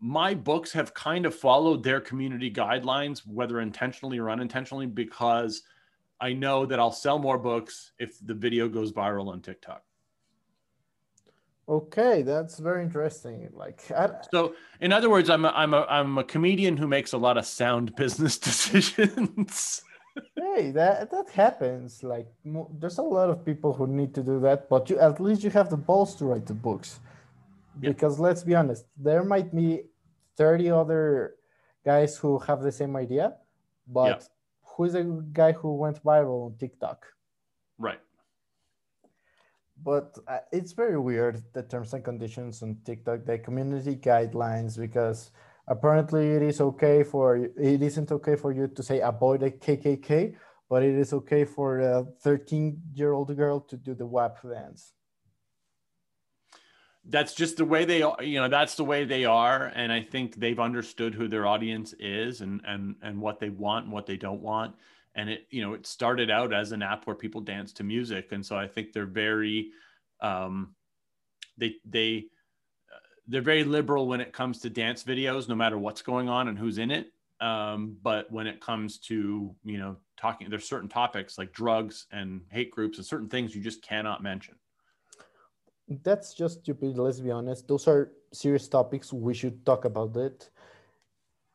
my 0.00 0.34
books 0.34 0.72
have 0.72 0.94
kind 0.94 1.26
of 1.26 1.34
followed 1.34 1.82
their 1.82 2.00
community 2.00 2.50
guidelines, 2.50 3.26
whether 3.26 3.60
intentionally 3.60 4.18
or 4.18 4.30
unintentionally, 4.30 4.86
because 4.86 5.62
I 6.20 6.32
know 6.32 6.66
that 6.66 6.78
I'll 6.78 6.92
sell 6.92 7.18
more 7.18 7.38
books 7.38 7.92
if 7.98 8.18
the 8.24 8.34
video 8.34 8.68
goes 8.68 8.92
viral 8.92 9.28
on 9.28 9.40
TikTok. 9.40 9.82
Okay, 11.68 12.22
that's 12.22 12.58
very 12.58 12.82
interesting. 12.82 13.48
Like, 13.52 13.82
I, 13.90 14.08
So, 14.32 14.54
in 14.80 14.90
other 14.90 15.10
words, 15.10 15.28
I'm 15.28 15.44
a, 15.44 15.48
I'm 15.48 15.74
a 15.74 15.84
I'm 15.90 16.16
a 16.16 16.24
comedian 16.24 16.78
who 16.78 16.86
makes 16.86 17.12
a 17.12 17.18
lot 17.18 17.36
of 17.36 17.44
sound 17.44 17.94
business 17.96 18.38
decisions. 18.38 19.82
hey, 20.34 20.70
that 20.70 21.10
that 21.10 21.28
happens. 21.28 22.02
Like, 22.02 22.26
there's 22.78 22.98
a 22.98 23.02
lot 23.02 23.28
of 23.28 23.44
people 23.44 23.74
who 23.74 23.86
need 23.86 24.14
to 24.14 24.22
do 24.22 24.40
that, 24.40 24.70
but 24.70 24.88
you 24.88 24.98
at 24.98 25.20
least 25.20 25.44
you 25.44 25.50
have 25.50 25.68
the 25.68 25.76
balls 25.76 26.14
to 26.16 26.24
write 26.24 26.46
the 26.46 26.54
books. 26.54 27.00
Yeah. 27.80 27.90
Because 27.90 28.18
let's 28.18 28.42
be 28.42 28.54
honest, 28.54 28.84
there 28.96 29.24
might 29.24 29.54
be 29.54 29.82
30 30.36 30.70
other 30.70 31.34
guys 31.84 32.16
who 32.16 32.38
have 32.40 32.62
the 32.62 32.72
same 32.72 32.96
idea, 32.96 33.34
but 33.86 34.28
who 34.62 34.84
is 34.84 34.94
a 34.94 35.04
guy 35.32 35.52
who 35.52 35.74
went 35.76 36.02
viral 36.04 36.46
on 36.46 36.56
TikTok? 36.58 37.06
right. 37.78 38.00
but 39.82 40.18
uh, 40.26 40.38
it's 40.52 40.72
very 40.72 40.98
weird 40.98 41.42
the 41.52 41.62
terms 41.62 41.94
and 41.94 42.04
conditions 42.04 42.62
on 42.62 42.76
tiktok 42.84 43.24
the 43.24 43.38
community 43.38 43.94
guidelines 43.94 44.76
because 44.76 45.30
apparently 45.68 46.30
it 46.30 46.42
is 46.42 46.60
okay 46.60 47.04
for 47.04 47.36
it 47.36 47.82
isn't 47.82 48.10
okay 48.10 48.34
for 48.34 48.52
you 48.52 48.66
to 48.66 48.82
say 48.82 49.00
avoid 49.00 49.42
a 49.42 49.50
kkk 49.50 50.34
but 50.68 50.82
it 50.82 50.94
is 50.94 51.12
okay 51.12 51.44
for 51.44 51.78
a 51.80 52.04
13 52.22 52.82
year 52.94 53.12
old 53.12 53.34
girl 53.36 53.60
to 53.60 53.76
do 53.76 53.94
the 53.94 54.04
WAP 54.04 54.42
dance 54.42 54.92
that's 57.08 57.34
just 57.34 57.56
the 57.56 57.64
way 57.64 57.84
they 57.84 58.02
are 58.02 58.22
you 58.22 58.40
know 58.40 58.48
that's 58.48 58.74
the 58.74 58.84
way 58.84 59.04
they 59.04 59.24
are 59.24 59.72
and 59.74 59.90
i 59.92 60.00
think 60.00 60.36
they've 60.36 60.60
understood 60.60 61.14
who 61.14 61.26
their 61.26 61.46
audience 61.46 61.94
is 61.98 62.42
and 62.42 62.60
and 62.66 62.94
and 63.02 63.18
what 63.18 63.40
they 63.40 63.50
want 63.50 63.86
and 63.86 63.92
what 63.92 64.06
they 64.06 64.16
don't 64.16 64.42
want. 64.42 64.74
And 65.14 65.30
it 65.30 65.46
you 65.50 65.62
know 65.62 65.72
it 65.72 65.86
started 65.86 66.30
out 66.30 66.52
as 66.52 66.70
an 66.70 66.82
app 66.82 67.06
where 67.06 67.16
people 67.16 67.40
dance 67.40 67.72
to 67.74 67.84
music 67.84 68.30
and 68.30 68.44
so 68.44 68.56
i 68.56 68.68
think 68.68 68.92
they're 68.92 69.06
very 69.06 69.70
um 70.20 70.74
they 71.56 71.76
they 71.84 72.26
uh, 72.94 72.98
they're 73.26 73.42
very 73.42 73.64
liberal 73.64 74.06
when 74.06 74.20
it 74.20 74.32
comes 74.32 74.60
to 74.60 74.70
dance 74.70 75.02
videos 75.02 75.48
no 75.48 75.56
matter 75.56 75.76
what's 75.76 76.02
going 76.02 76.28
on 76.28 76.46
and 76.48 76.58
who's 76.58 76.78
in 76.78 76.90
it. 76.90 77.10
Um 77.40 77.96
but 78.00 78.30
when 78.30 78.46
it 78.46 78.60
comes 78.60 78.98
to 79.08 79.54
you 79.64 79.78
know 79.78 79.96
talking 80.16 80.50
there's 80.50 80.68
certain 80.68 80.88
topics 80.88 81.38
like 81.38 81.52
drugs 81.52 82.06
and 82.12 82.42
hate 82.50 82.70
groups 82.70 82.98
and 82.98 83.06
certain 83.06 83.28
things 83.28 83.56
you 83.56 83.62
just 83.62 83.82
cannot 83.82 84.22
mention 84.22 84.54
that's 86.02 86.34
just 86.34 86.60
stupid 86.60 86.98
let's 86.98 87.20
be 87.20 87.30
honest 87.30 87.66
those 87.66 87.88
are 87.88 88.12
serious 88.32 88.68
topics 88.68 89.12
we 89.12 89.32
should 89.34 89.64
talk 89.64 89.84
about 89.84 90.16
it 90.16 90.50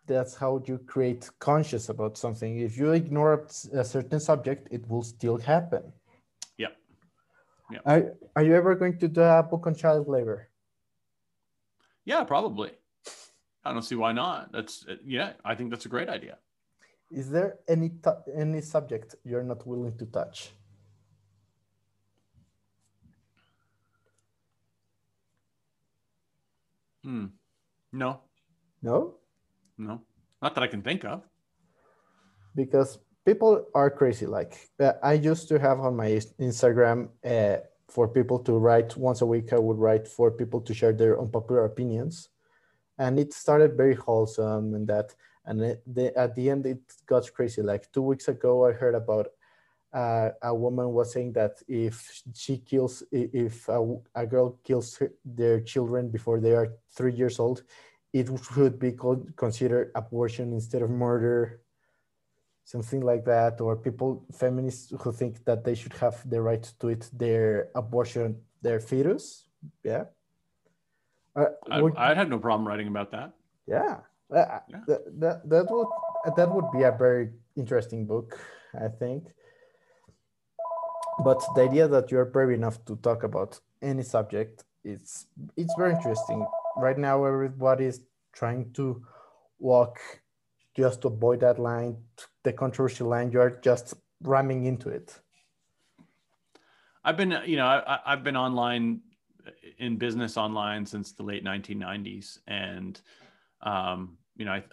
that's 0.05 0.35
how 0.35 0.61
you 0.65 0.77
create 0.79 1.29
conscious 1.39 1.89
about 1.89 2.17
something. 2.17 2.59
If 2.59 2.77
you 2.77 2.91
ignore 2.91 3.45
a 3.73 3.83
certain 3.83 4.19
subject, 4.19 4.67
it 4.71 4.87
will 4.89 5.03
still 5.03 5.37
happen. 5.37 5.93
Yeah. 6.57 6.73
Yep. 7.71 7.81
Are, 7.85 8.13
are 8.35 8.43
you 8.43 8.55
ever 8.55 8.75
going 8.75 8.99
to 8.99 9.07
do 9.07 9.21
a 9.21 9.43
book 9.43 9.67
on 9.67 9.75
child 9.75 10.07
labor? 10.07 10.49
Yeah, 12.05 12.23
probably. 12.23 12.71
I 13.63 13.71
don't 13.71 13.81
see 13.81 13.95
why 13.95 14.11
not. 14.11 14.51
That's 14.51 14.85
yeah. 15.05 15.33
I 15.45 15.55
think 15.55 15.69
that's 15.69 15.85
a 15.85 15.89
great 15.89 16.09
idea. 16.09 16.37
Is 17.09 17.29
there 17.29 17.59
any 17.67 17.91
any 18.35 18.59
subject 18.59 19.15
you're 19.23 19.43
not 19.43 19.65
willing 19.65 19.97
to 19.97 20.05
touch? 20.05 20.51
Hmm. 27.03 27.25
No, 27.91 28.21
No, 28.81 29.15
no, 29.77 30.01
not 30.41 30.55
that 30.55 30.63
I 30.63 30.67
can 30.67 30.81
think 30.81 31.03
of. 31.05 31.21
because 32.55 32.99
people 33.25 33.65
are 33.75 33.89
crazy. 33.89 34.25
Like 34.25 34.69
uh, 34.79 34.93
I 35.03 35.13
used 35.13 35.47
to 35.49 35.59
have 35.59 35.79
on 35.79 35.95
my 35.95 36.09
Instagram 36.39 37.09
uh, 37.25 37.57
for 37.89 38.07
people 38.07 38.39
to 38.39 38.53
write 38.57 38.97
once 38.97 39.21
a 39.21 39.25
week. 39.25 39.53
I 39.53 39.59
would 39.59 39.77
write 39.77 40.07
for 40.07 40.31
people 40.31 40.61
to 40.61 40.73
share 40.73 40.93
their 40.93 41.19
unpopular 41.19 41.65
opinions, 41.65 42.29
and 42.97 43.19
it 43.19 43.33
started 43.33 43.77
very 43.77 43.95
wholesome 43.95 44.73
and 44.75 44.87
that. 44.87 45.13
And 45.45 45.61
it, 45.61 45.83
the, 45.85 46.17
at 46.17 46.35
the 46.35 46.49
end, 46.49 46.65
it 46.65 46.79
got 47.05 47.31
crazy. 47.33 47.61
Like 47.61 47.91
two 47.91 48.01
weeks 48.01 48.27
ago, 48.29 48.65
I 48.65 48.71
heard 48.71 48.95
about 48.95 49.27
uh, 49.93 50.29
a 50.41 50.53
woman 50.53 50.91
was 50.91 51.13
saying 51.13 51.33
that 51.33 51.61
if 51.67 52.21
she 52.33 52.57
kills, 52.57 53.03
if 53.11 53.67
a, 53.69 53.79
a 54.15 54.25
girl 54.25 54.57
kills 54.63 54.97
her, 54.97 55.11
their 55.23 55.61
children 55.61 56.09
before 56.09 56.39
they 56.39 56.53
are 56.53 56.73
three 56.97 57.13
years 57.13 57.39
old, 57.39 57.63
it 58.11 58.27
should 58.53 58.79
be 58.79 58.91
called, 58.91 59.35
considered 59.35 59.91
abortion 59.95 60.53
instead 60.53 60.81
of 60.81 60.89
murder 60.89 61.59
something 62.65 63.01
like 63.01 63.25
that 63.25 63.59
or 63.59 63.75
people 63.75 64.25
feminists 64.33 64.93
who 65.01 65.11
think 65.11 65.43
that 65.43 65.65
they 65.65 65.75
should 65.75 65.91
have 65.93 66.17
the 66.29 66.39
right 66.41 66.71
to 66.79 66.91
eat 66.91 67.09
their 67.11 67.67
abortion 67.75 68.37
their 68.61 68.79
fetus 68.79 69.49
yeah 69.83 70.05
uh, 71.35 71.45
I, 71.69 71.81
would- 71.81 71.97
I'd 71.97 72.15
have 72.15 72.29
no 72.29 72.39
problem 72.39 72.67
writing 72.67 72.87
about 72.87 73.11
that. 73.11 73.33
yeah, 73.67 73.97
Uh, 74.31 74.59
Yeah. 74.67 74.79
That, 74.87 75.01
that 75.19 75.49
that 75.49 75.65
would 75.69 75.87
that 76.37 76.49
would 76.49 76.69
be 76.71 76.83
a 76.83 76.91
very 77.05 77.29
interesting 77.55 78.05
book 78.05 78.39
i 78.73 78.87
think 78.87 79.21
but 81.23 81.43
the 81.55 81.61
idea 81.61 81.87
that 81.87 82.11
you're 82.11 82.25
brave 82.25 82.49
enough 82.49 82.83
to 82.85 82.95
talk 82.97 83.23
about 83.23 83.59
any 83.81 84.03
subject 84.03 84.63
it's 84.83 85.27
it's 85.55 85.73
very 85.77 85.93
interesting. 85.93 86.45
Right 86.77 86.97
now 86.97 87.23
everybody's 87.23 88.01
trying 88.33 88.73
to 88.73 89.01
walk 89.59 89.99
just 90.75 91.01
to 91.01 91.07
avoid 91.07 91.39
that 91.41 91.59
line 91.59 91.97
the 92.43 92.51
controversial 92.51 93.07
line. 93.07 93.31
You're 93.31 93.59
just 93.61 93.93
ramming 94.21 94.65
into 94.65 94.89
it. 94.89 95.17
I've 97.05 97.17
been, 97.17 97.37
you 97.45 97.57
know, 97.57 97.65
I, 97.65 97.99
I've 98.05 98.23
been 98.23 98.37
online 98.37 99.01
in 99.77 99.97
business 99.97 100.37
online 100.37 100.85
since 100.85 101.11
the 101.13 101.23
late 101.23 101.43
1990s, 101.43 102.39
and 102.47 102.99
um, 103.61 104.17
you 104.35 104.45
know, 104.45 104.51
I, 104.51 104.63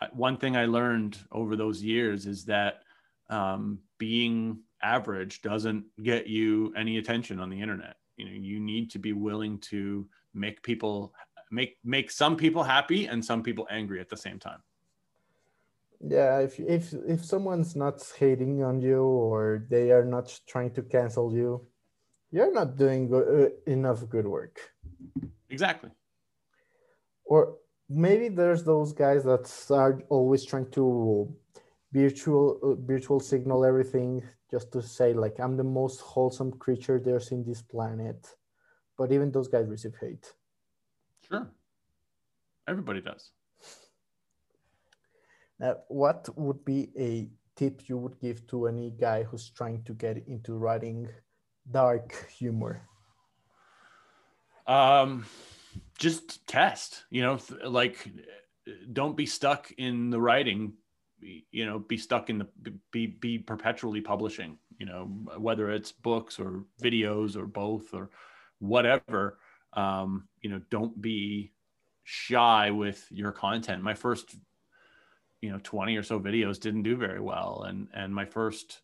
I, 0.00 0.06
one 0.12 0.36
thing 0.36 0.56
I 0.56 0.66
learned 0.66 1.18
over 1.32 1.56
those 1.56 1.82
years 1.82 2.26
is 2.26 2.44
that 2.46 2.82
um, 3.30 3.80
being 3.98 4.60
average 4.82 5.42
doesn't 5.42 5.84
get 6.02 6.26
you 6.26 6.72
any 6.76 6.98
attention 6.98 7.40
on 7.40 7.50
the 7.50 7.60
internet. 7.60 7.96
You 8.16 8.26
know, 8.26 8.32
you 8.32 8.60
need 8.60 8.90
to 8.92 8.98
be 8.98 9.12
willing 9.12 9.58
to 9.72 10.06
make 10.34 10.62
people 10.62 11.12
make 11.50 11.78
make 11.84 12.10
some 12.10 12.36
people 12.36 12.62
happy 12.62 13.06
and 13.06 13.24
some 13.24 13.42
people 13.42 13.66
angry 13.70 14.00
at 14.00 14.08
the 14.08 14.16
same 14.16 14.38
time. 14.38 14.60
yeah 16.16 16.40
if 16.46 16.52
if 16.78 16.92
if 17.14 17.20
someone's 17.24 17.74
not 17.84 17.96
hating 18.18 18.62
on 18.62 18.76
you 18.88 19.00
or 19.02 19.64
they 19.70 19.90
are 19.96 20.04
not 20.04 20.26
trying 20.52 20.70
to 20.76 20.82
cancel 20.82 21.32
you 21.32 21.50
you're 22.34 22.52
not 22.60 22.76
doing 22.76 23.08
go- 23.08 23.30
uh, 23.38 23.48
enough 23.76 24.00
good 24.14 24.26
work 24.26 24.54
Exactly. 25.48 25.90
or 27.24 27.40
maybe 27.88 28.28
there's 28.28 28.62
those 28.64 28.92
guys 28.92 29.22
that 29.24 29.44
are 29.70 29.94
always 30.16 30.44
trying 30.44 30.70
to 30.78 30.84
virtual 32.00 32.46
uh, 32.62 32.74
virtual 32.92 33.20
signal 33.32 33.64
everything 33.64 34.10
just 34.50 34.70
to 34.72 34.80
say 34.96 35.08
like 35.24 35.36
i'm 35.42 35.56
the 35.56 35.70
most 35.80 35.98
wholesome 36.00 36.52
creature 36.64 36.98
there's 36.98 37.30
in 37.36 37.42
this 37.48 37.62
planet 37.62 38.20
but 38.98 39.12
even 39.12 39.30
those 39.32 39.48
guys 39.48 39.66
receive 39.68 39.96
hate 40.00 40.26
Sure. 41.28 41.46
Everybody 42.68 43.00
does. 43.00 43.24
now 45.58 45.74
what 45.88 46.28
would 46.36 46.64
be 46.64 46.80
a 47.08 47.10
tip 47.58 47.88
you 47.88 47.96
would 48.02 48.16
give 48.20 48.38
to 48.50 48.66
any 48.66 48.90
guy 49.06 49.22
who's 49.26 49.50
trying 49.58 49.82
to 49.84 49.92
get 49.94 50.16
into 50.28 50.54
writing 50.64 51.08
dark 51.70 52.08
humor 52.38 52.74
um 54.66 55.24
just 55.98 56.46
test 56.46 57.04
you 57.10 57.22
know 57.22 57.36
th- 57.38 57.60
like 57.64 57.98
don't 58.92 59.16
be 59.16 59.26
stuck 59.26 59.70
in 59.78 60.10
the 60.10 60.20
writing 60.20 60.72
you 61.20 61.64
know 61.66 61.78
be 61.78 61.96
stuck 61.96 62.30
in 62.30 62.38
the 62.38 62.46
be 62.92 63.06
be 63.06 63.38
perpetually 63.38 64.00
publishing 64.00 64.58
you 64.78 64.84
know 64.86 65.04
whether 65.38 65.70
it's 65.70 65.90
books 65.90 66.38
or 66.38 66.64
videos 66.82 67.36
or 67.36 67.46
both 67.46 67.94
or 67.94 68.10
whatever 68.58 69.38
um 69.72 70.28
you 70.42 70.50
know 70.50 70.60
don't 70.70 71.00
be 71.00 71.52
shy 72.08 72.70
with 72.70 73.04
your 73.10 73.32
content. 73.32 73.82
My 73.82 73.94
first 73.94 74.36
you 75.42 75.50
know 75.50 75.58
20 75.62 75.96
or 75.96 76.02
so 76.02 76.18
videos 76.18 76.58
didn't 76.58 76.84
do 76.84 76.96
very 76.96 77.20
well. 77.20 77.64
And 77.68 77.88
and 77.92 78.14
my 78.14 78.24
first 78.24 78.80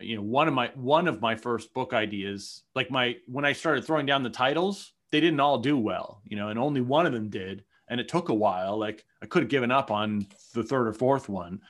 you 0.00 0.16
know 0.16 0.22
one 0.22 0.46
of 0.48 0.54
my 0.54 0.70
one 0.74 1.08
of 1.08 1.20
my 1.20 1.34
first 1.34 1.74
book 1.74 1.92
ideas 1.92 2.62
like 2.74 2.90
my 2.90 3.14
when 3.26 3.44
i 3.44 3.52
started 3.52 3.84
throwing 3.84 4.06
down 4.06 4.22
the 4.22 4.30
titles 4.30 4.94
they 5.12 5.20
didn't 5.20 5.38
all 5.38 5.58
do 5.58 5.76
well 5.78 6.22
you 6.24 6.34
know 6.34 6.48
and 6.48 6.58
only 6.58 6.80
one 6.80 7.06
of 7.06 7.12
them 7.12 7.28
did 7.28 7.62
and 7.92 8.00
it 8.00 8.08
took 8.08 8.30
a 8.30 8.34
while 8.34 8.78
like 8.78 9.04
i 9.22 9.26
could 9.26 9.42
have 9.42 9.50
given 9.50 9.70
up 9.70 9.90
on 9.90 10.26
the 10.54 10.64
third 10.64 10.88
or 10.88 10.92
fourth 10.92 11.28
one. 11.28 11.60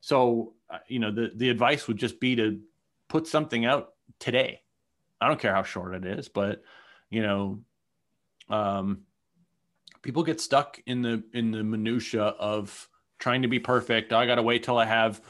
So 0.00 0.54
uh, 0.68 0.78
you 0.88 0.98
know 0.98 1.12
the 1.12 1.30
the 1.34 1.48
advice 1.48 1.86
would 1.86 1.96
just 1.96 2.20
be 2.20 2.36
to 2.36 2.60
put 3.08 3.26
something 3.26 3.64
out 3.64 3.94
today. 4.18 4.60
I 5.20 5.28
don't 5.28 5.40
care 5.40 5.54
how 5.54 5.62
short 5.62 5.94
it 5.94 6.04
is 6.04 6.28
but 6.28 6.62
you 7.10 7.22
know 7.22 7.60
um 8.50 9.02
people 10.02 10.22
get 10.24 10.40
stuck 10.40 10.80
in 10.86 11.00
the 11.00 11.22
in 11.32 11.52
the 11.52 11.62
minutia 11.62 12.24
of 12.24 12.88
trying 13.18 13.42
to 13.42 13.48
be 13.48 13.58
perfect. 13.58 14.12
I 14.12 14.26
got 14.26 14.36
to 14.36 14.42
wait 14.42 14.64
till 14.64 14.78
i 14.78 14.84
have 14.84 15.20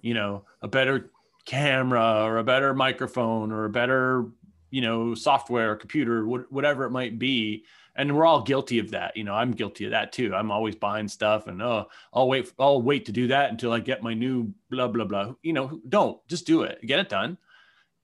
you 0.00 0.14
know 0.14 0.44
a 0.62 0.68
better 0.68 1.10
camera 1.44 2.24
or 2.24 2.38
a 2.38 2.44
better 2.44 2.74
microphone 2.74 3.52
or 3.52 3.66
a 3.66 3.70
better 3.70 4.26
you 4.70 4.80
know 4.80 5.14
software 5.14 5.76
computer 5.76 6.26
whatever 6.26 6.84
it 6.84 6.90
might 6.90 7.18
be 7.18 7.64
and 7.98 8.16
we're 8.16 8.24
all 8.24 8.42
guilty 8.42 8.78
of 8.78 8.92
that 8.92 9.16
you 9.16 9.24
know 9.24 9.34
i'm 9.34 9.50
guilty 9.50 9.84
of 9.84 9.90
that 9.90 10.12
too. 10.12 10.34
I'm 10.34 10.50
always 10.50 10.76
buying 10.76 11.08
stuff 11.08 11.48
and 11.48 11.60
oh 11.60 11.88
i'll 12.14 12.28
wait 12.28 12.50
i'll 12.58 12.80
wait 12.80 13.04
to 13.06 13.12
do 13.12 13.26
that 13.26 13.50
until 13.50 13.72
i 13.72 13.80
get 13.80 14.02
my 14.02 14.14
new 14.14 14.54
blah 14.70 14.88
blah 14.88 15.04
blah. 15.04 15.34
You 15.42 15.52
know 15.52 15.80
don't 15.86 16.26
just 16.28 16.46
do 16.46 16.62
it 16.62 16.80
get 16.86 17.00
it 17.00 17.10
done. 17.10 17.36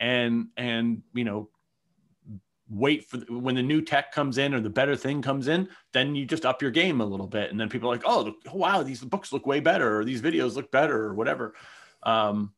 And 0.00 0.48
and 0.56 1.02
you 1.14 1.24
know 1.24 1.48
wait 2.68 3.08
for 3.08 3.18
the, 3.18 3.38
when 3.38 3.54
the 3.54 3.62
new 3.62 3.80
tech 3.80 4.10
comes 4.10 4.38
in 4.38 4.52
or 4.52 4.60
the 4.60 4.70
better 4.70 4.96
thing 4.96 5.22
comes 5.22 5.48
in 5.48 5.68
then 5.92 6.14
you 6.14 6.26
just 6.26 6.44
up 6.44 6.60
your 6.60 6.70
game 6.70 7.00
a 7.00 7.06
little 7.06 7.28
bit. 7.28 7.50
And 7.50 7.58
then 7.58 7.68
people 7.68 7.88
are 7.88 7.94
like 7.94 8.04
oh 8.04 8.34
wow 8.52 8.82
these 8.82 9.02
books 9.02 9.32
look 9.32 9.46
way 9.46 9.60
better 9.60 10.00
or 10.00 10.04
these 10.04 10.20
videos 10.20 10.56
look 10.56 10.70
better 10.70 11.04
or 11.04 11.14
whatever. 11.14 11.54
Um, 12.02 12.52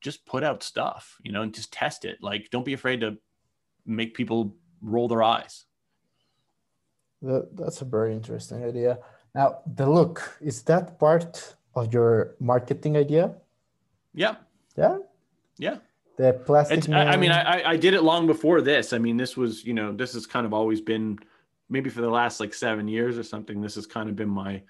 just 0.00 0.26
put 0.26 0.44
out 0.44 0.62
stuff 0.62 1.16
you 1.22 1.32
know 1.32 1.42
and 1.42 1.54
just 1.54 1.72
test 1.72 2.04
it. 2.04 2.18
Like 2.20 2.50
don't 2.50 2.66
be 2.66 2.74
afraid 2.74 3.00
to 3.00 3.16
make 3.86 4.14
people 4.14 4.56
roll 4.82 5.08
their 5.08 5.22
eyes 5.22 5.64
That, 7.22 7.56
that's 7.56 7.80
a 7.82 7.84
very 7.84 8.12
interesting 8.12 8.64
idea. 8.64 8.98
Now, 9.34 9.60
the 9.66 9.88
look 9.88 10.36
is 10.40 10.62
that 10.64 10.98
part 10.98 11.54
of 11.74 11.92
your 11.92 12.34
marketing 12.40 12.96
idea? 12.96 13.34
yeah 14.14 14.34
Yeah, 14.76 14.98
yeah 15.58 15.76
the 16.18 16.34
plastic. 16.44 16.88
I, 16.90 17.14
I 17.14 17.16
mean. 17.16 17.30
I, 17.30 17.62
I- 17.70 17.76
did 17.76 17.94
it 17.94 18.02
long 18.02 18.26
before 18.26 18.60
this. 18.60 18.92
I 18.92 18.98
mean, 18.98 19.16
this 19.16 19.36
was, 19.36 19.64
you 19.64 19.74
know, 19.74 19.92
this 19.92 20.12
has 20.14 20.26
kind 20.26 20.46
of 20.46 20.52
always 20.52 20.80
been, 20.80 21.18
maybe 21.68 21.88
for 21.90 22.02
the 22.02 22.10
last 22.10 22.40
like 22.40 22.52
seven 22.54 22.86
years 22.88 23.16
or 23.16 23.22
something. 23.22 23.60
This 23.60 23.74
has 23.76 23.86
kind 23.86 24.08
of 24.10 24.16
been 24.16 24.28
my, 24.28 24.62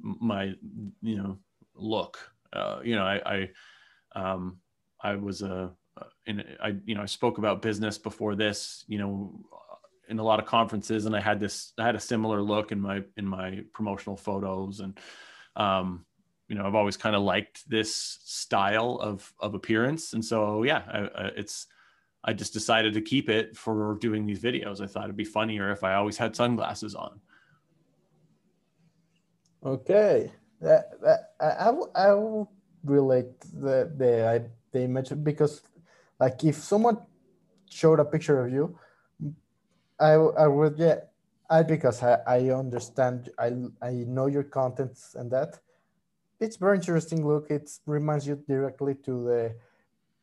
my, 0.00 0.54
you 1.02 1.16
know, 1.16 1.38
look. 1.74 2.18
Uh, 2.52 2.80
you 2.84 2.94
know, 2.96 3.04
I, 3.04 3.48
I, 4.14 4.20
um, 4.20 4.58
I 5.02 5.16
was 5.16 5.42
a, 5.42 5.72
in, 6.26 6.44
I, 6.62 6.76
you 6.84 6.94
know, 6.94 7.02
I 7.02 7.06
spoke 7.06 7.38
about 7.38 7.62
business 7.62 7.98
before 7.98 8.36
this. 8.36 8.84
You 8.86 8.98
know, 8.98 9.40
in 10.10 10.18
a 10.18 10.22
lot 10.22 10.40
of 10.40 10.46
conferences, 10.46 11.06
and 11.06 11.14
I 11.16 11.20
had 11.20 11.40
this, 11.40 11.72
I 11.78 11.86
had 11.86 11.94
a 11.94 12.00
similar 12.00 12.42
look 12.42 12.72
in 12.72 12.80
my 12.80 13.02
in 13.16 13.26
my 13.26 13.60
promotional 13.72 14.16
photos, 14.16 14.80
and 14.80 14.98
um, 15.56 16.04
you 16.48 16.56
know, 16.56 16.66
I've 16.66 16.74
always 16.74 16.96
kind 16.96 17.14
of 17.16 17.22
liked 17.22 17.68
this 17.70 17.94
style 18.24 18.98
of 19.00 19.32
of 19.38 19.54
appearance, 19.54 20.12
and 20.12 20.24
so 20.24 20.64
yeah, 20.64 20.82
I, 20.92 20.98
I, 20.98 21.26
it's 21.36 21.66
I 22.24 22.32
just 22.32 22.52
decided 22.52 22.92
to 22.94 23.00
keep 23.00 23.30
it 23.30 23.56
for 23.56 23.96
doing 24.00 24.26
these 24.26 24.42
videos. 24.42 24.80
I 24.80 24.86
thought 24.86 25.04
it'd 25.04 25.16
be 25.16 25.24
funnier 25.24 25.70
if 25.70 25.82
I 25.84 25.94
always 25.94 26.18
had 26.18 26.36
sunglasses 26.36 26.94
on. 26.94 27.20
Okay. 29.64 30.32
That, 30.60 31.00
that, 31.02 31.20
I, 31.40 31.70
I 31.94 32.14
will- 32.14 32.52
relate 32.82 33.38
the 33.52 33.92
the 33.94 34.26
I- 34.26 34.50
the 34.72 34.82
image 34.84 35.12
because, 35.22 35.60
like, 36.18 36.42
if 36.44 36.56
someone 36.56 36.96
showed 37.68 38.00
a 38.00 38.04
picture 38.04 38.40
of 38.40 38.50
you, 38.50 38.78
I 40.00 40.12
I 40.12 40.46
would 40.46 40.78
yeah, 40.78 41.00
I 41.48 41.62
because 41.62 42.02
I 42.02 42.18
I 42.26 42.50
understand 42.50 43.30
I 43.38 43.52
I 43.82 43.90
know 44.06 44.26
your 44.26 44.44
contents 44.44 45.14
and 45.14 45.30
that. 45.30 45.60
It's 46.40 46.56
very 46.56 46.76
interesting 46.78 47.26
look. 47.26 47.50
It 47.50 47.70
reminds 47.86 48.26
you 48.26 48.42
directly 48.48 48.94
to 49.06 49.24
the 49.24 49.54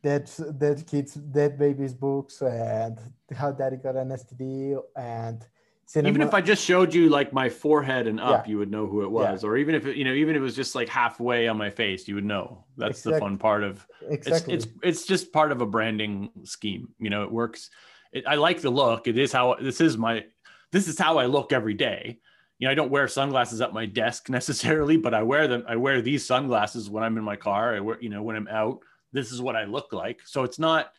dead 0.03 0.29
dead 0.57 0.85
kids, 0.87 1.13
dead 1.13 1.59
babies 1.59 1.93
books 1.93 2.41
and 2.41 2.97
how 3.35 3.51
daddy 3.51 3.77
got 3.77 3.95
an 3.95 4.09
STD 4.09 4.81
and 4.95 5.45
Cinnamon. 5.85 6.15
Even 6.15 6.27
if 6.27 6.33
I 6.33 6.41
just 6.41 6.63
showed 6.65 6.93
you 6.93 7.07
like 7.07 7.31
my 7.31 7.47
forehead 7.47 8.07
and 8.07 8.19
up, 8.19 8.45
Yeah. 8.45 8.51
you 8.51 8.57
would 8.57 8.69
know 8.69 8.87
who 8.87 9.03
it 9.03 9.11
was. 9.11 9.43
Or 9.45 9.55
even 9.57 9.73
if 9.73 9.85
it, 9.85 9.95
you 9.95 10.03
know, 10.03 10.13
even 10.13 10.35
if 10.35 10.41
it 10.41 10.43
was 10.43 10.55
just 10.55 10.75
like 10.75 10.89
halfway 10.89 11.47
on 11.47 11.57
my 11.57 11.69
face, 11.69 12.07
you 12.09 12.15
would 12.15 12.25
know. 12.25 12.65
That's 12.75 13.03
the 13.03 13.17
fun 13.19 13.37
part 13.37 13.63
of 13.63 13.87
exactly 14.09 14.53
it's 14.55 14.65
it's 14.65 14.73
it's 14.83 15.05
just 15.05 15.31
part 15.31 15.51
of 15.51 15.61
a 15.61 15.65
branding 15.65 16.29
scheme. 16.43 16.89
You 16.99 17.09
know, 17.09 17.23
it 17.23 17.31
works. 17.31 17.69
It, 18.11 18.25
I 18.27 18.35
like 18.35 18.61
the 18.61 18.69
look. 18.69 19.07
It 19.07 19.17
is 19.17 19.31
how 19.31 19.55
this 19.59 19.81
is 19.81 19.97
my 19.97 20.25
this 20.71 20.87
is 20.87 20.99
how 20.99 21.17
I 21.17 21.25
look 21.25 21.53
every 21.53 21.73
day. 21.73 22.19
You 22.59 22.67
know, 22.67 22.71
I 22.71 22.75
don't 22.75 22.91
wear 22.91 23.07
sunglasses 23.07 23.61
at 23.61 23.73
my 23.73 23.85
desk 23.85 24.29
necessarily, 24.29 24.97
but 24.97 25.13
I 25.13 25.23
wear 25.23 25.47
them. 25.47 25.63
I 25.67 25.75
wear 25.75 26.01
these 26.01 26.25
sunglasses 26.25 26.89
when 26.89 27.03
I'm 27.03 27.17
in 27.17 27.23
my 27.23 27.35
car. 27.35 27.75
I 27.75 27.79
wear, 27.79 27.97
you 28.01 28.09
know, 28.09 28.23
when 28.23 28.35
I'm 28.35 28.47
out. 28.47 28.79
This 29.13 29.31
is 29.31 29.41
what 29.41 29.55
I 29.55 29.63
look 29.63 29.93
like. 29.93 30.21
So 30.25 30.43
it's 30.43 30.59
not 30.59 30.91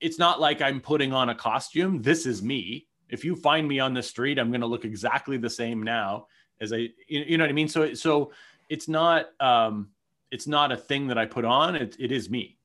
it's 0.00 0.18
not 0.18 0.40
like 0.40 0.62
I'm 0.62 0.80
putting 0.80 1.12
on 1.12 1.28
a 1.28 1.34
costume. 1.34 2.02
This 2.02 2.26
is 2.26 2.42
me. 2.42 2.86
If 3.08 3.24
you 3.24 3.36
find 3.36 3.66
me 3.68 3.80
on 3.80 3.92
the 3.92 4.02
street, 4.02 4.38
I'm 4.38 4.50
going 4.50 4.60
to 4.60 4.66
look 4.66 4.84
exactly 4.84 5.36
the 5.36 5.50
same 5.50 5.82
now 5.82 6.26
as 6.60 6.72
I 6.72 6.88
you, 7.08 7.36
know 7.36 7.44
what 7.44 7.50
I 7.50 7.54
mean? 7.54 7.68
So 7.68 7.94
so 7.94 8.32
it's 8.68 8.88
not 8.88 9.26
um 9.40 9.90
it's 10.30 10.46
not 10.46 10.70
a 10.72 10.76
thing 10.76 11.08
that 11.08 11.18
I 11.18 11.26
put 11.26 11.44
on. 11.44 11.74
It, 11.74 11.96
it 11.98 12.12
is 12.12 12.30
me. 12.30 12.56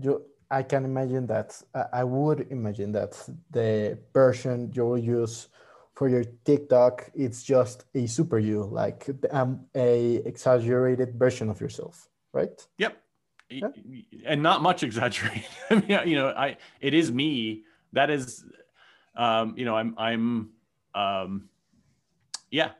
you 0.00 0.24
i 0.50 0.62
can 0.62 0.84
imagine 0.84 1.26
that 1.26 1.60
I- 1.74 2.04
would 2.04 2.46
imagine 2.50 2.92
that 2.92 3.12
the 3.50 3.98
version 4.12 4.70
you'll 4.74 4.98
use 4.98 5.48
for 5.94 6.08
your 6.08 6.24
tiktok 6.44 7.10
it's 7.14 7.42
just 7.42 7.84
a 7.94 8.06
super 8.06 8.38
you 8.38 8.64
like 8.64 9.08
um, 9.30 9.66
a 9.74 10.16
exaggerated 10.24 11.18
version 11.18 11.50
of 11.50 11.60
yourself 11.60 12.08
right 12.32 12.66
Yep. 13.50 13.76
And 14.26 14.42
not 14.42 14.62
much 14.62 14.82
exaggerated. 14.88 15.44
I 15.70 15.74
mean, 15.74 16.08
you 16.08 16.16
know, 16.16 16.28
I 16.28 16.56
it 16.80 16.94
is 16.94 17.10
me. 17.10 17.64
That 17.92 18.10
is 18.10 18.44
um, 19.16 19.54
you 19.56 19.64
know, 19.64 19.76
I'm 19.76 19.94
I'm 19.98 20.50
um 20.94 21.48
yeah. 22.50 22.70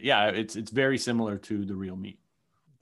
Yeah, 0.00 0.28
it's 0.28 0.54
it's 0.54 0.70
very 0.70 0.98
similar 0.98 1.38
to 1.38 1.64
the 1.64 1.74
real 1.74 1.96
me. 1.96 2.18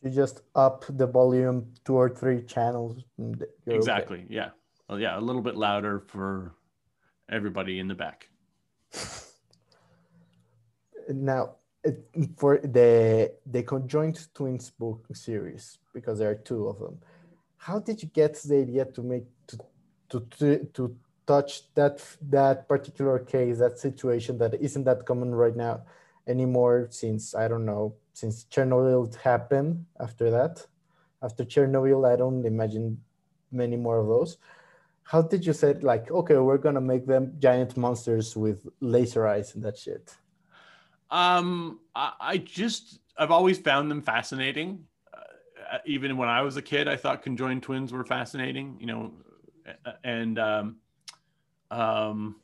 You 0.02 0.10
just 0.10 0.42
up 0.54 0.84
the 0.88 1.06
volume 1.06 1.72
two 1.84 1.94
or 1.94 2.08
three 2.08 2.42
channels 2.42 3.04
you're 3.18 3.34
okay. 3.36 3.76
Exactly. 3.76 4.26
Yeah. 4.28 4.50
Well, 4.88 4.98
yeah, 4.98 5.18
a 5.18 5.20
little 5.20 5.42
bit 5.42 5.56
louder 5.56 6.00
for 6.00 6.54
everybody 7.28 7.78
in 7.78 7.88
the 7.88 7.94
back. 7.94 8.28
now 11.08 11.56
it- 11.84 12.08
for 12.36 12.58
the 12.58 13.32
the 13.46 13.62
conjoined 13.62 14.28
twins 14.34 14.70
book 14.70 15.06
series 15.12 15.78
because 15.94 16.18
there 16.18 16.30
are 16.30 16.34
two 16.34 16.68
of 16.68 16.78
them 16.78 16.98
how 17.56 17.78
did 17.78 18.02
you 18.02 18.08
get 18.08 18.34
the 18.42 18.56
idea 18.56 18.84
to 18.84 19.02
make 19.02 19.24
to 19.46 19.58
to 20.08 20.20
to, 20.38 20.64
to 20.74 20.96
touch 21.26 21.72
that 21.74 22.02
that 22.20 22.68
particular 22.68 23.18
case 23.18 23.58
that 23.58 23.78
situation 23.78 24.36
that 24.38 24.54
isn't 24.60 24.84
that 24.84 25.04
common 25.06 25.34
right 25.34 25.56
now 25.56 25.82
anymore 26.30 26.76
since 26.90 27.34
i 27.34 27.44
don't 27.50 27.66
know 27.72 27.84
since 28.12 28.44
chernobyl 28.52 29.14
happened 29.16 29.84
after 30.06 30.30
that 30.30 30.54
after 31.22 31.44
chernobyl 31.44 32.00
i 32.12 32.16
don't 32.16 32.44
imagine 32.46 32.86
many 33.50 33.76
more 33.76 33.98
of 34.02 34.06
those 34.14 34.38
how 35.12 35.20
did 35.32 35.44
you 35.46 35.52
say 35.52 35.74
like 35.92 36.10
okay 36.10 36.36
we're 36.36 36.64
gonna 36.66 36.80
make 36.92 37.04
them 37.06 37.24
giant 37.46 37.76
monsters 37.76 38.36
with 38.36 38.58
laser 38.80 39.26
eyes 39.26 39.54
and 39.54 39.64
that 39.64 39.76
shit 39.84 40.06
Um, 41.10 41.80
I, 41.94 42.12
I 42.20 42.36
just 42.38 43.00
I've 43.18 43.32
always 43.38 43.58
found 43.58 43.90
them 43.90 44.02
fascinating. 44.02 44.86
Uh, 45.12 45.78
even 45.84 46.16
when 46.16 46.28
I 46.28 46.42
was 46.42 46.56
a 46.56 46.62
kid, 46.62 46.86
I 46.88 46.96
thought 46.96 47.22
conjoined 47.22 47.62
twins 47.62 47.92
were 47.92 48.04
fascinating. 48.04 48.76
You 48.80 48.86
know, 48.86 49.12
and 50.04 50.38
um, 50.38 50.76
um, 51.70 52.36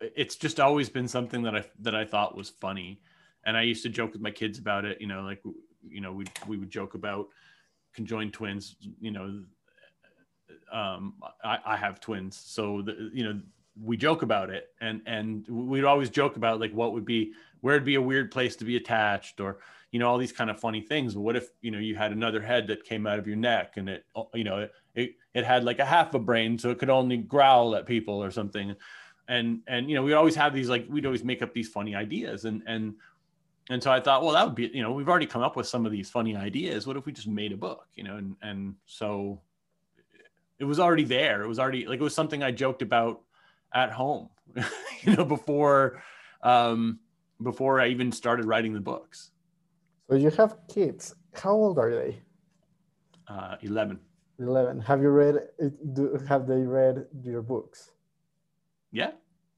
it's 0.00 0.36
just 0.36 0.58
always 0.60 0.88
been 0.90 1.08
something 1.08 1.42
that 1.44 1.54
I 1.54 1.64
that 1.80 1.94
I 1.94 2.04
thought 2.04 2.36
was 2.36 2.50
funny, 2.50 3.00
and 3.48 3.56
I 3.56 3.62
used 3.62 3.82
to 3.84 3.88
joke 3.88 4.12
with 4.12 4.20
my 4.20 4.30
kids 4.30 4.58
about 4.58 4.84
it. 4.84 5.00
You 5.00 5.06
know, 5.06 5.22
like 5.22 5.42
you 5.88 6.02
know 6.02 6.12
we 6.12 6.26
we 6.46 6.58
would 6.58 6.70
joke 6.70 6.94
about 6.94 7.28
conjoined 7.94 8.34
twins. 8.34 8.76
You 9.00 9.10
know, 9.10 9.42
um, 10.70 11.14
I, 11.42 11.58
I 11.64 11.76
have 11.76 11.98
twins, 11.98 12.36
so 12.36 12.82
the, 12.82 13.10
you 13.12 13.24
know 13.24 13.40
we 13.82 13.96
joke 13.96 14.20
about 14.20 14.50
it, 14.50 14.68
and 14.82 15.00
and 15.06 15.48
we'd 15.48 15.84
always 15.84 16.10
joke 16.10 16.36
about 16.36 16.60
like 16.60 16.72
what 16.72 16.92
would 16.92 17.06
be 17.06 17.32
where 17.62 17.74
it'd 17.74 17.86
be 17.86 17.94
a 17.94 18.02
weird 18.02 18.30
place 18.30 18.54
to 18.56 18.66
be 18.66 18.76
attached 18.76 19.40
or 19.40 19.58
you 19.92 19.98
know 19.98 20.08
all 20.08 20.18
these 20.18 20.32
kind 20.32 20.50
of 20.50 20.60
funny 20.60 20.82
things 20.82 21.16
what 21.16 21.34
if 21.34 21.48
you 21.62 21.70
know 21.70 21.78
you 21.78 21.96
had 21.96 22.12
another 22.12 22.40
head 22.40 22.68
that 22.68 22.84
came 22.84 23.04
out 23.04 23.18
of 23.18 23.26
your 23.26 23.36
neck 23.36 23.78
and 23.78 23.88
it 23.88 24.04
you 24.32 24.44
know 24.44 24.58
it 24.58 24.72
it, 24.94 25.14
it 25.34 25.44
had 25.44 25.64
like 25.64 25.80
a 25.80 25.84
half 25.84 26.14
a 26.14 26.18
brain 26.20 26.56
so 26.56 26.70
it 26.70 26.78
could 26.78 26.90
only 26.90 27.16
growl 27.16 27.74
at 27.74 27.84
people 27.84 28.22
or 28.22 28.30
something 28.30 28.76
and 29.26 29.60
and 29.66 29.88
you 29.88 29.96
know 29.96 30.02
we 30.04 30.12
always 30.12 30.36
have 30.36 30.54
these 30.54 30.68
like 30.68 30.86
we'd 30.88 31.06
always 31.06 31.24
make 31.24 31.42
up 31.42 31.52
these 31.52 31.68
funny 31.68 31.96
ideas 31.96 32.44
and 32.44 32.62
and 32.66 32.94
and 33.70 33.82
so 33.82 33.90
i 33.90 34.00
thought 34.00 34.22
well 34.22 34.32
that 34.32 34.44
would 34.44 34.54
be 34.54 34.70
you 34.72 34.82
know 34.82 34.92
we've 34.92 35.08
already 35.08 35.26
come 35.26 35.42
up 35.42 35.56
with 35.56 35.66
some 35.66 35.84
of 35.86 35.92
these 35.92 36.10
funny 36.10 36.36
ideas 36.36 36.86
what 36.86 36.96
if 36.96 37.06
we 37.06 37.12
just 37.12 37.28
made 37.28 37.52
a 37.52 37.56
book 37.56 37.86
you 37.94 38.04
know 38.04 38.16
and 38.16 38.36
and 38.42 38.74
so 38.86 39.40
it 40.58 40.64
was 40.64 40.80
already 40.80 41.04
there 41.04 41.42
it 41.42 41.48
was 41.48 41.58
already 41.58 41.86
like 41.86 42.00
it 42.00 42.02
was 42.02 42.14
something 42.14 42.42
i 42.42 42.50
joked 42.50 42.82
about 42.82 43.20
at 43.74 43.92
home 43.92 44.28
you 45.02 45.14
know 45.14 45.24
before 45.24 46.02
um 46.42 46.98
before 47.42 47.80
I 47.80 47.88
even 47.88 48.12
started 48.12 48.46
writing 48.46 48.72
the 48.72 48.80
books. 48.80 49.30
So 50.08 50.16
you 50.16 50.30
have 50.30 50.56
kids. 50.68 51.14
How 51.34 51.52
old 51.52 51.78
are 51.78 51.94
they? 51.94 52.20
Uh, 53.28 53.56
11. 53.60 53.98
11. 54.38 54.80
Have 54.80 55.02
you 55.02 55.10
read? 55.10 55.36
Do, 55.92 56.18
have 56.28 56.46
they 56.46 56.62
read 56.62 57.06
your 57.22 57.42
books? 57.42 57.90
Yeah. 58.90 59.10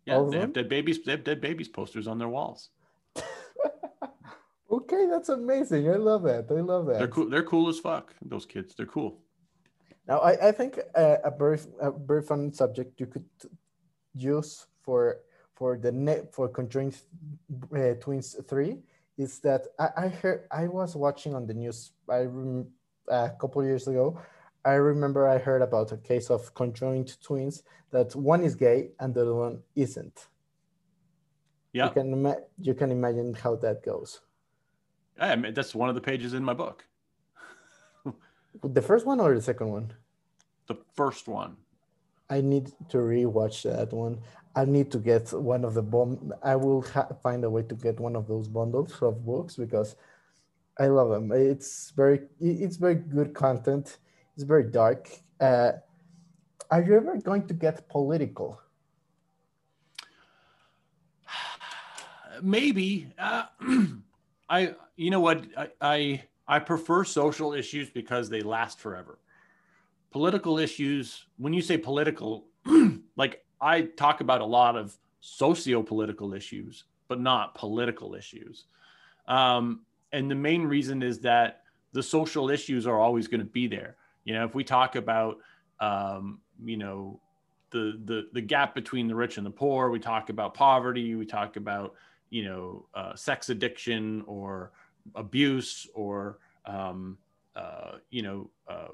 Yeah. 0.07 0.17
All 0.17 0.31
They 0.31 0.41
have 0.41 0.53
dead 0.53 0.69
babies. 0.69 1.03
They 1.05 1.13
have 1.13 1.25
dead 1.25 1.41
babies 1.41 1.69
posters 1.69 2.07
on 2.09 2.19
their 2.19 2.29
walls. 2.29 2.71
Okay, 4.71 5.07
that's 5.11 5.29
amazing. 5.29 5.89
I 5.91 5.97
love 5.97 6.23
that. 6.25 6.47
I 6.51 6.61
love 6.61 6.87
that. 6.87 6.99
They're 6.99 7.09
cool. 7.09 7.29
They're 7.29 7.43
cool 7.43 7.69
as 7.69 7.79
fuck. 7.79 8.15
Those 8.23 8.47
kids. 8.47 8.75
They're 8.75 8.87
cool. 8.87 9.19
Now, 10.07 10.19
I, 10.21 10.49
I 10.49 10.53
think 10.53 10.79
uh, 10.95 11.17
a 11.25 11.31
very 11.31 11.59
a 11.81 11.91
very 11.91 12.23
fun 12.23 12.53
subject 12.53 13.01
you 13.01 13.07
could 13.07 13.29
use 14.15 14.67
for 14.83 15.21
for 15.55 15.77
the 15.77 15.93
net 15.93 16.33
for 16.35 16.49
conjoined 16.49 17.01
uh, 17.77 17.95
twins 18.01 18.37
three 18.49 18.79
is 19.19 19.39
that 19.41 19.67
I, 19.79 19.89
I 20.05 20.09
heard 20.09 20.47
I 20.51 20.67
was 20.67 20.97
watching 20.97 21.35
on 21.35 21.47
the 21.47 21.55
news 21.55 21.93
I 22.09 22.23
rem, 22.23 22.67
a 23.09 23.31
couple 23.31 23.63
years 23.65 23.87
ago. 23.87 24.19
I 24.65 24.75
remember 24.75 25.29
I 25.29 25.39
heard 25.39 25.63
about 25.63 25.93
a 25.93 25.97
case 25.97 26.31
of 26.31 26.53
conjoined 26.55 27.21
twins 27.23 27.63
that 27.91 28.15
one 28.15 28.43
is 28.43 28.55
gay 28.55 28.91
and 29.01 29.15
the 29.15 29.23
other 29.23 29.35
one 29.35 29.63
isn't. 29.75 30.29
Yeah. 31.73 31.87
You 31.87 31.91
can 31.91 32.35
you 32.59 32.75
can 32.75 32.91
imagine 32.91 33.35
how 33.35 33.57
that 33.57 33.85
goes. 33.85 34.21
I 35.21 35.37
mean, 35.37 35.53
that's 35.53 35.75
one 35.75 35.91
of 35.91 35.95
the 35.95 36.01
pages 36.01 36.33
in 36.33 36.43
my 36.43 36.55
book. 36.55 36.85
The 38.65 38.83
first 38.83 39.07
one 39.07 39.21
or 39.21 39.35
the 39.35 39.43
second 39.43 39.69
one? 39.69 39.93
The 40.67 40.77
first 40.95 41.29
one. 41.29 41.57
I 42.29 42.41
need 42.41 42.73
to 42.89 42.99
rewatch 42.99 43.63
that 43.63 43.93
one. 43.93 44.19
I 44.57 44.65
need 44.65 44.91
to 44.93 44.99
get 44.99 45.33
one 45.33 45.65
of 45.65 45.75
the 45.75 45.83
bomb. 45.83 46.33
I 46.43 46.57
will 46.57 46.83
find 47.23 47.45
a 47.45 47.51
way 47.51 47.63
to 47.63 47.75
get 47.75 48.01
one 48.01 48.17
of 48.17 48.27
those 48.27 48.49
bundles 48.49 48.97
of 49.03 49.25
books 49.25 49.57
because 49.57 49.95
I 50.79 50.87
love 50.87 51.11
them. 51.11 51.31
It's 51.33 51.91
very, 51.91 52.23
it's 52.41 52.77
very 52.77 52.97
good 52.97 53.35
content. 53.35 53.99
It's 54.35 54.45
very 54.45 54.65
dark. 54.65 55.09
Uh, 55.41 55.73
are 56.71 56.83
you 56.83 56.97
ever 56.97 57.19
going 57.19 57.47
to 57.47 57.55
get 57.55 57.89
political? 57.89 58.61
Maybe. 62.43 63.13
Uh, 63.19 63.45
I. 64.51 64.75
You 64.97 65.11
know 65.11 65.21
what? 65.21 65.47
I, 65.57 65.69
I 65.81 66.23
I 66.47 66.59
prefer 66.59 67.05
social 67.05 67.55
issues 67.55 67.89
because 67.89 68.29
they 68.29 68.43
last 68.43 68.81
forever. 68.81 69.19
Political 70.11 70.59
issues. 70.59 71.25
When 71.39 71.53
you 71.53 71.63
say 71.63 71.79
political, 71.79 72.47
like 73.17 73.45
I 73.61 73.83
talk 73.83 74.21
about 74.21 74.41
a 74.41 74.45
lot 74.45 74.77
of 74.77 74.97
socio-political 75.21 76.35
issues, 76.35 76.85
but 77.09 77.21
not 77.21 77.55
political 77.55 78.15
issues. 78.15 78.65
Um, 79.29 79.83
and 80.13 80.31
the 80.31 80.35
main 80.35 80.65
reason 80.65 81.03
is 81.03 81.21
that 81.21 81.63
the 81.93 82.03
social 82.03 82.51
issues 82.51 82.87
are 82.87 82.99
always 82.99 83.29
going 83.29 83.41
to 83.41 83.47
be 83.47 83.69
there. 83.69 83.97
You 84.25 84.35
know, 84.35 84.45
if 84.45 84.55
we 84.55 84.65
talk 84.65 84.97
about, 84.97 85.39
um, 85.79 86.41
you 86.65 86.77
know, 86.77 87.21
the, 87.71 88.01
the 88.05 88.29
the 88.33 88.41
gap 88.41 88.75
between 88.75 89.07
the 89.07 89.15
rich 89.15 89.37
and 89.37 89.47
the 89.47 89.51
poor, 89.51 89.91
we 89.91 90.01
talk 90.01 90.29
about 90.29 90.55
poverty, 90.55 91.15
we 91.15 91.25
talk 91.25 91.57
about, 91.57 91.95
you 92.31 92.45
know, 92.45 92.87
uh, 92.95 93.15
sex 93.15 93.51
addiction 93.51 94.23
or 94.27 94.73
abuse 95.15 95.87
or 95.95 96.39
um, 96.67 97.19
uh, 97.57 97.97
you 98.11 98.23
know 98.23 98.51
uh, 98.69 98.89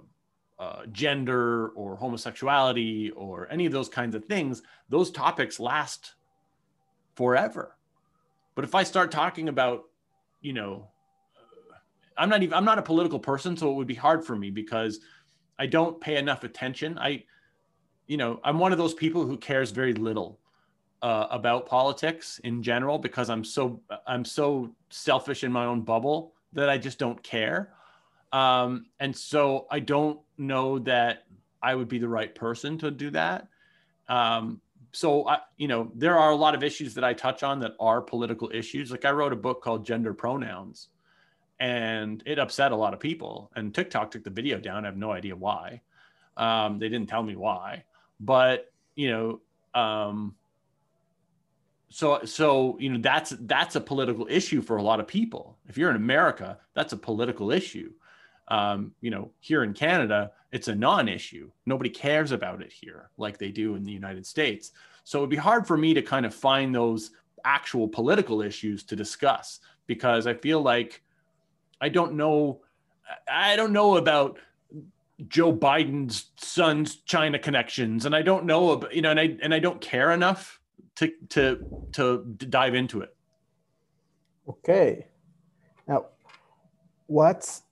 uh, 0.58 0.86
gender 0.90 1.68
or 1.68 1.96
homosexuality 1.96 3.10
or 3.10 3.46
any 3.50 3.66
of 3.66 3.72
those 3.72 3.88
kinds 3.88 4.14
of 4.14 4.24
things, 4.24 4.62
those 4.88 5.10
topics 5.10 5.60
last 5.60 6.14
forever. 7.14 7.76
But 8.54 8.64
if 8.64 8.74
I 8.74 8.82
start 8.82 9.10
talking 9.10 9.48
about, 9.48 9.84
you 10.40 10.54
know, 10.54 10.88
I'm 12.16 12.30
not 12.30 12.42
even 12.42 12.54
I'm 12.54 12.64
not 12.64 12.78
a 12.78 12.82
political 12.82 13.18
person, 13.18 13.56
so 13.56 13.70
it 13.70 13.74
would 13.74 13.86
be 13.86 13.94
hard 13.94 14.24
for 14.24 14.34
me 14.34 14.50
because 14.50 15.00
I 15.58 15.66
don't 15.66 16.00
pay 16.00 16.16
enough 16.16 16.44
attention. 16.44 16.98
I, 16.98 17.24
you 18.06 18.16
know, 18.16 18.40
I'm 18.42 18.58
one 18.58 18.72
of 18.72 18.78
those 18.78 18.94
people 18.94 19.26
who 19.26 19.36
cares 19.36 19.70
very 19.70 19.92
little 19.92 20.38
uh, 21.06 21.28
about 21.30 21.66
politics 21.66 22.40
in 22.42 22.64
general 22.64 22.98
because 22.98 23.30
I'm 23.30 23.44
so 23.44 23.80
I'm 24.08 24.24
so 24.24 24.74
selfish 24.90 25.44
in 25.44 25.52
my 25.52 25.64
own 25.64 25.82
bubble 25.82 26.32
that 26.54 26.68
I 26.68 26.78
just 26.78 26.98
don't 26.98 27.22
care. 27.22 27.72
Um, 28.32 28.86
and 28.98 29.16
so 29.16 29.68
I 29.70 29.78
don't 29.78 30.18
know 30.36 30.80
that 30.80 31.22
I 31.62 31.76
would 31.76 31.86
be 31.86 31.98
the 31.98 32.08
right 32.08 32.34
person 32.34 32.76
to 32.78 32.90
do 32.90 33.10
that. 33.10 33.46
Um, 34.08 34.60
so 34.90 35.28
I, 35.28 35.38
you 35.56 35.68
know, 35.68 35.92
there 35.94 36.18
are 36.18 36.32
a 36.32 36.34
lot 36.34 36.56
of 36.56 36.64
issues 36.64 36.94
that 36.94 37.04
I 37.04 37.12
touch 37.12 37.44
on 37.44 37.60
that 37.60 37.76
are 37.78 38.00
political 38.00 38.50
issues. 38.52 38.90
Like 38.90 39.04
I 39.04 39.12
wrote 39.12 39.32
a 39.32 39.36
book 39.36 39.62
called 39.62 39.86
Gender 39.86 40.12
Pronouns, 40.12 40.88
and 41.60 42.20
it 42.26 42.40
upset 42.40 42.72
a 42.72 42.76
lot 42.76 42.94
of 42.94 42.98
people. 42.98 43.52
And 43.54 43.72
TikTok 43.72 44.10
took 44.10 44.24
the 44.24 44.30
video 44.30 44.58
down. 44.58 44.84
I 44.84 44.88
have 44.88 44.96
no 44.96 45.12
idea 45.12 45.36
why. 45.36 45.82
Um, 46.36 46.80
they 46.80 46.88
didn't 46.88 47.08
tell 47.08 47.22
me 47.22 47.36
why, 47.36 47.84
but 48.18 48.72
you 48.96 49.12
know, 49.12 49.80
um, 49.80 50.34
so 51.88 52.20
so 52.24 52.76
you 52.80 52.90
know 52.90 52.98
that's 53.00 53.34
that's 53.40 53.76
a 53.76 53.80
political 53.80 54.26
issue 54.28 54.60
for 54.60 54.76
a 54.76 54.82
lot 54.82 55.00
of 55.00 55.06
people. 55.06 55.56
If 55.68 55.78
you're 55.78 55.90
in 55.90 55.96
America, 55.96 56.58
that's 56.74 56.92
a 56.92 56.96
political 56.96 57.50
issue. 57.50 57.92
Um, 58.48 58.92
you 59.00 59.10
know, 59.10 59.30
here 59.40 59.64
in 59.64 59.72
Canada, 59.72 60.32
it's 60.52 60.68
a 60.68 60.74
non-issue. 60.74 61.50
Nobody 61.64 61.90
cares 61.90 62.32
about 62.32 62.62
it 62.62 62.72
here 62.72 63.10
like 63.18 63.38
they 63.38 63.50
do 63.50 63.74
in 63.74 63.82
the 63.82 63.92
United 63.92 64.24
States. 64.24 64.72
So 65.04 65.18
it'd 65.18 65.30
be 65.30 65.36
hard 65.36 65.66
for 65.66 65.76
me 65.76 65.94
to 65.94 66.02
kind 66.02 66.26
of 66.26 66.34
find 66.34 66.74
those 66.74 67.10
actual 67.44 67.88
political 67.88 68.42
issues 68.42 68.82
to 68.84 68.96
discuss 68.96 69.60
because 69.86 70.26
I 70.26 70.34
feel 70.34 70.60
like 70.60 71.02
I 71.80 71.88
don't 71.88 72.14
know 72.14 72.60
I 73.30 73.54
don't 73.54 73.72
know 73.72 73.96
about 73.96 74.38
Joe 75.28 75.52
Biden's 75.52 76.26
son's 76.36 76.96
China 76.96 77.38
connections 77.38 78.04
and 78.04 78.14
I 78.14 78.22
don't 78.22 78.44
know 78.44 78.70
about 78.70 78.94
you 78.94 79.02
know 79.02 79.10
and 79.10 79.20
I 79.20 79.36
and 79.42 79.54
I 79.54 79.60
don't 79.60 79.80
care 79.80 80.10
enough 80.10 80.60
to 80.96 81.12
to 81.30 81.86
to 81.92 82.24
dive 82.48 82.74
into 82.74 83.00
it. 83.00 83.14
Okay. 84.48 85.06
Now, 85.88 86.06
what's 87.06 87.62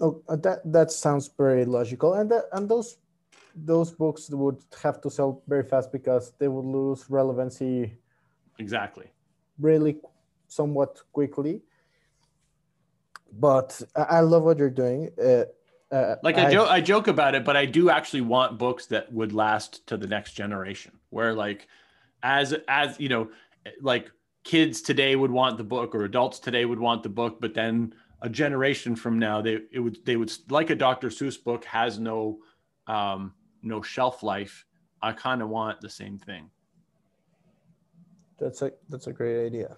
Oh, 0.00 0.22
uh, 0.28 0.36
that 0.36 0.60
that 0.72 0.90
sounds 0.92 1.28
very 1.36 1.64
logical, 1.64 2.14
and 2.14 2.30
that 2.30 2.44
and 2.52 2.68
those 2.68 2.98
those 3.54 3.90
books 3.90 4.30
would 4.30 4.58
have 4.82 5.00
to 5.00 5.10
sell 5.10 5.42
very 5.48 5.64
fast 5.64 5.90
because 5.90 6.32
they 6.38 6.46
would 6.46 6.64
lose 6.64 7.10
relevancy. 7.10 7.98
Exactly. 8.58 9.10
Really, 9.58 9.96
somewhat 10.46 11.02
quickly. 11.12 11.62
But 13.32 13.82
I, 13.94 14.20
love 14.20 14.44
what 14.44 14.58
you're 14.58 14.70
doing. 14.70 15.10
Uh, 15.20 15.44
uh, 15.92 16.16
like 16.22 16.38
I, 16.38 16.46
I 16.46 16.50
joke, 16.50 16.68
I 16.70 16.80
joke 16.80 17.08
about 17.08 17.34
it, 17.34 17.44
but 17.44 17.56
I 17.56 17.66
do 17.66 17.90
actually 17.90 18.22
want 18.22 18.58
books 18.58 18.86
that 18.86 19.12
would 19.12 19.32
last 19.32 19.86
to 19.88 19.96
the 19.96 20.06
next 20.06 20.32
generation. 20.32 20.92
Where 21.10 21.34
like, 21.34 21.68
as 22.22 22.54
as 22.68 22.98
you 23.00 23.08
know, 23.08 23.30
like 23.80 24.10
kids 24.44 24.80
today 24.80 25.16
would 25.16 25.30
want 25.30 25.58
the 25.58 25.64
book, 25.64 25.94
or 25.94 26.04
adults 26.04 26.38
today 26.38 26.64
would 26.64 26.80
want 26.80 27.02
the 27.02 27.08
book, 27.08 27.40
but 27.40 27.54
then 27.54 27.94
a 28.22 28.28
generation 28.28 28.96
from 28.96 29.18
now, 29.18 29.40
they 29.40 29.58
it 29.72 29.80
would 29.80 30.04
they 30.04 30.16
would 30.16 30.32
like 30.50 30.70
a 30.70 30.74
Dr. 30.74 31.08
Seuss 31.08 31.42
book 31.42 31.64
has 31.64 31.98
no 31.98 32.38
um, 32.86 33.34
no 33.62 33.82
shelf 33.82 34.22
life. 34.22 34.64
I 35.02 35.12
kind 35.12 35.42
of 35.42 35.48
want 35.48 35.80
the 35.80 35.90
same 35.90 36.18
thing. 36.18 36.50
That's 38.38 38.62
a 38.62 38.72
that's 38.88 39.06
a 39.06 39.12
great 39.12 39.46
idea. 39.46 39.76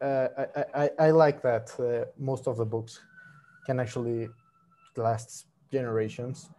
Uh, 0.00 0.28
I, 0.56 0.64
I 0.82 0.90
I 0.98 1.10
like 1.10 1.42
that 1.42 1.78
uh, 1.78 2.10
most 2.18 2.46
of 2.46 2.56
the 2.56 2.64
books 2.64 3.00
can 3.66 3.80
actually 3.80 4.28
last 4.96 5.46
generations. 5.70 6.50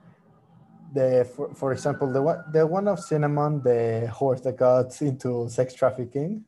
The 0.94 1.30
for, 1.36 1.54
for 1.56 1.72
example 1.72 2.12
the 2.12 2.22
one 2.22 2.44
the 2.52 2.68
one 2.68 2.88
of 2.88 3.00
Cinnamon, 3.00 3.62
the 3.64 4.10
horse 4.14 4.42
that 4.42 4.58
got 4.58 5.02
into 5.02 5.48
sex 5.50 5.74
trafficking. 5.74 6.44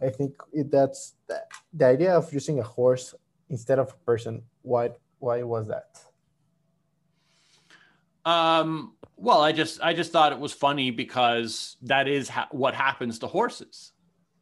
I 0.00 0.10
think 0.10 0.34
it, 0.52 0.70
that's 0.70 1.14
the, 1.26 1.40
the 1.72 1.86
idea 1.86 2.14
of 2.14 2.30
using 2.32 2.58
a 2.60 2.62
horse 2.62 3.14
instead 3.48 3.78
of 3.78 3.90
a 3.90 4.04
person. 4.04 4.42
Why 4.62 4.90
why 5.18 5.42
was 5.42 5.68
that? 5.68 5.98
Um, 8.26 8.94
well, 9.16 9.40
I 9.40 9.52
just 9.52 9.80
I 9.80 9.94
just 9.94 10.12
thought 10.12 10.32
it 10.32 10.38
was 10.38 10.52
funny 10.52 10.90
because 10.90 11.76
that 11.82 12.08
is 12.08 12.28
ha- 12.28 12.48
what 12.50 12.74
happens 12.74 13.20
to 13.20 13.26
horses, 13.26 13.92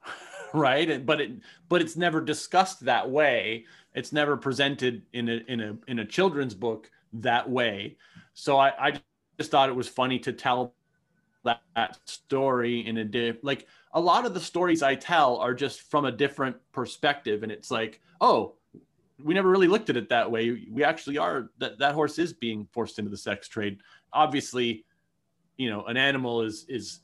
right? 0.55 1.05
But 1.05 1.21
it 1.21 1.33
but 1.69 1.83
it's 1.83 1.97
never 1.97 2.21
discussed 2.21 2.87
that 2.87 3.11
way. 3.11 3.67
It's 3.95 4.13
never 4.13 4.37
presented 4.37 5.03
in 5.13 5.29
a 5.29 5.35
in 5.47 5.61
a 5.61 5.77
in 5.87 5.99
a 5.99 6.05
children's 6.05 6.55
book 6.55 6.91
that 7.13 7.49
way. 7.49 7.97
So 8.35 8.59
I, 8.59 8.89
I 8.89 9.01
just 9.39 9.51
thought 9.51 9.69
it 9.69 9.77
was 9.77 9.89
funny 9.89 10.19
to 10.21 10.33
tell 10.33 10.75
that, 11.45 11.61
that 11.77 11.99
story 12.09 12.87
in 12.87 12.99
a 12.99 13.05
diff 13.05 13.37
like 13.43 13.67
a 13.93 14.01
lot 14.01 14.27
of 14.27 14.35
the 14.35 14.41
stories 14.41 14.83
I 14.83 14.97
tell 14.97 15.37
are 15.37 15.55
just 15.55 15.83
from 15.83 16.05
a 16.05 16.13
different 16.13 16.57
perspective, 16.73 17.43
and 17.43 17.53
it's 17.53 17.71
like, 17.71 18.01
oh, 18.21 18.57
we 19.23 19.35
never 19.35 19.49
really 19.49 19.69
looked 19.69 19.89
at 19.89 19.97
it 19.97 20.09
that 20.09 20.31
way. 20.31 20.67
We 20.71 20.83
actually 20.83 21.19
are 21.19 21.51
that 21.59 21.79
that 21.79 21.95
horse 21.95 22.19
is 22.19 22.33
being 22.33 22.67
forced 22.73 22.99
into 22.99 23.11
the 23.11 23.17
sex 23.17 23.49
trade. 23.49 23.79
Obviously, 24.13 24.85
you 25.57 25.71
know, 25.71 25.85
an 25.85 25.97
animal 25.97 26.43
is 26.43 26.67
is 26.69 27.01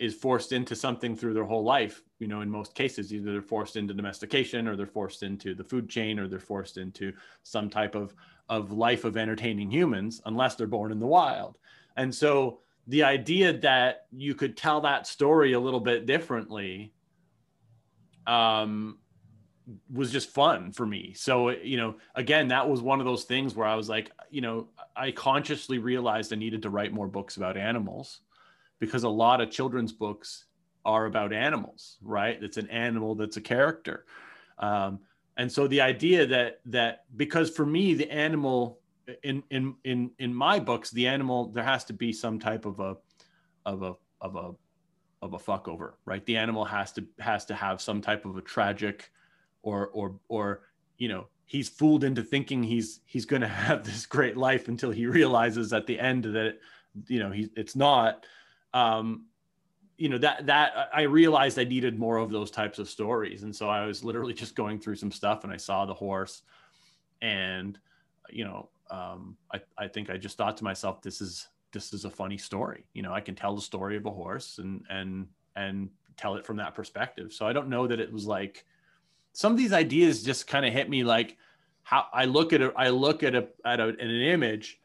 is 0.00 0.14
forced 0.14 0.52
into 0.52 0.74
something 0.74 1.14
through 1.14 1.34
their 1.34 1.44
whole 1.44 1.62
life. 1.62 2.02
You 2.18 2.28
know, 2.28 2.40
in 2.40 2.48
most 2.48 2.74
cases, 2.74 3.12
either 3.12 3.32
they're 3.32 3.42
forced 3.42 3.76
into 3.76 3.92
domestication, 3.92 4.66
or 4.66 4.76
they're 4.76 4.86
forced 4.86 5.22
into 5.22 5.54
the 5.54 5.64
food 5.64 5.90
chain, 5.90 6.18
or 6.18 6.26
they're 6.26 6.38
forced 6.38 6.78
into 6.78 7.12
some 7.42 7.68
type 7.68 7.94
of 7.94 8.14
of 8.48 8.72
life 8.72 9.04
of 9.04 9.16
entertaining 9.16 9.70
humans, 9.70 10.20
unless 10.26 10.54
they're 10.54 10.66
born 10.66 10.92
in 10.92 11.00
the 11.00 11.06
wild. 11.06 11.58
And 11.96 12.14
so, 12.14 12.60
the 12.86 13.02
idea 13.02 13.52
that 13.52 14.06
you 14.12 14.34
could 14.34 14.56
tell 14.56 14.82
that 14.82 15.06
story 15.06 15.54
a 15.54 15.60
little 15.60 15.80
bit 15.80 16.04
differently 16.04 16.92
um, 18.26 18.98
was 19.92 20.12
just 20.12 20.30
fun 20.30 20.72
for 20.72 20.84
me. 20.84 21.14
So, 21.14 21.50
you 21.50 21.76
know, 21.76 21.96
again, 22.14 22.48
that 22.48 22.68
was 22.68 22.82
one 22.82 23.00
of 23.00 23.06
those 23.06 23.24
things 23.24 23.54
where 23.54 23.66
I 23.66 23.74
was 23.74 23.88
like, 23.88 24.10
you 24.30 24.40
know, 24.40 24.68
I 24.94 25.10
consciously 25.10 25.78
realized 25.78 26.32
I 26.32 26.36
needed 26.36 26.62
to 26.62 26.70
write 26.70 26.92
more 26.92 27.08
books 27.08 27.36
about 27.36 27.56
animals 27.56 28.20
because 28.78 29.04
a 29.04 29.08
lot 29.08 29.40
of 29.40 29.50
children's 29.50 29.92
books 29.92 30.44
are 30.84 31.06
about 31.06 31.32
animals, 31.32 31.96
right? 32.02 32.42
It's 32.42 32.58
an 32.58 32.68
animal 32.68 33.14
that's 33.14 33.38
a 33.38 33.40
character. 33.40 34.04
Um, 34.58 35.00
and 35.36 35.50
so 35.50 35.66
the 35.66 35.80
idea 35.80 36.26
that 36.26 36.60
that 36.66 37.04
because 37.16 37.50
for 37.50 37.66
me 37.66 37.94
the 37.94 38.10
animal 38.10 38.80
in 39.22 39.42
in 39.50 39.74
in 39.84 40.10
in 40.18 40.34
my 40.34 40.58
books 40.58 40.90
the 40.90 41.06
animal 41.06 41.48
there 41.48 41.64
has 41.64 41.84
to 41.84 41.92
be 41.92 42.12
some 42.12 42.38
type 42.38 42.64
of 42.64 42.80
a 42.80 42.96
of 43.66 43.82
a 43.82 43.94
of 44.20 44.36
a 44.36 44.52
of 45.22 45.32
a 45.32 45.38
fuck 45.38 45.68
over 45.68 45.96
right? 46.04 46.24
The 46.26 46.36
animal 46.36 46.64
has 46.64 46.92
to 46.92 47.04
has 47.18 47.44
to 47.46 47.54
have 47.54 47.80
some 47.80 48.00
type 48.00 48.24
of 48.24 48.36
a 48.36 48.42
tragic 48.42 49.10
or 49.62 49.88
or 49.88 50.16
or 50.28 50.60
you 50.98 51.08
know 51.08 51.26
he's 51.46 51.68
fooled 51.68 52.04
into 52.04 52.22
thinking 52.22 52.62
he's 52.62 53.00
he's 53.06 53.24
going 53.24 53.42
to 53.48 53.48
have 53.48 53.84
this 53.84 54.06
great 54.06 54.36
life 54.36 54.68
until 54.68 54.90
he 54.90 55.06
realizes 55.06 55.72
at 55.72 55.86
the 55.86 55.98
end 55.98 56.24
that 56.24 56.58
you 57.08 57.18
know 57.18 57.30
he 57.30 57.50
it's 57.56 57.74
not. 57.74 58.26
Um 58.72 59.26
you 59.96 60.08
know 60.08 60.18
that 60.18 60.46
that 60.46 60.90
i 60.92 61.02
realized 61.02 61.58
i 61.58 61.64
needed 61.64 61.98
more 61.98 62.16
of 62.16 62.30
those 62.30 62.50
types 62.50 62.78
of 62.78 62.88
stories 62.88 63.42
and 63.42 63.54
so 63.54 63.68
i 63.68 63.84
was 63.84 64.04
literally 64.04 64.34
just 64.34 64.54
going 64.54 64.78
through 64.78 64.96
some 64.96 65.12
stuff 65.12 65.44
and 65.44 65.52
i 65.52 65.56
saw 65.56 65.84
the 65.86 65.94
horse 65.94 66.42
and 67.22 67.78
you 68.30 68.44
know 68.44 68.68
um 68.90 69.36
i 69.52 69.60
i 69.78 69.86
think 69.86 70.10
i 70.10 70.16
just 70.16 70.36
thought 70.36 70.56
to 70.56 70.64
myself 70.64 71.00
this 71.00 71.20
is 71.20 71.48
this 71.72 71.92
is 71.92 72.04
a 72.04 72.10
funny 72.10 72.38
story 72.38 72.84
you 72.92 73.02
know 73.02 73.12
i 73.12 73.20
can 73.20 73.34
tell 73.34 73.54
the 73.54 73.62
story 73.62 73.96
of 73.96 74.06
a 74.06 74.10
horse 74.10 74.58
and 74.58 74.84
and 74.90 75.26
and 75.56 75.88
tell 76.16 76.36
it 76.36 76.46
from 76.46 76.56
that 76.56 76.74
perspective 76.74 77.32
so 77.32 77.46
i 77.46 77.52
don't 77.52 77.68
know 77.68 77.86
that 77.86 78.00
it 78.00 78.12
was 78.12 78.26
like 78.26 78.64
some 79.32 79.52
of 79.52 79.58
these 79.58 79.72
ideas 79.72 80.22
just 80.22 80.46
kind 80.46 80.64
of 80.64 80.72
hit 80.72 80.88
me 80.88 81.04
like 81.04 81.36
how 81.84 82.06
I 82.12 82.24
look 82.24 82.52
at 82.52 82.62
it. 82.62 82.72
I 82.76 82.88
look 82.88 83.22
at 83.22 83.34
a 83.34 83.46
at, 83.64 83.78
a, 83.78 83.88
at 83.88 84.00
an 84.00 84.22
image, 84.22 84.80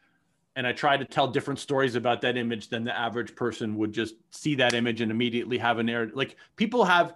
and 0.60 0.66
I 0.66 0.72
try 0.72 0.98
to 0.98 1.06
tell 1.06 1.26
different 1.26 1.58
stories 1.58 1.94
about 1.94 2.20
that 2.20 2.36
image 2.36 2.68
than 2.68 2.84
the 2.84 2.94
average 2.94 3.34
person 3.34 3.76
would 3.76 3.92
just 3.92 4.16
see 4.30 4.54
that 4.56 4.74
image 4.74 5.00
and 5.00 5.10
immediately 5.10 5.56
have 5.56 5.78
a 5.78 5.82
narrative. 5.82 6.14
Like 6.14 6.36
people 6.56 6.84
have 6.84 7.14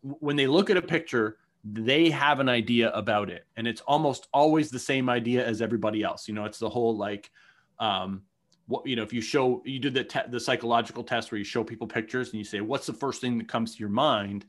when 0.00 0.34
they 0.34 0.46
look 0.46 0.70
at 0.70 0.78
a 0.78 0.82
picture, 0.82 1.36
they 1.62 2.08
have 2.08 2.40
an 2.40 2.48
idea 2.48 2.90
about 2.92 3.28
it, 3.28 3.44
and 3.58 3.66
it's 3.66 3.82
almost 3.82 4.28
always 4.32 4.70
the 4.70 4.78
same 4.78 5.10
idea 5.10 5.46
as 5.46 5.60
everybody 5.60 6.02
else. 6.02 6.26
You 6.26 6.32
know, 6.32 6.46
it's 6.46 6.58
the 6.58 6.70
whole 6.70 6.96
like. 6.96 7.30
Um, 7.78 8.22
what 8.66 8.86
you 8.86 8.96
know 8.96 9.02
if 9.02 9.12
you 9.12 9.20
show 9.20 9.62
you 9.66 9.78
do 9.78 9.90
the 9.90 10.02
te- 10.02 10.28
the 10.30 10.40
psychological 10.40 11.04
test 11.04 11.30
where 11.30 11.38
you 11.38 11.44
show 11.44 11.62
people 11.62 11.86
pictures 11.86 12.30
and 12.30 12.38
you 12.38 12.44
say 12.44 12.62
what's 12.62 12.86
the 12.86 12.94
first 12.94 13.20
thing 13.20 13.36
that 13.38 13.46
comes 13.46 13.74
to 13.74 13.78
your 13.78 13.90
mind 13.90 14.46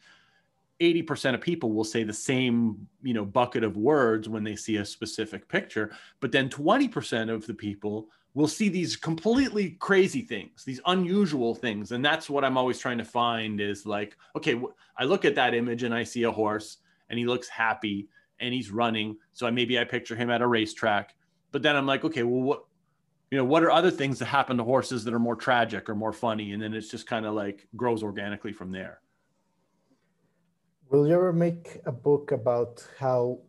80% 0.80 1.36
of 1.36 1.42
people 1.42 1.72
will 1.72 1.84
say 1.84 2.04
the 2.04 2.14
same 2.14 2.88
you 3.04 3.14
know 3.14 3.24
bucket 3.24 3.64
of 3.64 3.78
words 3.78 4.28
when 4.28 4.44
they 4.44 4.56
see 4.56 4.78
a 4.78 4.86
specific 4.86 5.48
picture 5.48 5.92
but 6.20 6.32
then 6.32 6.50
20% 6.50 7.30
of 7.32 7.46
the 7.46 7.54
people 7.54 8.10
will 8.38 8.48
see 8.48 8.70
these 8.70 8.96
completely 8.96 9.72
crazy 9.80 10.22
things 10.22 10.64
these 10.64 10.80
unusual 10.86 11.56
things. 11.56 11.92
And 11.92 12.06
that's 12.06 12.30
what 12.30 12.46
i'm 12.46 12.56
always 12.56 12.78
trying 12.78 13.00
to 13.00 13.04
find 13.04 13.60
is 13.60 13.86
like 13.88 14.16
okay 14.36 14.62
i 14.96 15.04
look 15.04 15.26
at 15.26 15.34
that 15.36 15.56
image 15.56 15.82
and 15.82 15.94
i 15.94 16.04
see 16.04 16.24
a 16.24 16.32
horse 16.32 16.78
and 17.10 17.18
he 17.18 17.26
looks 17.26 17.50
happy 17.50 18.10
and 18.40 18.54
he's 18.54 18.70
running. 18.70 19.18
So 19.34 19.48
I, 19.48 19.52
maybe 19.52 19.80
i 19.80 19.84
picture 19.84 20.16
him 20.16 20.30
at 20.30 20.44
a 20.44 20.48
racetrack 20.48 21.16
but 21.52 21.64
then 21.64 21.76
i'm 21.76 21.88
like 21.88 22.06
okay 22.06 22.22
well 22.22 22.42
what 22.42 22.64
you 23.32 23.38
know 23.40 23.44
what 23.44 23.64
are 23.64 23.72
other 23.72 23.90
things 23.92 24.20
that 24.20 24.26
happen 24.26 24.56
to 24.58 24.64
horses 24.64 25.04
that 25.04 25.14
are 25.16 25.20
more 25.20 25.36
tragic 25.36 25.90
or 25.90 25.96
more 25.96 26.14
funny? 26.14 26.54
And 26.54 26.62
then 26.62 26.74
it's 26.74 26.90
just 26.90 27.08
kind 27.08 27.26
of 27.26 27.34
like 27.34 27.68
grows 27.76 28.04
organically 28.04 28.54
from 28.54 28.72
there. 28.72 29.02
Will 30.90 31.08
you 31.08 31.16
ever 31.16 31.34
make 31.34 31.82
a 31.86 31.92
book 31.92 32.32
about 32.32 32.88
how 32.98 33.40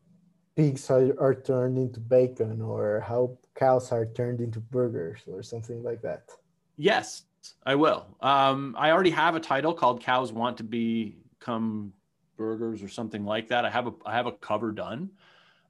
pigs 0.58 0.90
are, 0.90 1.14
are 1.20 1.36
turned 1.36 1.78
into 1.78 2.00
bacon 2.00 2.60
or 2.60 3.00
how 3.06 3.38
cows 3.54 3.92
are 3.92 4.06
turned 4.06 4.40
into 4.40 4.58
burgers 4.58 5.20
or 5.28 5.40
something 5.40 5.84
like 5.84 6.02
that? 6.02 6.30
Yes, 6.76 7.22
I 7.64 7.76
will. 7.76 8.06
Um, 8.20 8.74
I 8.76 8.90
already 8.90 9.10
have 9.10 9.36
a 9.36 9.40
title 9.40 9.72
called 9.72 10.02
"Cows 10.02 10.32
Want 10.32 10.56
to 10.56 10.64
Become 10.64 11.92
Burgers" 12.36 12.82
or 12.82 12.88
something 12.88 13.24
like 13.24 13.46
that. 13.48 13.64
I 13.64 13.70
have 13.70 13.86
a 13.86 13.92
I 14.04 14.14
have 14.16 14.26
a 14.26 14.32
cover 14.32 14.72
done, 14.72 15.10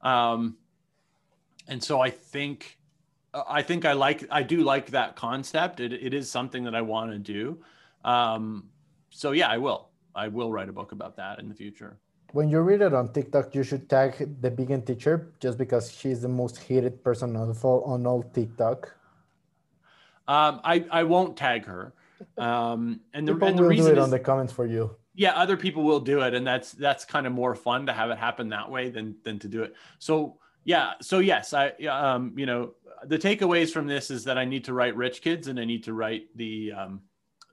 um, 0.01 0.57
and 1.67 1.83
so 1.83 2.01
I 2.01 2.09
think 2.09 2.79
I 3.33 3.61
think 3.61 3.85
I 3.85 3.93
like 3.93 4.25
I 4.31 4.41
do 4.41 4.63
like 4.63 4.87
that 4.87 5.15
concept. 5.15 5.79
It 5.79 5.93
it 5.93 6.15
is 6.15 6.31
something 6.31 6.63
that 6.63 6.73
I 6.73 6.81
want 6.81 7.11
to 7.11 7.19
do. 7.19 7.59
Um, 8.03 8.69
so 9.11 9.33
yeah, 9.33 9.49
I 9.49 9.59
will. 9.59 9.89
I 10.15 10.29
will 10.29 10.51
write 10.51 10.67
a 10.67 10.73
book 10.73 10.93
about 10.93 11.15
that 11.17 11.37
in 11.37 11.47
the 11.47 11.55
future. 11.55 11.99
When 12.31 12.49
you 12.49 12.61
read 12.61 12.81
it 12.81 12.93
on 12.93 13.11
TikTok, 13.11 13.55
you 13.55 13.63
should 13.63 13.89
tag 13.89 14.41
the 14.41 14.49
vegan 14.51 14.83
teacher 14.83 15.33
just 15.39 15.57
because 15.57 15.91
she's 15.91 16.21
the 16.21 16.27
most 16.27 16.57
hated 16.57 17.03
person 17.03 17.35
on 17.35 17.55
all, 17.63 17.83
on 17.83 18.05
all 18.05 18.23
TikTok. 18.23 18.93
Um, 20.27 20.61
I 20.63 20.85
I 20.91 21.03
won't 21.03 21.35
tag 21.35 21.65
her. 21.65 21.93
Um, 22.37 23.01
and 23.13 23.27
the, 23.27 23.33
people 23.33 23.47
and 23.47 23.57
the 23.57 23.63
will 23.63 23.69
reason 23.69 23.85
do 23.85 23.91
it 23.93 23.97
is, 23.97 24.03
on 24.03 24.11
the 24.11 24.19
comments 24.19 24.53
for 24.53 24.67
you. 24.67 24.95
yeah, 25.15 25.31
other 25.33 25.57
people 25.57 25.83
will 25.83 25.99
do 25.99 26.21
it, 26.21 26.33
and 26.35 26.45
that's 26.45 26.71
that's 26.71 27.03
kind 27.03 27.25
of 27.25 27.33
more 27.33 27.55
fun 27.55 27.87
to 27.87 27.93
have 27.93 28.11
it 28.11 28.17
happen 28.17 28.49
that 28.49 28.69
way 28.69 28.89
than 28.89 29.15
than 29.23 29.39
to 29.39 29.47
do 29.47 29.63
it. 29.63 29.73
So 29.97 30.37
yeah, 30.65 30.93
so 31.01 31.19
yes, 31.19 31.53
I 31.53 31.69
um, 31.89 32.33
you 32.37 32.45
know 32.45 32.73
the 33.05 33.17
takeaways 33.17 33.71
from 33.71 33.87
this 33.87 34.11
is 34.11 34.23
that 34.25 34.37
I 34.37 34.45
need 34.45 34.65
to 34.65 34.73
write 34.73 34.95
rich 34.95 35.21
kids 35.21 35.47
and 35.47 35.59
I 35.59 35.65
need 35.65 35.83
to 35.85 35.93
write 35.93 36.27
the 36.35 36.73
um, 36.73 37.01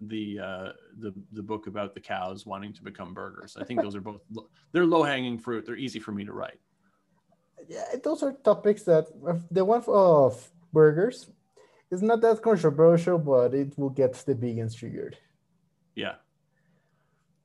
the 0.01 0.39
uh, 0.39 0.73
the 0.99 1.15
the 1.33 1.43
book 1.43 1.67
about 1.67 1.95
the 1.95 2.01
cows 2.01 2.47
wanting 2.47 2.73
to 2.75 2.83
become 2.83 3.15
burgers. 3.15 3.57
I 3.59 3.65
think 3.65 3.83
those 3.83 3.97
are 3.97 4.01
both 4.01 4.21
they're 4.73 4.87
low 4.87 5.03
hanging 5.03 5.39
fruit. 5.39 5.65
They're 5.67 5.77
easy 5.77 6.01
for 6.01 6.13
me 6.13 6.25
to 6.25 6.33
write. 6.33 6.61
Yeah, 7.69 7.85
those 8.03 8.23
are 8.23 8.33
topics 8.33 8.83
that 8.85 9.07
the 9.51 9.65
one 9.65 9.83
of 9.87 10.51
burgers 10.73 11.31
is 11.91 12.03
not 12.03 12.21
that 12.21 12.43
controversial, 12.43 13.19
but 13.19 13.55
it 13.55 13.79
will 13.79 13.91
get 13.91 14.13
the 14.15 14.35
vegans 14.35 14.77
triggered. 14.77 15.17
Yeah. 15.95 16.17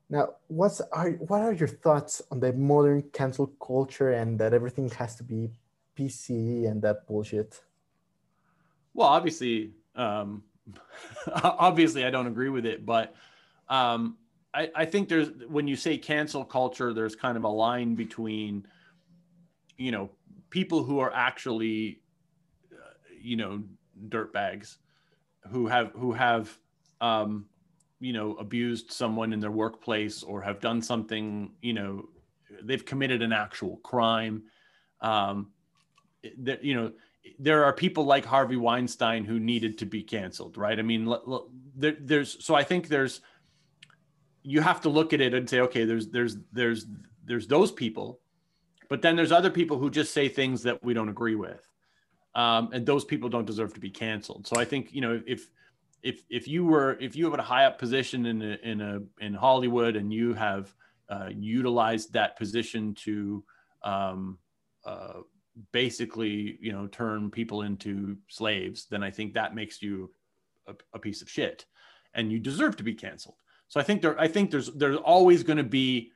Now, 0.09 0.35
what's 0.47 0.81
are 0.91 1.11
what 1.11 1.41
are 1.41 1.53
your 1.53 1.69
thoughts 1.69 2.21
on 2.31 2.41
the 2.41 2.51
modern 2.51 3.03
cancel 3.13 3.47
culture 3.65 4.11
and 4.11 4.37
that 4.39 4.53
everything 4.53 4.89
has 4.89 5.15
to 5.15 5.23
be 5.23 5.51
PC 5.97 6.67
and 6.69 6.81
that 6.81 7.07
bullshit? 7.07 7.61
Well, 8.93 9.07
obviously, 9.07 9.71
um, 9.95 10.43
obviously, 11.43 12.05
I 12.05 12.09
don't 12.09 12.27
agree 12.27 12.49
with 12.49 12.65
it, 12.65 12.85
but 12.85 13.15
um, 13.69 14.17
I, 14.53 14.69
I 14.75 14.85
think 14.85 15.09
there's 15.09 15.29
when 15.47 15.67
you 15.67 15.75
say 15.75 15.97
cancel 15.97 16.43
culture, 16.43 16.93
there's 16.93 17.15
kind 17.15 17.37
of 17.37 17.43
a 17.43 17.49
line 17.49 17.95
between, 17.95 18.67
you 19.77 19.91
know, 19.91 20.11
people 20.49 20.83
who 20.83 20.99
are 20.99 21.13
actually, 21.13 22.01
uh, 22.71 22.93
you 23.21 23.37
know, 23.37 23.63
dirtbags, 24.09 24.77
who 25.49 25.67
have 25.67 25.91
who 25.93 26.11
have, 26.11 26.57
um, 26.99 27.45
you 27.99 28.13
know, 28.13 28.35
abused 28.35 28.91
someone 28.91 29.33
in 29.33 29.39
their 29.39 29.51
workplace 29.51 30.23
or 30.23 30.41
have 30.41 30.59
done 30.59 30.81
something, 30.81 31.51
you 31.61 31.73
know, 31.73 32.09
they've 32.63 32.85
committed 32.85 33.21
an 33.21 33.31
actual 33.31 33.77
crime. 33.77 34.43
Um, 35.01 35.51
that 36.39 36.63
you 36.63 36.75
know 36.75 36.91
there 37.39 37.63
are 37.63 37.73
people 37.73 38.05
like 38.05 38.25
Harvey 38.25 38.55
Weinstein 38.55 39.25
who 39.25 39.39
needed 39.39 39.77
to 39.79 39.85
be 39.85 40.03
canceled, 40.03 40.57
right? 40.57 40.77
I 40.77 40.81
mean, 40.81 41.13
there, 41.75 41.95
there's 41.99 42.43
so 42.43 42.55
I 42.55 42.63
think 42.63 42.87
there's 42.87 43.21
you 44.43 44.61
have 44.61 44.81
to 44.81 44.89
look 44.89 45.13
at 45.13 45.21
it 45.21 45.33
and 45.33 45.49
say, 45.49 45.59
okay, 45.61 45.85
there's 45.85 46.07
there's 46.09 46.37
there's 46.51 46.85
there's 47.23 47.47
those 47.47 47.71
people, 47.71 48.19
but 48.89 49.01
then 49.01 49.15
there's 49.15 49.31
other 49.31 49.49
people 49.49 49.77
who 49.77 49.89
just 49.89 50.13
say 50.13 50.27
things 50.27 50.63
that 50.63 50.83
we 50.83 50.93
don't 50.93 51.09
agree 51.09 51.35
with, 51.35 51.61
um, 52.35 52.69
and 52.73 52.85
those 52.85 53.05
people 53.05 53.29
don't 53.29 53.45
deserve 53.45 53.73
to 53.73 53.79
be 53.79 53.89
canceled. 53.89 54.47
So 54.47 54.59
I 54.59 54.65
think 54.65 54.93
you 54.93 55.01
know 55.01 55.21
if 55.27 55.49
if 56.03 56.23
if 56.29 56.47
you 56.47 56.65
were 56.65 56.97
if 56.99 57.15
you 57.15 57.25
have 57.29 57.39
a 57.39 57.43
high 57.43 57.65
up 57.65 57.77
position 57.77 58.25
in 58.25 58.41
a 58.41 58.57
in 58.63 58.81
a 58.81 59.23
in 59.23 59.33
Hollywood 59.33 59.95
and 59.95 60.11
you 60.11 60.33
have 60.33 60.73
uh, 61.09 61.29
utilized 61.31 62.13
that 62.13 62.37
position 62.37 62.95
to 62.95 63.43
um, 63.83 64.39
uh, 64.85 65.19
basically 65.73 66.57
you 66.61 66.71
know 66.71 66.87
turn 66.87 67.29
people 67.29 67.63
into 67.63 68.17
slaves 68.29 68.87
then 68.89 69.03
i 69.03 69.11
think 69.11 69.33
that 69.33 69.53
makes 69.53 69.81
you 69.81 70.09
a, 70.67 70.73
a 70.93 70.99
piece 70.99 71.21
of 71.21 71.29
shit. 71.29 71.65
And 72.13 72.31
you 72.31 72.39
deserve 72.39 72.75
to 72.77 72.83
be 72.83 72.93
canceled. 72.93 73.35
So 73.67 73.79
i 73.79 73.83
think 73.83 74.01
there 74.01 74.19
i 74.19 74.27
think 74.27 74.51
there's 74.51 74.67
there's 74.73 74.97
always 74.97 75.43
going 75.43 75.57
to 75.57 75.63
be 75.63 76.11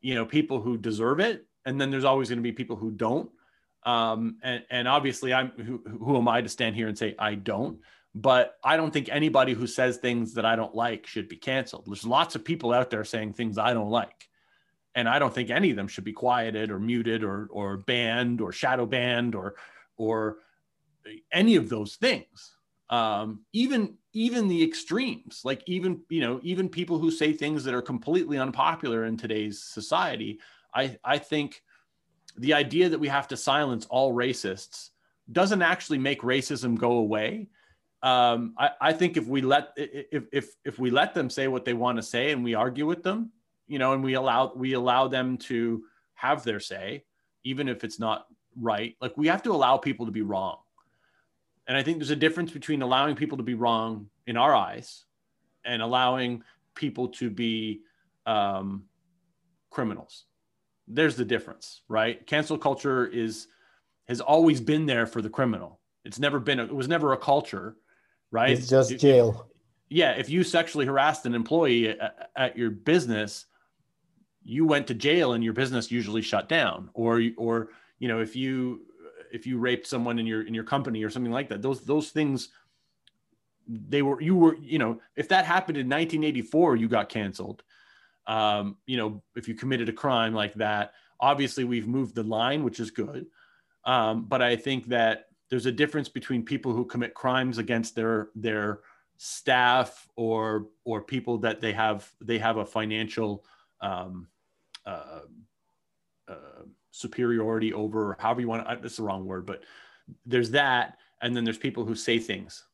you 0.00 0.14
know 0.14 0.26
people 0.26 0.60
who 0.60 0.76
deserve 0.76 1.20
it 1.20 1.46
and 1.64 1.80
then 1.80 1.90
there's 1.90 2.04
always 2.04 2.28
going 2.28 2.38
to 2.38 2.42
be 2.42 2.52
people 2.52 2.76
who 2.76 2.90
don't. 2.90 3.30
Um, 3.84 4.38
and 4.42 4.64
and 4.70 4.88
obviously 4.88 5.32
i'm 5.32 5.50
who, 5.50 5.82
who 6.04 6.16
am 6.16 6.28
i 6.28 6.42
to 6.42 6.48
stand 6.48 6.76
here 6.76 6.88
and 6.88 6.98
say 6.98 7.14
i 7.18 7.34
don't? 7.34 7.78
But 8.14 8.56
i 8.62 8.76
don't 8.76 8.92
think 8.92 9.08
anybody 9.10 9.54
who 9.54 9.66
says 9.66 9.96
things 9.96 10.34
that 10.34 10.44
i 10.44 10.54
don't 10.56 10.74
like 10.74 11.06
should 11.06 11.28
be 11.28 11.36
canceled. 11.36 11.84
There's 11.86 12.06
lots 12.06 12.34
of 12.34 12.44
people 12.44 12.72
out 12.72 12.90
there 12.90 13.04
saying 13.04 13.32
things 13.32 13.56
i 13.56 13.72
don't 13.72 13.90
like 13.90 14.27
and 14.98 15.08
I 15.08 15.20
don't 15.20 15.32
think 15.32 15.50
any 15.50 15.70
of 15.70 15.76
them 15.76 15.86
should 15.86 16.02
be 16.02 16.12
quieted 16.12 16.72
or 16.72 16.80
muted 16.80 17.22
or 17.22 17.48
or 17.52 17.76
banned 17.76 18.40
or 18.40 18.50
shadow 18.50 18.84
banned 18.84 19.36
or 19.36 19.54
or 19.96 20.38
any 21.30 21.54
of 21.54 21.68
those 21.68 21.94
things. 21.94 22.56
Um, 22.90 23.44
even 23.52 23.94
even 24.12 24.48
the 24.48 24.60
extremes, 24.64 25.42
like 25.44 25.62
even 25.66 26.00
you 26.08 26.20
know 26.20 26.40
even 26.42 26.68
people 26.68 26.98
who 26.98 27.12
say 27.12 27.32
things 27.32 27.62
that 27.64 27.74
are 27.74 27.82
completely 27.82 28.38
unpopular 28.38 29.04
in 29.04 29.16
today's 29.16 29.62
society. 29.62 30.40
I 30.74 30.98
I 31.04 31.18
think 31.18 31.62
the 32.36 32.54
idea 32.54 32.88
that 32.88 32.98
we 32.98 33.08
have 33.08 33.28
to 33.28 33.36
silence 33.36 33.86
all 33.86 34.12
racists 34.12 34.90
doesn't 35.30 35.62
actually 35.62 35.98
make 35.98 36.22
racism 36.22 36.76
go 36.76 36.92
away. 36.92 37.48
Um, 38.02 38.54
I, 38.58 38.70
I 38.80 38.92
think 38.92 39.16
if 39.16 39.26
we 39.28 39.42
let 39.42 39.74
if, 39.76 40.24
if 40.32 40.48
if 40.64 40.78
we 40.80 40.90
let 40.90 41.14
them 41.14 41.30
say 41.30 41.46
what 41.46 41.64
they 41.64 41.74
want 41.74 41.98
to 41.98 42.02
say 42.02 42.32
and 42.32 42.42
we 42.42 42.54
argue 42.54 42.86
with 42.86 43.04
them, 43.04 43.30
you 43.68 43.78
know, 43.78 43.92
and 43.92 44.02
we 44.02 44.14
allow 44.14 44.52
we 44.54 44.72
allow 44.72 45.08
them 45.08 45.36
to 45.36 45.84
have 46.14 46.42
their 46.42 46.58
say, 46.58 47.04
even 47.44 47.68
if 47.68 47.84
it's 47.84 48.00
not 48.00 48.26
right. 48.56 48.96
Like 49.00 49.16
we 49.16 49.28
have 49.28 49.42
to 49.44 49.52
allow 49.52 49.76
people 49.76 50.06
to 50.06 50.12
be 50.12 50.22
wrong. 50.22 50.58
And 51.66 51.76
I 51.76 51.82
think 51.82 51.98
there's 51.98 52.10
a 52.10 52.16
difference 52.16 52.50
between 52.50 52.82
allowing 52.82 53.14
people 53.14 53.36
to 53.38 53.44
be 53.44 53.54
wrong 53.54 54.08
in 54.26 54.36
our 54.36 54.54
eyes 54.54 55.04
and 55.64 55.82
allowing 55.82 56.42
people 56.74 57.08
to 57.08 57.28
be 57.28 57.82
um, 58.26 58.84
criminals. 59.70 60.24
There's 60.86 61.16
the 61.16 61.24
difference, 61.24 61.82
right? 61.88 62.26
Cancel 62.26 62.56
culture 62.56 63.06
is 63.06 63.48
has 64.08 64.22
always 64.22 64.60
been 64.60 64.86
there 64.86 65.06
for 65.06 65.20
the 65.20 65.28
criminal. 65.28 65.80
It's 66.04 66.18
never 66.18 66.40
been. 66.40 66.58
A, 66.58 66.64
it 66.64 66.74
was 66.74 66.88
never 66.88 67.12
a 67.12 67.18
culture, 67.18 67.76
right? 68.30 68.50
It's 68.50 68.68
just 68.68 68.98
jail. 68.98 69.50
Yeah, 69.90 70.12
if 70.12 70.30
you 70.30 70.44
sexually 70.44 70.86
harassed 70.86 71.26
an 71.26 71.34
employee 71.34 71.90
at, 71.90 72.30
at 72.36 72.56
your 72.56 72.70
business, 72.70 73.46
you 74.48 74.64
went 74.64 74.86
to 74.86 74.94
jail 74.94 75.34
and 75.34 75.44
your 75.44 75.52
business 75.52 75.90
usually 75.90 76.22
shut 76.22 76.48
down 76.48 76.88
or 76.94 77.22
or 77.36 77.68
you 77.98 78.08
know 78.08 78.20
if 78.20 78.34
you 78.34 78.80
if 79.30 79.46
you 79.46 79.58
raped 79.58 79.86
someone 79.86 80.18
in 80.18 80.26
your 80.26 80.42
in 80.42 80.54
your 80.54 80.64
company 80.64 81.04
or 81.04 81.10
something 81.10 81.32
like 81.32 81.50
that 81.50 81.60
those 81.60 81.82
those 81.82 82.08
things 82.10 82.48
they 83.68 84.00
were 84.00 84.20
you 84.22 84.34
were 84.34 84.56
you 84.56 84.78
know 84.78 84.98
if 85.16 85.28
that 85.28 85.44
happened 85.44 85.76
in 85.76 85.86
1984 85.86 86.76
you 86.76 86.88
got 86.88 87.08
canceled. 87.08 87.62
Um, 88.26 88.76
you 88.86 88.96
know 88.96 89.22
if 89.36 89.48
you 89.48 89.54
committed 89.54 89.88
a 89.88 89.92
crime 89.92 90.34
like 90.34 90.54
that 90.54 90.92
obviously 91.20 91.64
we've 91.64 91.86
moved 91.86 92.14
the 92.14 92.22
line 92.22 92.64
which 92.64 92.80
is 92.80 92.90
good. 92.90 93.26
Um, 93.84 94.24
but 94.24 94.42
i 94.42 94.56
think 94.56 94.86
that 94.88 95.26
there's 95.50 95.66
a 95.66 95.72
difference 95.72 96.08
between 96.08 96.42
people 96.44 96.72
who 96.74 96.84
commit 96.84 97.14
crimes 97.14 97.58
against 97.58 97.94
their 97.94 98.28
their 98.34 98.80
staff 99.16 100.08
or 100.16 100.66
or 100.84 101.00
people 101.00 101.38
that 101.38 101.60
they 101.60 101.72
have 101.72 102.10
they 102.20 102.38
have 102.38 102.58
a 102.58 102.66
financial 102.66 103.44
um, 103.80 104.28
uh, 104.88 106.62
superiority 106.90 107.72
over 107.72 108.16
however 108.18 108.40
you 108.40 108.48
want 108.48 108.66
to, 108.68 108.78
that's 108.80 108.96
the 108.96 109.02
wrong 109.02 109.24
word, 109.24 109.46
but 109.46 109.62
there's 110.26 110.50
that. 110.50 110.98
And 111.20 111.36
then 111.36 111.44
there's 111.44 111.58
people 111.58 111.84
who 111.84 111.94
say 111.94 112.18
things. 112.18 112.64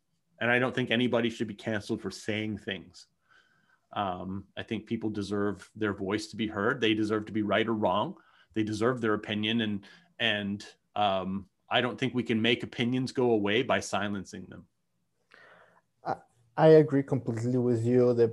And 0.40 0.50
I 0.50 0.58
don't 0.58 0.74
think 0.74 0.90
anybody 0.90 1.30
should 1.30 1.48
be 1.48 1.54
canceled 1.54 2.00
for 2.00 2.10
saying 2.10 2.58
things. 2.58 3.06
Um, 3.92 4.44
I 4.56 4.62
think 4.62 4.86
people 4.86 5.10
deserve 5.10 5.70
their 5.76 5.92
voice 5.92 6.26
to 6.28 6.36
be 6.36 6.46
heard. 6.46 6.80
They 6.80 6.94
deserve 6.94 7.26
to 7.26 7.32
be 7.32 7.42
right 7.42 7.66
or 7.66 7.74
wrong. 7.74 8.16
They 8.54 8.62
deserve 8.62 9.00
their 9.00 9.14
opinion, 9.14 9.60
and 9.60 9.80
and 10.18 10.66
um, 10.96 11.46
I 11.70 11.80
don't 11.80 11.98
think 11.98 12.14
we 12.14 12.24
can 12.24 12.42
make 12.42 12.64
opinions 12.64 13.12
go 13.12 13.30
away 13.30 13.62
by 13.62 13.80
silencing 13.80 14.46
them. 14.48 14.66
I 16.56 16.68
agree 16.68 17.02
completely 17.02 17.58
with 17.58 17.84
you. 17.84 18.14
The 18.14 18.32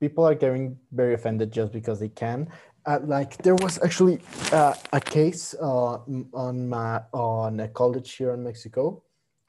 people 0.00 0.24
are 0.24 0.34
getting 0.34 0.78
very 0.92 1.14
offended 1.14 1.52
just 1.52 1.72
because 1.72 2.00
they 2.00 2.08
can. 2.10 2.48
Uh, 2.84 2.98
like 3.04 3.36
there 3.42 3.54
was 3.56 3.78
actually 3.82 4.20
uh, 4.52 4.74
a 4.92 5.00
case 5.00 5.54
uh, 5.60 5.98
on 6.34 6.68
my 6.68 7.00
on 7.12 7.60
a 7.60 7.68
college 7.68 8.12
here 8.12 8.32
in 8.32 8.42
Mexico. 8.42 9.02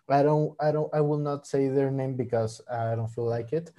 I 0.10 0.22
don't, 0.22 0.54
I 0.60 0.72
don't, 0.72 0.94
I 0.94 1.02
will 1.02 1.18
not 1.18 1.48
say 1.48 1.70
their 1.70 1.90
name 1.90 2.16
because 2.16 2.62
I 2.70 2.94
don't 2.96 3.08
feel 3.08 3.26
like 3.26 3.54
it. 3.54 3.72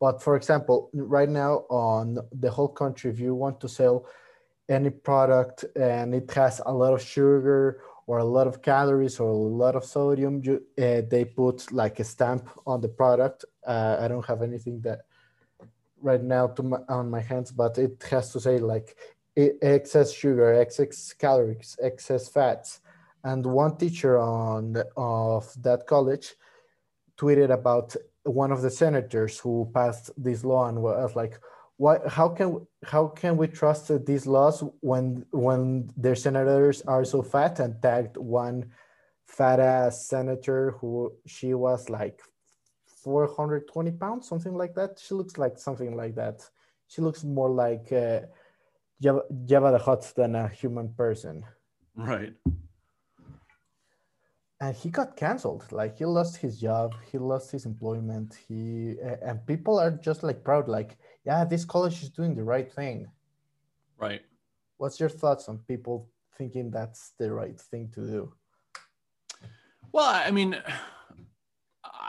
But 0.00 0.22
for 0.22 0.36
example, 0.36 0.90
right 0.94 1.28
now 1.28 1.64
on 1.68 2.18
the 2.32 2.50
whole 2.50 2.68
country, 2.68 3.10
if 3.10 3.18
you 3.18 3.34
want 3.34 3.60
to 3.60 3.68
sell 3.68 4.06
any 4.68 4.90
product 4.90 5.64
and 5.76 6.14
it 6.14 6.30
has 6.32 6.60
a 6.64 6.72
lot 6.72 6.94
of 6.94 7.02
sugar 7.02 7.82
or 8.06 8.18
a 8.18 8.24
lot 8.24 8.46
of 8.46 8.62
calories 8.62 9.20
or 9.20 9.28
a 9.28 9.36
lot 9.36 9.76
of 9.76 9.84
sodium, 9.84 10.40
you, 10.42 10.62
uh, 10.78 11.02
they 11.10 11.24
put 11.24 11.70
like 11.72 12.00
a 12.00 12.04
stamp 12.04 12.48
on 12.66 12.80
the 12.80 12.88
product. 12.88 13.44
Uh, 13.66 13.96
I 14.00 14.08
don't 14.08 14.24
have 14.26 14.42
anything 14.42 14.80
that 14.82 15.02
right 16.02 16.22
now 16.22 16.48
to 16.48 16.62
my, 16.62 16.78
on 16.88 17.10
my 17.10 17.20
hands, 17.20 17.52
but 17.52 17.78
it 17.78 18.02
has 18.10 18.32
to 18.32 18.40
say 18.40 18.58
like 18.58 18.96
excess 19.36 20.12
sugar, 20.12 20.52
excess 20.54 21.12
calories, 21.12 21.76
excess 21.82 22.28
fats. 22.28 22.80
And 23.24 23.46
one 23.46 23.76
teacher 23.76 24.18
on 24.18 24.82
of 24.96 25.50
that 25.62 25.86
college 25.86 26.34
tweeted 27.16 27.50
about 27.50 27.94
one 28.24 28.52
of 28.52 28.62
the 28.62 28.70
senators 28.70 29.38
who 29.38 29.70
passed 29.72 30.10
this 30.16 30.44
law 30.44 30.68
and 30.68 30.82
was 30.82 31.14
like, 31.16 31.38
"Why? 31.76 31.98
How 32.08 32.28
can 32.28 32.66
how 32.84 33.08
can 33.08 33.36
we 33.36 33.46
trust 33.46 33.90
these 34.06 34.26
laws 34.26 34.62
when 34.80 35.24
when 35.30 35.90
their 35.96 36.16
senators 36.16 36.82
are 36.82 37.04
so 37.04 37.22
fat?" 37.22 37.60
And 37.60 37.80
tagged 37.80 38.16
one 38.16 38.70
fat 39.26 39.60
ass 39.60 40.06
senator 40.08 40.72
who 40.80 41.12
she 41.26 41.54
was 41.54 41.88
like 41.88 42.20
420 43.02 43.92
pounds, 43.92 44.28
something 44.28 44.54
like 44.54 44.74
that. 44.74 45.00
She 45.04 45.14
looks 45.14 45.38
like 45.38 45.58
something 45.58 45.96
like 45.96 46.14
that. 46.16 46.48
She 46.88 47.02
looks 47.02 47.24
more 47.24 47.50
like 47.50 47.90
uh, 47.92 48.20
Jabba, 49.02 49.22
Jabba 49.46 49.72
the 49.72 49.78
Hutt 49.78 50.12
than 50.16 50.34
a 50.34 50.48
human 50.48 50.92
person. 50.94 51.44
Right. 51.96 52.34
And 54.60 54.76
he 54.76 54.90
got 54.90 55.16
canceled. 55.16 55.64
Like 55.72 55.98
he 55.98 56.04
lost 56.04 56.36
his 56.36 56.60
job, 56.60 56.94
he 57.10 57.18
lost 57.18 57.50
his 57.50 57.66
employment. 57.66 58.38
He 58.46 58.94
and 59.00 59.44
people 59.44 59.80
are 59.80 59.90
just 59.90 60.22
like 60.22 60.44
proud, 60.44 60.68
like, 60.68 60.96
yeah, 61.24 61.44
this 61.44 61.64
college 61.64 62.02
is 62.02 62.10
doing 62.10 62.36
the 62.36 62.44
right 62.44 62.70
thing. 62.72 63.08
Right. 63.98 64.22
What's 64.76 65.00
your 65.00 65.08
thoughts 65.08 65.48
on 65.48 65.58
people 65.58 66.08
thinking 66.38 66.70
that's 66.70 67.12
the 67.18 67.32
right 67.32 67.60
thing 67.60 67.90
to 67.94 68.06
do? 68.06 68.32
Well, 69.92 70.06
I 70.06 70.30
mean, 70.30 70.56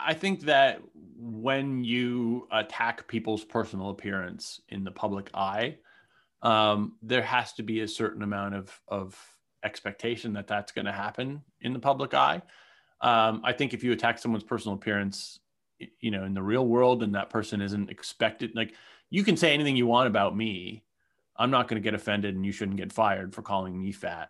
I 0.05 0.13
think 0.13 0.41
that 0.41 0.81
when 1.17 1.83
you 1.83 2.47
attack 2.51 3.07
people's 3.07 3.43
personal 3.43 3.89
appearance 3.89 4.61
in 4.69 4.83
the 4.83 4.91
public 4.91 5.29
eye, 5.33 5.77
um, 6.41 6.97
there 7.01 7.21
has 7.21 7.53
to 7.53 7.63
be 7.63 7.81
a 7.81 7.87
certain 7.87 8.21
amount 8.21 8.55
of, 8.55 8.81
of 8.87 9.19
expectation 9.63 10.33
that 10.33 10.47
that's 10.47 10.71
going 10.71 10.85
to 10.85 10.91
happen 10.91 11.41
in 11.61 11.73
the 11.73 11.79
public 11.79 12.13
eye. 12.13 12.41
Um, 13.01 13.41
I 13.43 13.53
think 13.53 13.73
if 13.73 13.83
you 13.83 13.93
attack 13.93 14.19
someone's 14.19 14.43
personal 14.43 14.75
appearance, 14.75 15.39
you 15.99 16.11
know, 16.11 16.23
in 16.25 16.33
the 16.33 16.43
real 16.43 16.67
world, 16.67 17.03
and 17.03 17.15
that 17.15 17.29
person 17.29 17.61
isn't 17.61 17.89
expected, 17.89 18.51
like 18.55 18.73
you 19.09 19.23
can 19.23 19.37
say 19.37 19.53
anything 19.53 19.75
you 19.75 19.87
want 19.87 20.07
about 20.07 20.35
me, 20.35 20.83
I'm 21.37 21.51
not 21.51 21.67
going 21.67 21.81
to 21.81 21.83
get 21.83 21.93
offended, 21.95 22.35
and 22.35 22.45
you 22.45 22.51
shouldn't 22.51 22.77
get 22.77 22.93
fired 22.93 23.33
for 23.33 23.41
calling 23.41 23.79
me 23.79 23.91
fat, 23.91 24.29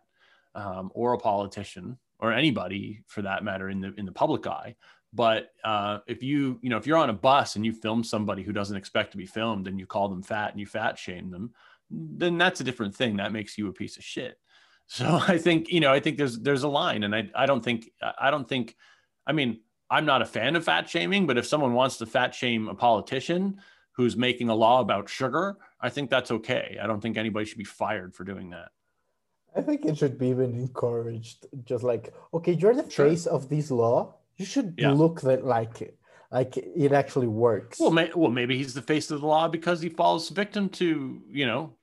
um, 0.56 0.92
or 0.94 1.14
a 1.14 1.18
politician, 1.18 1.98
or 2.20 2.32
anybody 2.32 3.04
for 3.08 3.22
that 3.24 3.44
matter 3.44 3.70
in 3.70 3.82
the 3.82 3.94
in 3.98 4.06
the 4.06 4.12
public 4.12 4.48
eye. 4.48 4.76
But 5.14 5.52
uh, 5.64 6.00
if 6.08 6.24
you, 6.24 6.60
you 6.62 6.70
know, 6.70 6.78
if 6.78 6.88
you're 6.88 6.98
on 6.98 7.12
a 7.12 7.14
bus 7.14 7.56
and 7.56 7.66
you 7.66 7.72
film 7.72 8.04
somebody 8.04 8.42
who 8.42 8.52
doesn't 8.52 8.76
expect 8.76 9.12
to 9.12 9.18
be 9.18 9.28
filmed 9.28 9.68
and 9.68 9.80
you 9.80 9.86
call 9.86 10.10
them 10.10 10.24
fat 10.24 10.52
and 10.52 10.60
you 10.60 10.66
fat 10.66 10.98
shame 10.98 11.30
them, 11.30 11.52
then 11.90 12.38
that's 12.38 12.62
a 12.62 12.64
different 12.64 12.96
thing. 12.96 13.18
That 13.18 13.32
makes 13.32 13.58
you 13.58 13.68
a 13.68 13.74
piece 13.74 13.98
of 13.98 14.04
shit. 14.04 14.38
So 14.86 15.22
I 15.28 15.38
think, 15.38 15.72
you 15.72 15.80
know, 15.80 15.94
I 15.94 16.02
think 16.02 16.18
there's 16.18 16.38
there's 16.38 16.64
a 16.64 16.68
line, 16.68 17.04
and 17.04 17.16
I 17.16 17.30
I 17.34 17.46
don't 17.46 17.64
think 17.64 17.90
I 18.20 18.30
don't 18.30 18.48
think, 18.48 18.76
I 19.26 19.32
mean, 19.32 19.62
I'm 19.90 20.06
not 20.06 20.22
a 20.22 20.26
fan 20.26 20.58
of 20.58 20.66
fat 20.66 20.90
shaming, 20.90 21.26
but 21.26 21.38
if 21.38 21.48
someone 21.48 21.74
wants 21.74 21.98
to 21.98 22.06
fat 22.06 22.36
shame 22.36 22.68
a 22.68 22.76
politician 22.76 23.62
who's 23.94 24.18
making 24.18 24.50
a 24.50 24.56
law 24.56 24.82
about 24.82 25.08
sugar, 25.08 25.56
I 25.80 25.90
think 25.90 26.10
that's 26.10 26.32
okay. 26.32 26.78
I 26.82 26.86
don't 26.86 27.00
think 27.00 27.16
anybody 27.16 27.46
should 27.46 27.58
be 27.58 27.64
fired 27.64 28.14
for 28.14 28.26
doing 28.26 28.50
that. 28.50 28.70
I 29.56 29.62
think 29.62 29.86
it 29.86 29.98
should 29.98 30.18
be 30.18 30.28
even 30.28 30.54
encouraged. 30.54 31.48
Just 31.64 31.84
like, 31.84 32.14
okay, 32.34 32.52
you're 32.52 32.76
the 32.76 32.90
sure. 32.90 33.08
face 33.08 33.26
of 33.26 33.48
this 33.48 33.72
law 33.72 34.16
you 34.38 34.46
should 34.46 34.76
yeah. 34.78 34.92
look 34.92 35.22
that 35.22 35.46
like 35.46 35.82
it, 35.82 35.98
like 36.32 36.58
it 36.58 36.92
actually 36.92 37.28
works. 37.28 37.80
Well, 37.80 37.92
may, 37.92 38.12
well, 38.16 38.32
maybe 38.32 38.58
he's 38.58 38.74
the 38.74 38.82
face 38.82 39.12
of 39.12 39.22
the 39.22 39.28
law 39.28 39.48
because 39.48 39.82
he 39.82 39.90
falls 39.90 40.30
victim 40.30 40.70
to 40.70 41.22
you 41.30 41.46
know 41.46 41.76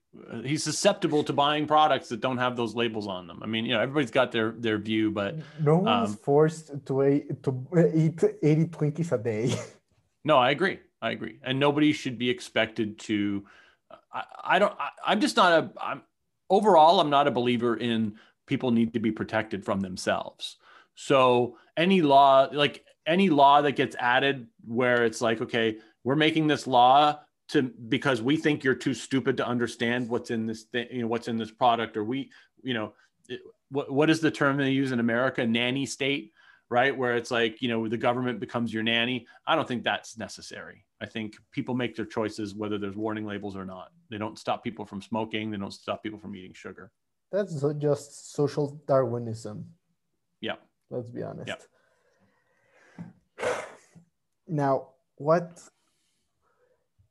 he's 0.42 0.64
susceptible 0.64 1.22
to 1.24 1.32
buying 1.32 1.66
products 1.66 2.08
that 2.08 2.20
don't 2.20 2.38
have 2.38 2.56
those 2.56 2.74
labels 2.74 3.06
on 3.06 3.26
them. 3.26 3.40
I 3.42 3.46
mean, 3.46 3.64
you 3.64 3.74
know, 3.74 3.80
everybody's 3.80 4.10
got 4.10 4.32
their 4.32 4.52
their 4.52 4.78
view, 4.78 5.10
but 5.10 5.36
no 5.60 5.78
one's 5.78 6.10
um, 6.10 6.16
forced 6.16 6.84
to 6.86 7.04
eat 7.04 7.42
to 7.44 7.66
eat 7.94 8.22
eighty 8.42 8.66
Twinkies 8.66 9.12
a 9.12 9.18
day. 9.18 9.54
No, 10.22 10.36
I 10.36 10.50
agree. 10.50 10.80
I 11.00 11.12
agree, 11.12 11.38
and 11.42 11.58
nobody 11.58 11.94
should 11.94 12.18
be 12.18 12.28
expected 12.28 12.98
to. 12.98 13.46
I, 14.12 14.24
I 14.44 14.58
don't. 14.58 14.74
I, 14.78 15.12
am 15.12 15.18
just 15.18 15.34
not 15.34 15.52
a. 15.52 15.70
I'm 15.80 16.02
overall. 16.50 17.00
I'm 17.00 17.08
not 17.08 17.26
a 17.26 17.30
believer 17.30 17.74
in 17.74 18.16
people 18.46 18.70
need 18.70 18.92
to 18.92 19.00
be 19.00 19.10
protected 19.10 19.64
from 19.64 19.80
themselves. 19.80 20.58
So 21.02 21.56
any 21.78 22.02
law, 22.02 22.46
like 22.52 22.84
any 23.06 23.30
law 23.30 23.62
that 23.62 23.72
gets 23.72 23.96
added 23.98 24.48
where 24.66 25.06
it's 25.06 25.22
like, 25.22 25.40
okay, 25.40 25.78
we're 26.04 26.14
making 26.14 26.46
this 26.46 26.66
law 26.66 27.20
to 27.48 27.62
because 27.62 28.20
we 28.20 28.36
think 28.36 28.62
you're 28.62 28.74
too 28.74 28.92
stupid 28.92 29.38
to 29.38 29.46
understand 29.46 30.10
what's 30.10 30.30
in 30.30 30.44
this 30.44 30.64
thing, 30.64 30.88
you 30.92 31.00
know, 31.00 31.08
what's 31.08 31.26
in 31.26 31.38
this 31.38 31.50
product, 31.50 31.96
or 31.96 32.04
we, 32.04 32.30
you 32.62 32.74
know, 32.74 32.92
it, 33.30 33.40
what 33.70 33.90
what 33.90 34.10
is 34.10 34.20
the 34.20 34.30
term 34.30 34.58
they 34.58 34.72
use 34.72 34.92
in 34.92 35.00
America? 35.00 35.46
Nanny 35.46 35.86
state, 35.86 36.34
right? 36.68 36.94
Where 36.94 37.16
it's 37.16 37.30
like, 37.30 37.62
you 37.62 37.68
know, 37.68 37.88
the 37.88 37.96
government 37.96 38.38
becomes 38.38 38.70
your 38.70 38.82
nanny. 38.82 39.26
I 39.46 39.56
don't 39.56 39.66
think 39.66 39.84
that's 39.84 40.18
necessary. 40.18 40.84
I 41.00 41.06
think 41.06 41.36
people 41.50 41.74
make 41.74 41.96
their 41.96 42.04
choices 42.04 42.54
whether 42.54 42.76
there's 42.76 42.94
warning 42.94 43.24
labels 43.24 43.56
or 43.56 43.64
not. 43.64 43.90
They 44.10 44.18
don't 44.18 44.38
stop 44.38 44.62
people 44.62 44.84
from 44.84 45.00
smoking. 45.00 45.50
They 45.50 45.56
don't 45.56 45.72
stop 45.72 46.02
people 46.02 46.18
from 46.18 46.36
eating 46.36 46.52
sugar. 46.52 46.92
That's 47.32 47.64
just 47.78 48.34
social 48.34 48.78
Darwinism. 48.86 49.64
Let's 50.90 51.10
be 51.10 51.22
honest. 51.22 51.48
Yep. 51.48 51.62
Now, 54.52 54.88
what? 55.14 55.62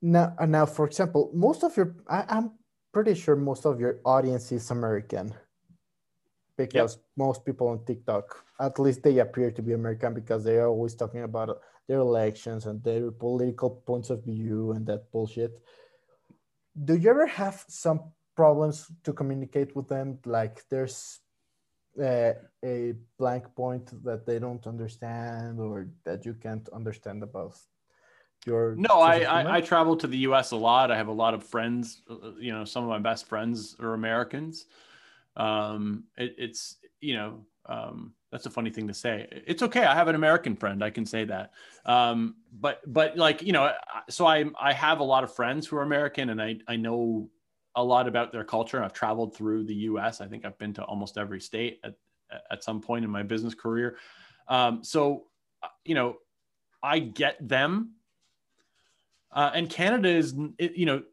Now, 0.01 0.35
uh, 0.37 0.45
now, 0.45 0.65
for 0.65 0.85
example, 0.85 1.31
most 1.33 1.63
of 1.63 1.77
your, 1.77 1.95
I, 2.05 2.25
am 2.27 2.51
pretty 2.91 3.15
sure 3.15 3.37
most 3.37 3.65
of 3.65 3.79
your 3.79 4.01
audience 4.03 4.51
is 4.51 4.69
American, 4.71 5.33
because 6.57 6.95
yep. 6.95 7.05
most 7.15 7.45
people 7.45 7.69
on 7.69 7.85
TikTok, 7.85 8.43
at 8.59 8.77
least 8.77 9.03
they 9.03 9.19
appear 9.19 9.51
to 9.51 9.61
be 9.61 9.71
American, 9.71 10.13
because 10.13 10.43
they 10.43 10.57
are 10.57 10.67
always 10.67 10.95
talking 10.95 11.23
about 11.23 11.61
their 11.87 11.99
elections 11.99 12.65
and 12.65 12.83
their 12.83 13.09
political 13.09 13.69
points 13.69 14.09
of 14.09 14.25
view 14.25 14.71
and 14.71 14.85
that 14.87 15.09
bullshit. 15.11 15.61
Do 16.83 16.95
you 16.95 17.09
ever 17.09 17.25
have 17.25 17.63
some 17.69 18.11
problems 18.35 18.91
to 19.03 19.13
communicate 19.13 19.75
with 19.75 19.87
them? 19.87 20.19
Like, 20.25 20.63
there's 20.69 21.19
uh, 21.97 22.33
a 22.63 22.93
blank 23.17 23.45
point 23.55 24.03
that 24.03 24.25
they 24.25 24.39
don't 24.39 24.65
understand 24.67 25.59
or 25.59 25.87
that 26.05 26.25
you 26.25 26.33
can't 26.33 26.67
understand 26.69 27.23
about 27.23 27.55
your 28.45 28.75
no 28.75 28.99
I, 29.01 29.19
I, 29.21 29.55
I 29.57 29.61
travel 29.61 29.97
to 29.97 30.07
the 30.07 30.17
us 30.19 30.51
a 30.51 30.55
lot. 30.55 30.91
I 30.91 30.97
have 30.97 31.07
a 31.07 31.13
lot 31.13 31.33
of 31.33 31.43
friends 31.43 32.01
uh, 32.09 32.31
you 32.39 32.51
know 32.51 32.63
some 32.65 32.83
of 32.83 32.89
my 32.89 32.99
best 32.99 33.27
friends 33.27 33.75
are 33.79 33.93
americans. 33.93 34.65
Um 35.35 36.05
it, 36.17 36.35
it's 36.37 36.77
you 37.01 37.15
know 37.15 37.45
um 37.65 38.13
that's 38.31 38.45
a 38.45 38.49
funny 38.49 38.69
thing 38.69 38.87
to 38.87 38.93
say. 38.93 39.27
It's 39.47 39.63
okay. 39.63 39.83
I 39.83 39.95
have 39.95 40.07
an 40.07 40.15
american 40.15 40.55
friend. 40.55 40.83
I 40.83 40.89
can 40.89 41.05
say 41.05 41.25
that. 41.25 41.51
Um 41.85 42.35
but 42.51 42.81
but 42.87 43.17
like 43.17 43.41
you 43.41 43.51
know 43.51 43.73
so 44.09 44.25
i 44.25 44.45
i 44.59 44.71
have 44.73 44.99
a 44.99 45.03
lot 45.03 45.23
of 45.23 45.33
friends 45.33 45.67
who 45.67 45.75
are 45.77 45.83
american 45.83 46.29
and 46.29 46.41
i 46.41 46.57
i 46.67 46.75
know 46.75 47.29
a 47.75 47.83
lot 47.83 48.07
about 48.07 48.31
their 48.31 48.43
culture. 48.43 48.83
I've 48.83 48.93
traveled 48.93 49.35
through 49.35 49.65
the 49.65 49.75
U.S. 49.75 50.21
I 50.21 50.27
think 50.27 50.45
I've 50.45 50.57
been 50.57 50.73
to 50.73 50.83
almost 50.83 51.17
every 51.17 51.41
state 51.41 51.79
at 51.83 51.95
at 52.51 52.63
some 52.63 52.81
point 52.81 53.03
in 53.03 53.11
my 53.11 53.23
business 53.23 53.55
career. 53.55 53.97
Um, 54.47 54.83
so, 54.83 55.25
you 55.83 55.95
know, 55.95 56.17
I 56.81 56.99
get 56.99 57.35
them. 57.47 57.93
Uh, 59.31 59.51
and 59.53 59.69
Canada 59.69 60.09
is, 60.09 60.33
you 60.59 60.85
know, 60.85 61.03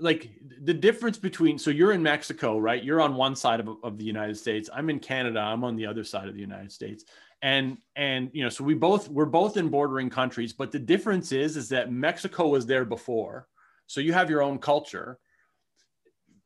like 0.00 0.30
the 0.62 0.74
difference 0.74 1.18
between 1.18 1.58
so 1.58 1.70
you're 1.70 1.92
in 1.92 2.02
Mexico, 2.02 2.58
right? 2.58 2.82
You're 2.82 3.00
on 3.00 3.14
one 3.14 3.36
side 3.36 3.60
of, 3.60 3.68
of 3.82 3.98
the 3.98 4.04
United 4.04 4.36
States. 4.36 4.70
I'm 4.72 4.90
in 4.90 4.98
Canada. 4.98 5.40
I'm 5.40 5.62
on 5.62 5.76
the 5.76 5.86
other 5.86 6.04
side 6.04 6.28
of 6.28 6.34
the 6.34 6.40
United 6.40 6.72
States. 6.72 7.04
And 7.42 7.78
and 7.96 8.30
you 8.32 8.42
know, 8.42 8.48
so 8.48 8.64
we 8.64 8.74
both 8.74 9.08
we're 9.08 9.26
both 9.26 9.56
in 9.56 9.68
bordering 9.68 10.10
countries, 10.10 10.52
but 10.52 10.72
the 10.72 10.78
difference 10.78 11.32
is 11.32 11.56
is 11.56 11.68
that 11.70 11.92
Mexico 11.92 12.48
was 12.48 12.66
there 12.66 12.84
before 12.84 13.46
So 13.86 14.00
you 14.00 14.12
have 14.12 14.30
your 14.30 14.42
own 14.42 14.58
culture. 14.58 15.18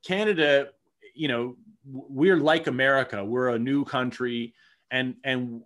Canada, 0.05 0.69
you 1.15 1.29
know, 1.29 1.57
we're 1.87 2.37
like 2.37 2.67
America. 2.67 3.25
We're 3.25 3.51
a 3.51 3.59
new 3.59 3.85
country, 3.85 4.55
and 4.91 5.17
and 5.25 5.63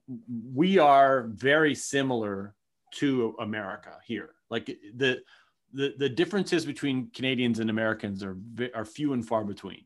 we 0.55 0.79
are 0.79 1.29
very 1.35 1.75
similar 1.75 2.55
to 2.95 3.37
America 3.41 3.99
here. 4.07 4.31
Like 4.51 4.67
the 4.67 5.23
the 5.73 5.95
the 5.99 6.09
differences 6.09 6.65
between 6.65 7.11
Canadians 7.11 7.59
and 7.59 7.71
Americans 7.71 8.23
are 8.23 8.37
are 8.75 8.85
few 8.85 9.13
and 9.13 9.27
far 9.27 9.45
between. 9.45 9.85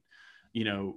You 0.53 0.65
know, 0.65 0.97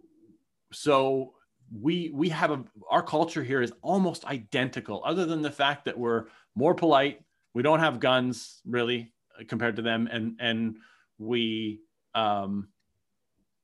so 0.72 1.34
we 1.72 2.12
we 2.14 2.30
have 2.30 2.52
a 2.52 2.64
our 2.90 3.04
culture 3.04 3.44
here 3.44 3.62
is 3.62 3.74
almost 3.82 4.26
identical, 4.26 5.02
other 5.06 5.26
than 5.26 5.42
the 5.42 5.52
fact 5.52 5.86
that 5.86 5.98
we're 5.98 6.26
more 6.56 6.76
polite. 6.76 7.22
We 7.54 7.64
don't 7.64 7.80
have 7.80 8.00
guns 8.00 8.62
really 8.66 9.14
compared 9.48 9.78
to 9.78 9.82
them, 9.82 10.08
and 10.12 10.36
and 10.40 10.78
we 11.18 11.82
um, 12.14 12.68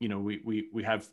you 0.01 0.09
know 0.09 0.19
we 0.19 0.41
we 0.43 0.67
we 0.73 0.83
have 0.83 1.07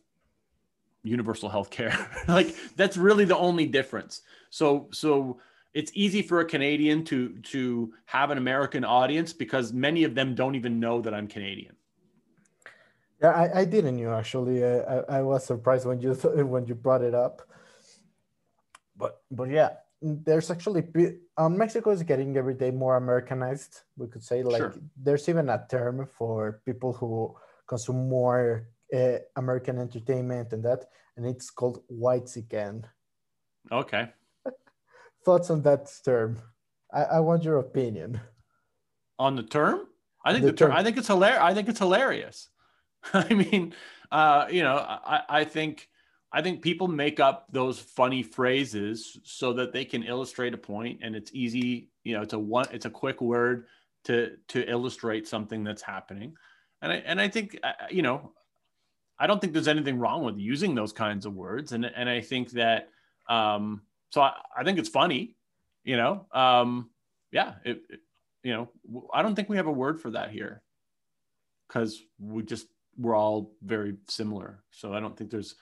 universal 1.05 1.49
health 1.49 1.71
care 1.71 1.95
like 2.29 2.57
that's 2.77 2.97
really 2.97 3.25
the 3.25 3.37
only 3.37 3.67
difference 3.67 4.23
so 4.51 4.89
so 4.93 5.39
it's 5.75 5.93
easy 5.95 6.23
for 6.23 6.41
a 6.41 6.45
canadian 6.45 7.05
to 7.05 7.39
to 7.43 7.93
have 8.07 8.31
an 8.31 8.39
american 8.39 8.85
audience 8.85 9.33
because 9.33 9.73
many 9.73 10.03
of 10.05 10.15
them 10.15 10.35
don't 10.35 10.55
even 10.57 10.81
know 10.81 11.01
that 11.01 11.15
i'm 11.15 11.29
canadian 11.29 11.77
Yeah, 13.23 13.31
I, 13.35 13.61
I 13.61 13.65
didn't 13.65 13.97
know 13.99 14.15
actually. 14.15 14.65
I, 14.65 15.19
I 15.19 15.23
was 15.23 15.45
surprised 15.45 15.87
when 15.87 16.01
you 16.01 16.15
when 16.47 16.67
you 16.67 16.75
brought 16.75 17.03
it 17.03 17.15
up. 17.15 17.43
But 18.97 19.23
but 19.31 19.51
yeah, 19.51 19.71
there's 20.03 20.51
actually 20.51 20.87
um, 21.37 21.59
Mexico 21.59 21.91
is 21.91 22.03
getting 22.03 22.37
every 22.37 22.55
day 22.55 22.71
more 22.71 22.97
Americanized. 22.97 23.83
We 23.97 24.07
could 24.07 24.23
say 24.23 24.43
like 24.43 24.59
Sure. 24.59 24.75
there's 24.97 25.29
even 25.29 25.49
a 25.49 25.67
term 25.69 26.07
for 26.07 26.63
people 26.65 26.93
who 26.93 27.35
consume 27.67 28.09
more 28.09 28.69
uh, 28.95 29.19
American 29.37 29.79
entertainment 29.79 30.53
and 30.53 30.65
that, 30.65 30.87
and 31.17 31.27
it's 31.27 31.51
called 31.51 31.83
whitexican. 31.89 32.87
okay 33.73 34.13
Thoughts 35.25 35.51
on 35.51 35.63
that 35.63 35.91
term? 36.05 36.39
I, 36.93 37.03
I 37.05 37.21
want 37.21 37.45
your 37.45 37.59
opinion. 37.59 38.21
on 39.19 39.37
the 39.37 39.43
term 39.43 39.81
i 40.25 40.33
think 40.33 40.45
The 40.45 40.53
the, 40.53 40.57
term 40.57 40.71
term. 40.71 40.79
i 40.79 40.83
think 40.83 40.97
it's 40.97 41.09
hilarious 41.09 41.43
i 41.43 41.53
think 41.55 41.69
it's 41.69 41.79
hilarious 41.79 42.49
i 43.15 43.29
mean 43.35 43.75
uh 44.13 44.47
you 44.51 44.63
know 44.63 44.77
i 44.79 45.23
i 45.41 45.45
think 45.45 45.89
i 46.33 46.41
think 46.43 46.63
people 46.63 46.89
make 46.89 47.19
up 47.21 47.47
those 47.53 47.79
funny 47.79 48.23
phrases 48.23 49.19
so 49.25 49.53
that 49.55 49.73
they 49.73 49.85
can 49.85 50.03
illustrate 50.03 50.55
a 50.55 50.59
point 50.59 51.01
and 51.03 51.15
it's 51.17 51.31
easy 51.35 51.91
you 52.05 52.15
know 52.15 52.23
it's 52.23 52.33
a 52.35 52.39
one 52.39 52.67
it's 52.73 52.87
a 52.87 52.91
quick 52.91 53.21
word 53.21 53.67
to 54.05 54.37
to 54.49 54.59
illustrate 54.71 55.27
something 55.29 55.65
that's 55.65 55.83
happening 55.83 56.33
and 56.83 56.93
i 56.93 56.97
and 57.11 57.21
i 57.21 57.29
think 57.29 57.59
uh, 57.63 57.73
you 57.91 58.03
know 58.03 58.33
i 59.19 59.27
don't 59.27 59.41
think 59.41 59.53
there's 59.53 59.69
anything 59.69 59.99
wrong 59.99 60.23
with 60.25 60.39
using 60.39 60.75
those 60.75 60.93
kinds 60.93 61.27
of 61.27 61.35
words. 61.35 61.73
And 61.73 61.85
and 61.85 62.09
i 62.09 62.21
think 62.21 62.51
that 62.53 62.89
um 63.29 63.83
so 64.11 64.21
i, 64.23 64.33
I 64.57 64.65
think 64.65 64.79
it's 64.79 64.89
funny 64.89 65.37
you 65.85 65.97
know 65.97 66.27
um 66.33 66.91
yeah 67.33 67.55
it, 67.65 67.83
it- 67.91 68.01
you 68.45 68.53
know 68.55 68.69
I 69.13 69.23
don't 69.23 69.35
think 69.35 69.49
we 69.49 69.57
have 69.57 69.67
a 69.67 69.73
word 69.85 70.01
for 70.01 70.11
that 70.13 70.31
here. 70.31 70.63
Because 71.67 72.01
we 72.21 72.43
just 72.45 72.67
we're 72.97 73.17
all 73.17 73.53
very 73.63 73.97
similar. 74.07 74.63
So 74.71 74.95
i 74.95 75.01
don't 75.01 75.17
think 75.17 75.31
there's 75.31 75.57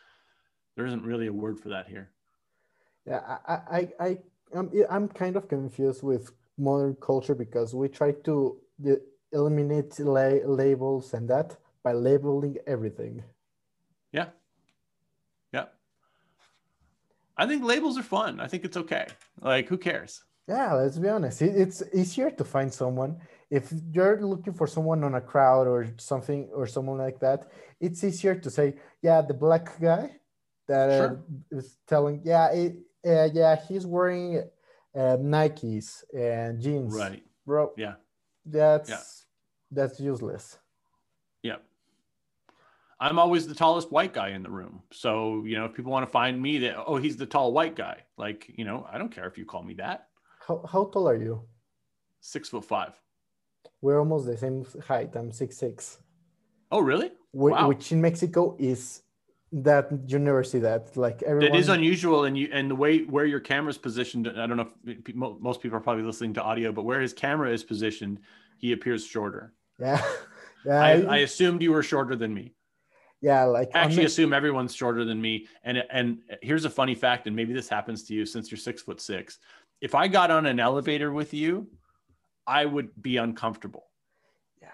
there 0.77 0.87
isn't 0.87 1.03
really 1.03 1.27
a 1.27 1.33
word 1.33 1.59
for 1.59 1.71
that 1.71 1.89
here. 1.89 2.13
Yeah, 3.07 3.39
I, 3.49 3.55
I, 3.79 3.89
I, 4.07 4.19
I'm, 4.55 4.71
I'm 4.91 5.09
kind 5.09 5.37
of 5.37 5.49
confused 5.49 6.03
with 6.03 6.33
modern 6.59 6.95
culture 6.97 7.35
because 7.35 7.75
we 7.75 7.89
try 7.89 8.13
to 8.29 8.61
eliminate 9.33 9.99
la- 9.99 10.45
labels 10.45 11.15
and 11.15 11.29
that 11.31 11.57
by 11.83 11.93
labeling 11.93 12.57
everything. 12.67 13.23
yeah 14.13 14.29
yeah 15.53 15.67
i 17.37 17.47
think 17.47 17.63
labels 17.65 17.97
are 17.99 18.03
fun 18.03 18.41
i 18.41 18.47
think 18.47 18.65
it's 18.65 18.77
okay 18.77 19.07
like 19.41 19.69
who 19.69 19.79
cares 19.79 20.23
Yeah, 20.49 20.75
let's 20.79 20.99
be 20.99 21.09
honest. 21.11 21.43
It, 21.43 21.55
it's 21.59 21.83
easier 21.93 22.31
to 22.31 22.45
find 22.45 22.71
someone 22.73 23.19
if 23.51 23.65
you're 23.95 24.23
looking 24.23 24.55
for 24.55 24.69
someone 24.69 25.03
on 25.03 25.15
a 25.15 25.21
crowd 25.21 25.67
or 25.67 25.81
something 25.99 26.49
or 26.55 26.67
someone 26.69 26.99
like 27.07 27.19
that. 27.19 27.51
It's 27.81 28.05
easier 28.05 28.37
to 28.39 28.49
say, 28.51 28.67
yeah, 29.03 29.23
the 29.27 29.35
black 29.35 29.67
guy 29.81 30.05
that 30.71 30.89
uh, 30.91 31.17
is 31.51 31.79
telling, 31.91 32.23
yeah, 32.25 32.47
it, 32.55 32.73
uh, 33.05 33.29
yeah, 33.35 33.57
he's 33.67 33.87
wearing 33.87 34.47
uh, 34.95 35.19
Nikes 35.19 36.05
and 36.15 36.63
jeans, 36.63 36.95
right 36.95 37.23
bro. 37.45 37.73
yeah 37.77 37.95
That's 38.45 38.91
Yeah. 38.95 39.03
that's 39.79 39.99
useless. 39.99 40.45
I'm 43.01 43.19
always 43.19 43.47
the 43.47 43.55
tallest 43.55 43.91
white 43.93 44.13
guy 44.15 44.29
in 44.31 44.43
the 44.43 44.51
room 44.51 44.83
so 44.93 45.43
you 45.45 45.57
know 45.57 45.65
if 45.67 45.75
people 45.75 45.93
want 45.93 46.05
to 46.07 46.11
find 46.11 46.41
me 46.41 46.59
that 46.59 46.77
oh 46.87 46.97
he's 46.97 47.17
the 47.17 47.27
tall 47.27 47.53
white 47.53 47.77
guy 47.77 47.97
like 48.17 48.51
you 48.57 48.65
know 48.65 48.87
i 48.91 48.97
don't 48.99 49.13
care 49.15 49.27
if 49.27 49.37
you 49.39 49.45
call 49.45 49.63
me 49.63 49.75
that 49.75 50.09
How, 50.47 50.65
how 50.73 50.85
tall 50.87 51.09
are 51.09 51.17
you? 51.17 51.43
six 52.21 52.49
foot 52.49 52.65
five. 52.65 52.93
We're 53.83 53.99
almost 54.01 54.27
the 54.27 54.37
same 54.39 54.65
height. 54.89 55.15
I'm 55.15 55.31
six 55.33 55.57
six. 55.57 55.99
Oh 56.73 56.81
really 56.81 57.11
Wh- 57.33 57.53
Wow. 57.55 57.69
Which 57.69 57.93
in 57.93 58.01
Mexico 58.01 58.57
is 58.59 59.03
that 59.53 59.87
you 60.11 60.19
never 60.19 60.43
see 60.43 60.59
that. 60.61 60.97
Like 60.97 61.23
everyone. 61.23 61.53
That 61.53 61.59
is 61.59 61.69
unusual, 61.69 62.25
and 62.25 62.37
you 62.41 62.49
and 62.53 62.71
the 62.71 62.75
way 62.75 62.93
where 63.05 63.27
your 63.27 63.39
camera's 63.41 63.79
positioned. 63.79 64.27
I 64.29 64.47
don't 64.47 64.57
know 64.57 64.71
if 64.87 65.15
most 65.15 65.61
people 65.63 65.77
are 65.79 65.85
probably 65.89 66.03
listening 66.05 66.35
to 66.35 66.43
audio, 66.43 66.73
but 66.73 66.83
where 66.89 67.01
his 67.01 67.13
camera 67.13 67.53
is 67.53 67.63
positioned, 67.63 68.19
he 68.59 68.73
appears 68.73 69.05
shorter. 69.07 69.53
Yeah. 69.79 70.03
Yeah. 70.65 70.83
I, 70.83 70.91
I- 70.91 71.07
I 71.15 71.17
assumed 71.19 71.63
you 71.63 71.71
were 71.71 71.85
shorter 71.85 72.17
than 72.17 72.35
me. 72.35 72.56
Yeah. 73.21 73.45
Like 73.45 73.71
I 73.75 73.81
actually 73.81 73.99
Me- 73.99 74.05
assume 74.07 74.33
everyone's 74.33 74.75
shorter 74.75 75.05
than 75.05 75.21
me. 75.21 75.47
And 75.65 75.83
and 75.91 76.19
here's 76.43 76.65
a 76.65 76.71
funny 76.71 76.95
fact, 76.95 77.27
and 77.27 77.35
maybe 77.35 77.53
this 77.53 77.69
happens 77.69 78.05
to 78.05 78.15
you 78.15 78.27
since 78.27 78.51
you're 78.51 78.59
six 78.59 78.83
foot 78.83 79.01
six. 79.01 79.39
If 79.81 79.95
I 79.95 80.09
got 80.09 80.31
on 80.31 80.47
an 80.47 80.61
elevator 80.61 81.13
with 81.13 81.35
you, 81.35 81.69
I 82.47 82.65
would 82.65 82.91
be 83.01 83.17
uncomfortable 83.19 83.87
yeah. 84.63 84.69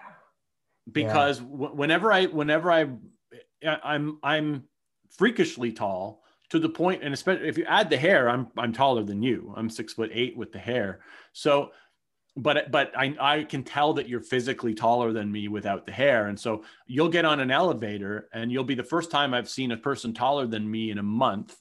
because 0.91 1.39
wh- 1.39 1.75
whenever 1.75 2.11
I 2.11 2.25
whenever 2.25 2.71
I 2.71 2.87
I'm 3.65 4.19
I'm 4.23 4.63
freakishly 5.09 5.71
tall 5.71 6.23
to 6.49 6.59
the 6.59 6.69
point, 6.69 7.03
and 7.03 7.13
especially 7.13 7.47
if 7.47 7.57
you 7.57 7.65
add 7.65 7.89
the 7.89 7.97
hair, 7.97 8.29
I'm 8.29 8.47
I'm 8.57 8.73
taller 8.73 9.03
than 9.03 9.23
you. 9.23 9.53
I'm 9.57 9.69
six 9.69 9.93
foot 9.93 10.11
eight 10.13 10.37
with 10.37 10.51
the 10.51 10.59
hair. 10.59 10.99
So, 11.31 11.71
but 12.35 12.71
but 12.71 12.91
I 12.97 13.15
I 13.19 13.43
can 13.43 13.63
tell 13.63 13.93
that 13.93 14.09
you're 14.09 14.21
physically 14.21 14.73
taller 14.73 15.11
than 15.11 15.31
me 15.31 15.47
without 15.47 15.85
the 15.85 15.91
hair, 15.91 16.27
and 16.27 16.39
so 16.39 16.63
you'll 16.87 17.09
get 17.09 17.25
on 17.25 17.39
an 17.39 17.51
elevator, 17.51 18.29
and 18.33 18.51
you'll 18.51 18.63
be 18.63 18.75
the 18.75 18.83
first 18.83 19.11
time 19.11 19.33
I've 19.33 19.49
seen 19.49 19.71
a 19.71 19.77
person 19.77 20.13
taller 20.13 20.47
than 20.47 20.69
me 20.69 20.89
in 20.89 20.97
a 20.97 21.03
month, 21.03 21.55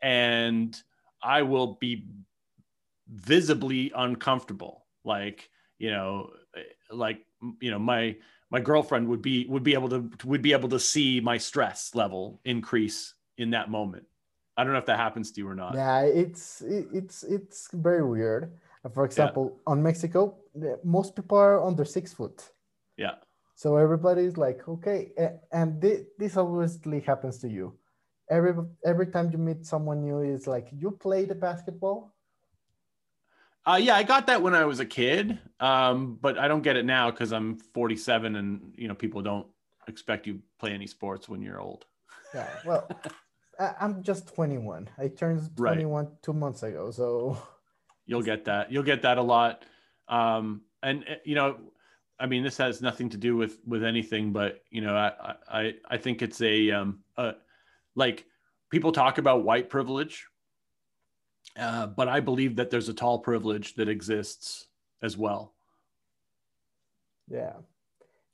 and 0.00 0.80
I 1.22 1.42
will 1.42 1.74
be 1.80 2.06
visibly 3.08 3.92
uncomfortable, 3.94 4.86
like 5.04 5.50
you 5.78 5.90
know, 5.90 6.30
like 6.90 7.20
you 7.60 7.70
know 7.70 7.78
my 7.78 8.16
my 8.50 8.60
girlfriend 8.60 9.08
would 9.08 9.22
be 9.22 9.46
would 9.46 9.62
be 9.62 9.74
able 9.74 9.90
to 9.90 10.10
would 10.24 10.42
be 10.42 10.52
able 10.52 10.70
to 10.70 10.80
see 10.80 11.20
my 11.20 11.36
stress 11.36 11.94
level 11.94 12.40
increase 12.44 13.14
in 13.36 13.50
that 13.50 13.70
moment. 13.70 14.04
I 14.56 14.64
don't 14.64 14.72
know 14.72 14.78
if 14.78 14.86
that 14.86 14.98
happens 14.98 15.32
to 15.32 15.40
you 15.42 15.48
or 15.48 15.54
not. 15.54 15.74
Yeah, 15.74 16.00
it's 16.00 16.62
it's 16.62 17.24
it's 17.24 17.68
very 17.74 18.04
weird. 18.04 18.52
For 18.94 19.04
example, 19.04 19.60
on 19.66 19.82
Mexico, 19.82 20.36
most 20.84 21.16
people 21.16 21.38
are 21.38 21.62
under 21.62 21.84
six 21.84 22.12
foot. 22.12 22.50
Yeah. 22.96 23.16
So 23.54 23.76
everybody's 23.76 24.36
like, 24.36 24.68
okay, 24.68 25.12
and 25.50 25.80
this 25.80 26.36
obviously 26.36 27.00
happens 27.00 27.38
to 27.38 27.48
you. 27.48 27.78
Every 28.28 28.54
every 28.84 29.06
time 29.06 29.30
you 29.30 29.38
meet 29.38 29.64
someone 29.64 30.02
new, 30.02 30.20
it's 30.20 30.46
like 30.46 30.68
you 30.72 30.90
played 30.90 31.38
basketball. 31.40 32.14
Uh, 33.64 33.78
yeah, 33.82 33.96
I 33.96 34.02
got 34.04 34.26
that 34.28 34.42
when 34.42 34.54
I 34.54 34.64
was 34.64 34.78
a 34.78 34.84
kid, 34.86 35.38
um, 35.58 36.18
but 36.20 36.38
I 36.38 36.46
don't 36.46 36.62
get 36.62 36.76
it 36.76 36.84
now 36.84 37.10
because 37.10 37.32
I'm 37.32 37.56
47, 37.56 38.36
and 38.36 38.74
you 38.76 38.88
know 38.88 38.94
people 38.94 39.22
don't 39.22 39.46
expect 39.88 40.26
you 40.26 40.40
play 40.58 40.72
any 40.72 40.86
sports 40.86 41.28
when 41.28 41.40
you're 41.40 41.60
old. 41.60 41.86
Yeah, 42.34 42.48
well, 42.64 42.88
I'm 43.80 44.02
just 44.02 44.34
21. 44.34 44.88
I 44.98 45.08
turned 45.08 45.50
Right. 45.56 45.74
21 45.74 46.08
two 46.22 46.32
months 46.32 46.62
ago, 46.62 46.90
so 46.90 47.38
You'll 48.06 48.22
get 48.22 48.44
that. 48.44 48.70
You'll 48.72 48.82
get 48.84 49.02
that 49.02 49.18
a 49.18 49.22
lot. 49.22 49.64
Um, 50.08 50.62
and 50.82 51.04
uh, 51.08 51.14
you 51.24 51.34
know, 51.34 51.58
I 52.18 52.26
mean, 52.26 52.42
this 52.42 52.56
has 52.58 52.80
nothing 52.80 53.08
to 53.10 53.16
do 53.16 53.36
with 53.36 53.58
with 53.66 53.84
anything, 53.84 54.32
but 54.32 54.62
you 54.70 54.80
know, 54.80 54.94
I 54.94 55.34
I 55.48 55.74
I 55.90 55.96
think 55.96 56.22
it's 56.22 56.40
a 56.40 56.70
um 56.70 57.00
uh 57.16 57.32
like 57.94 58.24
people 58.70 58.92
talk 58.92 59.18
about 59.18 59.44
white 59.44 59.68
privilege, 59.68 60.26
uh, 61.58 61.88
but 61.88 62.08
I 62.08 62.20
believe 62.20 62.56
that 62.56 62.70
there's 62.70 62.88
a 62.88 62.94
tall 62.94 63.18
privilege 63.18 63.74
that 63.74 63.88
exists 63.88 64.66
as 65.02 65.16
well. 65.16 65.54
yeah, 67.28 67.54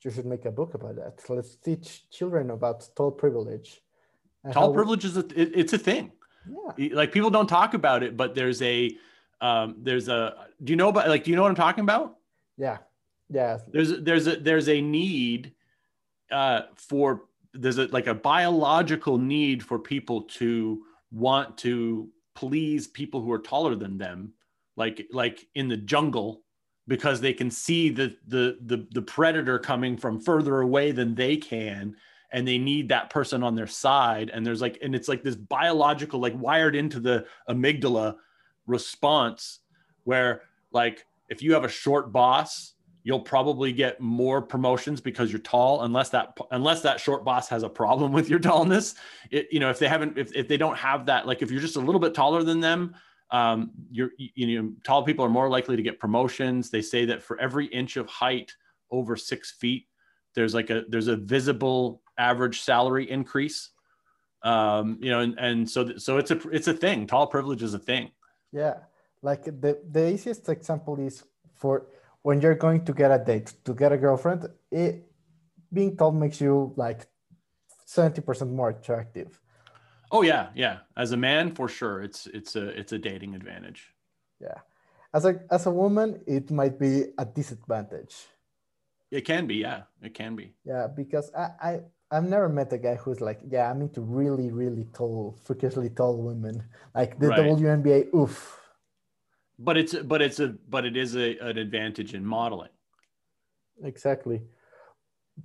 you 0.02 0.10
should 0.10 0.26
make 0.26 0.44
a 0.44 0.50
book 0.50 0.74
about 0.74 0.96
that. 0.96 1.22
Let's 1.28 1.56
teach 1.56 2.10
children 2.10 2.50
about 2.50 2.88
tall 2.94 3.10
privilege. 3.10 3.80
Tall 4.52 4.72
privilege 4.74 5.04
is 5.04 5.16
a 5.16 5.20
it, 5.20 5.52
it's 5.54 5.72
a 5.72 5.78
thing. 5.78 6.12
Yeah, 6.76 6.88
Like 6.94 7.12
people 7.12 7.30
don't 7.30 7.48
talk 7.48 7.74
about 7.74 8.02
it, 8.02 8.16
but 8.16 8.34
there's 8.34 8.60
a 8.62 8.96
um 9.42 9.76
there's 9.78 10.08
a 10.08 10.46
do 10.64 10.72
you 10.72 10.76
know 10.76 10.88
about 10.88 11.08
like 11.08 11.24
do 11.24 11.30
you 11.30 11.36
know 11.36 11.42
what 11.42 11.50
I'm 11.50 11.54
talking 11.54 11.82
about? 11.82 12.16
yeah, 13.28 13.58
Yeah, 13.66 13.72
there's 13.72 14.00
there's 14.00 14.26
a 14.26 14.36
there's 14.36 14.68
a 14.68 14.80
need 14.80 15.52
uh, 16.30 16.62
for 16.76 17.24
there's 17.52 17.78
a 17.78 17.86
like 17.88 18.06
a 18.06 18.14
biological 18.14 19.18
need 19.18 19.62
for 19.62 19.78
people 19.78 20.22
to 20.22 20.82
want 21.10 21.58
to 21.58 22.08
please 22.34 22.86
people 22.86 23.20
who 23.20 23.30
are 23.30 23.38
taller 23.38 23.74
than 23.74 23.98
them 23.98 24.32
like 24.76 25.06
like 25.12 25.46
in 25.54 25.68
the 25.68 25.76
jungle 25.76 26.42
because 26.88 27.20
they 27.20 27.32
can 27.32 27.50
see 27.50 27.90
the 27.90 28.16
the 28.26 28.58
the, 28.64 28.86
the 28.92 29.02
predator 29.02 29.58
coming 29.58 29.96
from 29.96 30.20
further 30.20 30.60
away 30.60 30.92
than 30.92 31.14
they 31.14 31.36
can 31.36 31.94
and 32.32 32.48
they 32.48 32.58
need 32.58 32.88
that 32.88 33.10
person 33.10 33.42
on 33.42 33.54
their 33.54 33.66
side. 33.66 34.30
And 34.30 34.44
there's 34.44 34.62
like 34.62 34.78
and 34.82 34.94
it's 34.94 35.08
like 35.08 35.22
this 35.22 35.36
biological 35.36 36.20
like 36.20 36.34
wired 36.36 36.74
into 36.74 36.98
the 36.98 37.26
amygdala 37.48 38.16
response 38.66 39.60
where 40.04 40.42
like 40.72 41.04
if 41.28 41.42
you 41.42 41.52
have 41.52 41.64
a 41.64 41.68
short 41.68 42.12
boss 42.12 42.74
you'll 43.04 43.20
probably 43.20 43.72
get 43.72 44.00
more 44.00 44.40
promotions 44.40 45.00
because 45.00 45.32
you're 45.32 45.40
tall 45.40 45.82
unless 45.82 46.10
that 46.10 46.36
unless 46.52 46.82
that 46.82 47.00
short 47.00 47.24
boss 47.24 47.48
has 47.48 47.62
a 47.62 47.68
problem 47.68 48.12
with 48.18 48.28
your 48.28 48.38
tallness. 48.38 48.94
It, 49.30 49.48
you 49.50 49.60
know 49.60 49.70
if 49.70 49.78
they 49.78 49.88
haven't 49.88 50.18
if, 50.18 50.34
if 50.34 50.48
they 50.48 50.56
don't 50.56 50.76
have 50.76 51.06
that 51.06 51.26
like 51.26 51.42
if 51.42 51.50
you're 51.50 51.60
just 51.60 51.76
a 51.76 51.80
little 51.80 52.00
bit 52.00 52.14
taller 52.14 52.42
than 52.42 52.60
them 52.60 52.94
um, 53.30 53.70
you're 53.90 54.10
you 54.18 54.62
know 54.62 54.72
tall 54.84 55.02
people 55.02 55.24
are 55.24 55.30
more 55.30 55.48
likely 55.48 55.76
to 55.76 55.82
get 55.82 55.98
promotions. 55.98 56.70
They 56.70 56.82
say 56.82 57.06
that 57.06 57.22
for 57.22 57.40
every 57.40 57.66
inch 57.66 57.96
of 57.96 58.06
height 58.06 58.54
over 58.90 59.16
six 59.16 59.50
feet 59.52 59.86
there's 60.34 60.54
like 60.54 60.70
a 60.70 60.84
there's 60.88 61.08
a 61.08 61.16
visible 61.16 62.02
average 62.18 62.60
salary 62.60 63.10
increase. 63.10 63.70
Um, 64.42 64.98
you 65.00 65.10
know 65.10 65.20
and, 65.20 65.38
and 65.38 65.70
so 65.70 65.96
so 65.96 66.18
it's 66.18 66.30
a 66.30 66.38
it's 66.50 66.68
a 66.68 66.74
thing. 66.74 67.06
Tall 67.06 67.26
privilege 67.26 67.62
is 67.62 67.74
a 67.74 67.78
thing 67.78 68.10
yeah. 68.52 68.74
Like 69.22 69.44
the 69.44 69.78
the 69.90 70.12
easiest 70.12 70.48
example 70.48 70.98
is 71.00 71.24
for 71.54 71.86
when 72.22 72.40
you're 72.40 72.54
going 72.54 72.84
to 72.84 72.92
get 72.92 73.10
a 73.10 73.18
date 73.18 73.52
to 73.64 73.74
get 73.74 73.92
a 73.92 73.96
girlfriend 73.96 74.48
it 74.70 75.04
being 75.72 75.96
tall 75.96 76.12
makes 76.12 76.40
you 76.40 76.72
like 76.76 77.06
70% 77.86 78.50
more 78.50 78.70
attractive. 78.70 79.40
Oh 80.10 80.22
yeah. 80.22 80.48
Yeah. 80.54 80.78
As 80.96 81.12
a 81.12 81.16
man 81.16 81.54
for 81.54 81.68
sure 81.68 82.02
it's 82.02 82.26
it's 82.26 82.56
a 82.56 82.68
it's 82.78 82.92
a 82.92 82.98
dating 82.98 83.34
advantage. 83.34 83.94
Yeah. 84.40 84.58
As 85.14 85.24
a 85.24 85.40
as 85.50 85.66
a 85.66 85.70
woman 85.70 86.20
it 86.26 86.50
might 86.50 86.78
be 86.78 87.06
a 87.16 87.24
disadvantage. 87.24 88.16
It 89.10 89.22
can 89.22 89.46
be 89.46 89.56
yeah. 89.56 89.82
It 90.02 90.14
can 90.14 90.36
be. 90.36 90.54
Yeah 90.64 90.88
because 90.88 91.30
i, 91.34 91.50
I 91.60 91.80
I've 92.12 92.28
never 92.28 92.48
met 92.48 92.72
a 92.74 92.78
guy 92.78 92.96
who's 92.96 93.22
like, 93.22 93.40
yeah, 93.48 93.70
I'm 93.70 93.80
into 93.80 94.02
really, 94.02 94.50
really 94.50 94.86
tall, 94.92 95.34
freakishly 95.44 95.88
tall 95.88 96.22
women. 96.22 96.62
Like 96.94 97.18
the 97.18 97.28
Right. 97.28 97.40
WNBA, 97.40 98.14
oof. 98.14 98.60
but 99.58 99.76
it's 99.78 99.94
but 99.94 100.20
it's 100.20 100.38
a 100.40 100.48
but 100.68 100.84
it 100.84 100.96
is 100.96 101.16
a, 101.16 101.38
an 101.38 101.56
advantage 101.56 102.14
in 102.14 102.24
modeling 102.24 102.74
Exactly. 103.82 104.42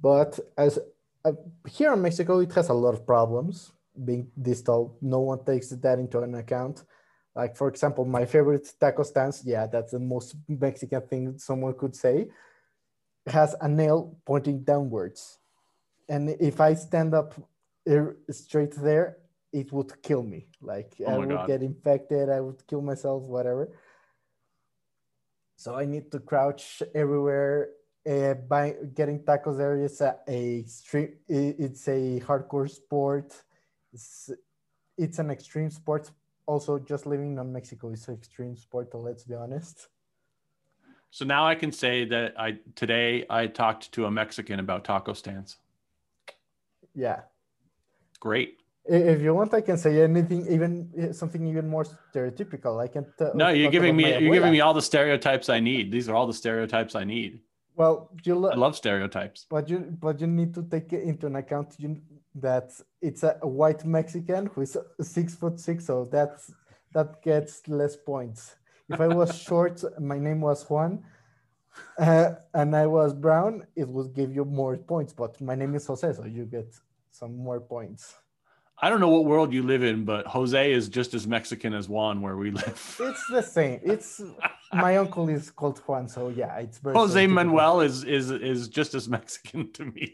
But 0.02 0.40
as 0.58 0.80
uh, 1.24 1.32
here 1.68 1.94
in 1.94 2.02
Mexico, 2.02 2.40
it 2.40 2.52
has 2.54 2.70
a 2.70 2.74
lot 2.74 2.94
of 2.94 3.06
problems 3.06 3.72
being 4.06 4.30
this 4.36 4.62
tall. 4.62 4.98
No 5.02 5.20
one 5.20 5.44
takes 5.46 5.70
that 5.70 6.00
into 6.00 6.20
an 6.20 6.36
account. 6.36 6.84
Like, 7.36 7.56
for 7.56 7.68
example, 7.68 8.04
my 8.06 8.26
favorite 8.26 8.68
taco 8.80 9.04
stance. 9.04 9.44
yeah, 9.46 9.68
that's 9.68 9.92
the 9.92 10.00
most 10.00 10.36
Mexican 10.48 11.02
thing 11.02 11.38
someone 11.38 11.76
could 11.78 11.96
say, 11.96 12.28
has 13.26 13.56
a 13.62 13.68
nail 13.68 14.18
pointing 14.26 14.64
downwards. 14.64 15.40
And 16.10 16.30
if 16.40 16.60
I 16.62 16.74
stand 16.76 17.14
up 17.14 17.34
er, 17.88 18.18
straight 18.32 18.74
there, 18.76 19.18
it 19.52 19.72
would 19.72 20.02
kill 20.02 20.24
me. 20.24 20.48
Like, 20.62 20.94
Oh 21.06 21.14
I 21.14 21.18
would 21.18 21.30
God. 21.30 21.48
get 21.48 21.62
infected, 21.64 22.30
I 22.30 22.40
would 22.42 22.66
kill 22.68 22.82
myself, 22.82 23.24
whatever. 23.24 23.70
So 25.56 25.76
I 25.76 25.86
need 25.86 26.12
to 26.12 26.20
crouch 26.20 26.84
everywhere. 26.94 27.70
Uh, 28.08 28.36
by 28.36 28.74
getting 28.94 29.20
tacos 29.20 29.58
there 29.58 29.78
is 29.84 30.00
a, 30.00 30.16
a 30.28 30.64
stream. 30.64 31.10
It's 31.28 31.88
a 31.90 32.22
hardcore 32.22 32.70
sport. 32.70 33.34
It's, 33.92 34.30
it's 34.98 35.20
an 35.20 35.30
extreme 35.30 35.70
sport. 35.70 36.10
Also, 36.46 36.80
just 36.80 37.06
living 37.06 37.38
in 37.38 37.52
Mexico 37.52 37.90
is 37.90 38.08
an 38.08 38.14
extreme 38.16 38.56
sport. 38.56 38.94
Let's 38.94 39.26
be 39.26 39.34
honest. 39.36 39.90
so 41.10 41.26
now 41.26 41.48
i 41.48 41.56
can 41.56 41.72
say 41.72 42.06
that 42.06 42.34
i 42.38 42.58
today 42.76 43.26
i 43.30 43.48
talked 43.48 43.92
to 43.94 44.06
a 44.06 44.12
mexican 44.12 44.60
about 44.60 44.84
taco 44.84 45.14
stands 45.14 45.58
Yeah. 47.06 47.20
great 48.20 48.52
If 48.90 49.20
you 49.26 49.32
want, 49.40 49.54
I 49.54 49.62
can 49.68 49.78
say 49.78 49.94
anything, 50.10 50.42
even 50.56 50.72
something 51.14 51.44
even 51.52 51.66
more 51.76 51.86
stereotypical. 51.86 52.74
I 52.86 52.88
can. 52.94 53.04
T- 53.20 53.36
no 53.42 53.48
you're 53.58 53.76
giving 53.78 53.96
me 54.00 54.06
you're 54.24 54.38
giving 54.40 54.56
me 54.58 54.62
all 54.66 54.76
the 54.82 54.88
stereotypes 54.92 55.48
i 55.58 55.60
need 55.70 55.84
these 55.96 56.08
are 56.10 56.16
all 56.18 56.28
the 56.34 56.40
stereotypes 56.44 56.94
i 57.04 57.06
need 57.16 57.32
Well, 57.80 57.96
you 58.28 58.36
lo- 58.44 58.54
i 58.56 58.58
love 58.66 58.76
stereotypes 58.84 59.40
but 59.56 59.64
you 59.72 59.78
but 60.06 60.16
you 60.22 60.28
need 60.40 60.52
to 60.58 60.64
take 60.74 60.88
it 60.98 61.04
into 61.12 61.24
an 61.32 61.36
account 61.44 61.68
you, 61.84 61.90
that 62.42 62.72
it's 63.02 63.24
a, 63.24 63.38
a 63.42 63.48
white 63.48 63.84
Mexican 63.86 64.48
who 64.48 64.62
is 64.62 64.78
six 65.02 65.36
foot 65.36 65.60
six, 65.60 65.86
so 65.86 66.06
that's 66.06 66.52
that 66.94 67.22
gets 67.22 67.68
less 67.68 67.96
points. 67.96 68.56
If 68.90 69.00
I 69.02 69.08
was 69.08 69.38
short, 69.50 69.84
my 70.00 70.20
name 70.20 70.42
was 70.42 70.64
Juan, 70.70 71.04
uh, 72.00 72.32
and 72.54 72.76
I 72.76 72.88
was 72.88 73.14
brown, 73.14 73.68
it 73.76 73.88
would 73.88 74.14
give 74.14 74.34
you 74.34 74.46
more 74.46 74.78
points. 74.78 75.14
But 75.14 75.40
my 75.42 75.56
name 75.56 75.76
is 75.76 75.86
Jose, 75.88 76.14
so 76.14 76.26
you 76.26 76.46
get 76.46 76.74
some 77.18 77.36
more 77.38 77.60
points. 77.60 78.16
i 78.84 78.90
don't 78.90 79.00
know 79.00 79.10
what 79.10 79.26
world 79.26 79.52
you 79.54 79.64
live 79.64 79.84
in 79.84 80.06
but 80.06 80.28
jose 80.28 80.72
is 80.72 80.88
just 80.90 81.14
as 81.14 81.26
mexican 81.26 81.74
as 81.74 81.90
juan 81.90 82.22
where 82.22 82.38
we 82.38 82.52
live 82.52 82.80
It's 83.00 83.24
the 83.38 83.42
same. 83.42 83.80
It's 83.84 84.22
my 84.74 84.98
uncle 84.98 85.30
is 85.30 85.50
called 85.50 85.80
Juan, 85.88 86.08
so 86.08 86.22
yeah, 86.30 86.58
it's 86.64 86.78
very 86.78 86.96
jose 86.96 87.26
manuel 87.28 87.82
is 87.82 88.04
is 88.04 88.30
is 88.32 88.68
just 88.80 88.94
as 89.00 89.08
mexican 89.10 89.72
to 89.74 89.84
me 89.86 90.06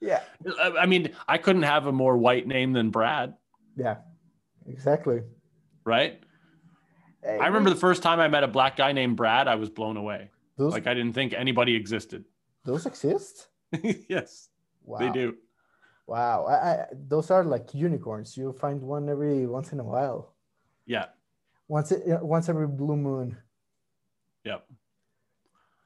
Yeah, 0.00 0.22
I- 0.64 0.78
i 0.84 0.86
mean 0.86 1.04
i 1.34 1.36
couldn't 1.44 1.64
have 1.74 1.86
a 1.86 1.92
more 1.92 2.16
white 2.16 2.46
name 2.46 2.72
than 2.72 2.90
brad 2.90 3.34
yeah, 3.76 3.96
exactly. 4.66 5.20
right 5.84 6.14
I 7.22 7.46
remember 7.46 7.68
the 7.68 7.76
first 7.88 8.02
time 8.02 8.18
I 8.18 8.28
met 8.28 8.44
a 8.44 8.48
black 8.48 8.76
guy 8.76 8.92
named 8.92 9.16
Brad, 9.20 9.46
I 9.46 9.54
was 9.56 9.68
blown 9.68 9.98
away. 9.98 10.30
those 10.56 10.72
Like 10.72 10.86
I 10.86 10.94
didn't 10.94 11.12
think 11.12 11.34
anybody 11.34 11.74
existed. 11.76 12.24
those 12.64 12.86
exist. 12.86 13.48
yes, 14.08 14.48
Wow. 14.84 14.98
they 14.98 15.10
do. 15.10 15.36
Wow, 16.06 16.46
I, 16.46 16.54
I, 16.54 16.86
those 16.92 17.30
are 17.30 17.44
like 17.44 17.72
unicorns. 17.72 18.36
You 18.36 18.52
find 18.52 18.82
one 18.82 19.08
every 19.08 19.46
once 19.46 19.72
in 19.72 19.78
a 19.78 19.84
while. 19.84 20.34
Yeah, 20.86 21.06
Once 21.68 21.92
it, 21.92 22.02
once 22.20 22.48
every 22.48 22.66
blue 22.66 22.96
moon. 22.96 23.36
yep. 24.44 24.66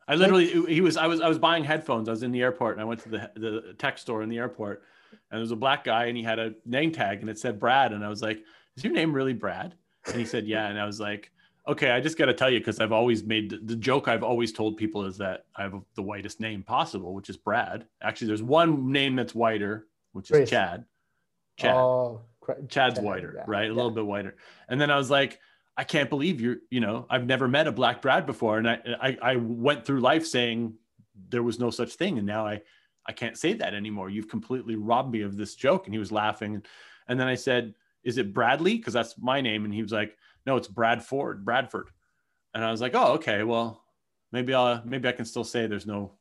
I 0.07 0.15
literally 0.17 0.47
he 0.67 0.81
was 0.81 0.97
I 0.97 1.07
was 1.07 1.21
I 1.21 1.29
was 1.29 1.39
buying 1.39 1.65
headphones. 1.65 2.09
I 2.09 2.13
was 2.13 2.23
in 2.23 2.31
the 2.33 2.43
airport 2.43 2.73
and 2.75 2.81
I 2.81 2.85
went 2.85 3.01
to 3.01 3.09
the 3.09 3.31
the 3.37 3.75
tech 3.79 3.99
store 3.99 4.23
in 4.23 4.29
the 4.29 4.39
airport 4.39 4.83
and 5.13 5.21
there 5.39 5.41
was 5.41 5.51
a 5.51 5.57
black 5.57 5.83
guy 5.85 6.07
and 6.07 6.17
he 6.17 6.23
had 6.23 6.39
a 6.39 6.55
name 6.67 6.93
tag 6.93 7.21
and 7.21 7.29
it 7.31 7.39
said 7.39 7.59
Brad 7.59 7.93
and 7.93 8.05
I 8.05 8.09
was 8.09 8.21
like, 8.23 8.43
"Is 8.77 8.85
your 8.85 8.93
name 8.93 9.13
really 9.15 9.33
Brad?" 9.33 9.75
And 10.07 10.17
he 10.17 10.25
said, 10.27 10.47
"Yeah." 10.47 10.69
And 10.69 10.79
I 10.79 10.85
was 10.85 11.01
like, 11.01 11.31
"Okay, 11.67 11.91
I 11.91 12.01
just 12.01 12.19
got 12.19 12.27
to 12.27 12.35
tell 12.35 12.51
you 12.51 12.59
because 12.59 12.81
I've 12.81 12.93
always 12.93 13.25
made 13.25 13.51
the, 13.67 13.77
joke 13.77 14.09
I've 14.09 14.23
always 14.23 14.53
told 14.53 14.77
people 14.77 15.05
is 15.05 15.19
that 15.19 15.47
I 15.57 15.63
have 15.63 15.75
the 15.95 16.03
whitest 16.03 16.41
name 16.41 16.63
possible, 16.63 17.15
which 17.15 17.31
is 17.31 17.37
Brad. 17.37 17.87
Actually, 18.03 18.29
there's 18.29 18.43
one 18.43 18.93
name 18.93 19.17
that's 19.17 19.35
whiter, 19.35 19.87
which 20.13 20.31
is 20.31 20.37
Chris. 20.37 20.51
Chad. 20.51 20.85
Chad. 21.57 21.75
Oh, 21.75 22.21
Chad's 22.69 22.97
Chad, 22.97 23.05
whiter, 23.05 23.35
yeah, 23.37 23.45
right? 23.47 23.65
A 23.65 23.69
yeah. 23.69 23.75
little 23.75 23.91
bit 23.91 24.05
whiter. 24.05 24.37
And 24.69 24.81
then 24.81 24.91
I 24.91 24.97
was 24.97 25.11
like, 25.11 25.41
I 25.77 25.85
can't 25.85 26.11
believe 26.11 26.41
you're, 26.41 26.59
you 26.71 26.81
know, 26.81 27.07
I've 27.11 27.27
never 27.27 27.49
met 27.49 27.67
a 27.67 27.73
black 27.73 28.03
Brad 28.03 28.27
before. 28.27 28.59
And 28.59 28.69
I, 28.69 28.79
I, 29.01 29.19
I 29.23 29.37
went 29.37 29.85
through 29.85 30.01
life 30.01 30.27
saying 30.27 30.75
there 31.31 31.43
was 31.43 31.59
no 31.59 31.71
such 31.71 31.95
thing. 31.95 32.19
And 32.19 32.27
now 32.27 32.47
I, 32.47 32.63
I 33.07 33.13
can't 33.13 33.37
say 33.37 33.55
that 33.55 33.75
anymore. 33.75 34.09
You've 34.11 34.29
completely 34.29 34.77
robbed 34.77 35.13
me 35.13 35.23
of 35.23 35.37
this 35.37 35.55
joke. 35.55 35.87
And 35.87 35.95
he 35.95 35.99
was 35.99 36.13
laughing. 36.13 36.63
And 37.09 37.19
then 37.19 37.27
I 37.27 37.35
said, 37.35 37.75
is 38.05 38.19
it 38.19 38.35
Bradley? 38.35 38.79
Cause 38.79 38.93
that's 38.93 39.17
my 39.19 39.41
name. 39.41 39.65
And 39.65 39.75
he 39.75 39.83
was 39.83 39.93
like, 39.93 40.17
no, 40.47 40.57
it's 40.57 40.69
Bradford, 40.69 41.45
Bradford. 41.45 41.89
And 42.55 42.65
I 42.65 42.71
was 42.71 42.81
like, 42.81 42.95
oh, 42.95 43.15
okay. 43.15 43.43
Well, 43.43 43.83
maybe 44.33 44.55
I'll, 44.55 44.83
maybe 44.85 45.09
I 45.09 45.13
can 45.13 45.25
still 45.25 45.45
say 45.45 45.67
there's 45.67 45.87
no, 45.87 46.13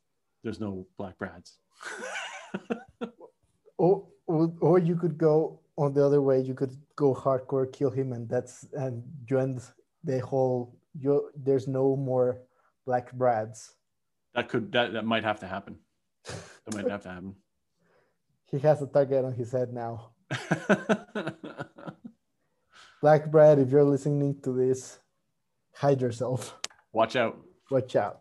there's 0.42 0.60
no 0.60 0.86
black 0.98 1.18
Brads. 1.18 1.58
Or, 3.76 4.06
or 4.26 4.52
or 4.60 4.78
you 4.78 4.94
could 4.94 5.18
go 5.18 5.60
on 5.76 5.92
the 5.92 6.04
other 6.06 6.22
way. 6.22 6.40
You 6.40 6.54
could 6.54 6.76
go 6.94 7.12
hardcore, 7.12 7.70
kill 7.72 7.90
him, 7.90 8.12
and 8.12 8.28
that's 8.28 8.64
and 8.72 9.02
you 9.28 9.40
end 9.40 9.60
the 10.04 10.20
whole. 10.20 10.78
You 10.96 11.30
there's 11.34 11.66
no 11.66 11.96
more 11.96 12.38
black 12.86 13.12
Brads. 13.12 13.74
that 14.34 14.48
could, 14.48 14.70
that, 14.72 14.92
that 14.92 15.04
might 15.04 15.24
have 15.24 15.40
to 15.40 15.46
happen. 15.48 15.76
That 16.24 16.74
might 16.74 16.88
have 16.88 17.02
to 17.02 17.08
happen. 17.08 17.34
He 18.50 18.60
has 18.60 18.80
a 18.80 18.86
target 18.86 19.24
on 19.24 19.32
his 19.32 19.50
head 19.50 19.72
now. 19.72 20.10
Black 23.04 23.30
Brad, 23.30 23.58
if 23.58 23.70
you're 23.70 23.84
listening 23.84 24.40
to 24.40 24.50
this, 24.50 24.98
hide 25.74 26.00
yourself. 26.00 26.58
Watch 26.90 27.16
out. 27.16 27.38
Watch 27.70 27.96
out. 27.96 28.20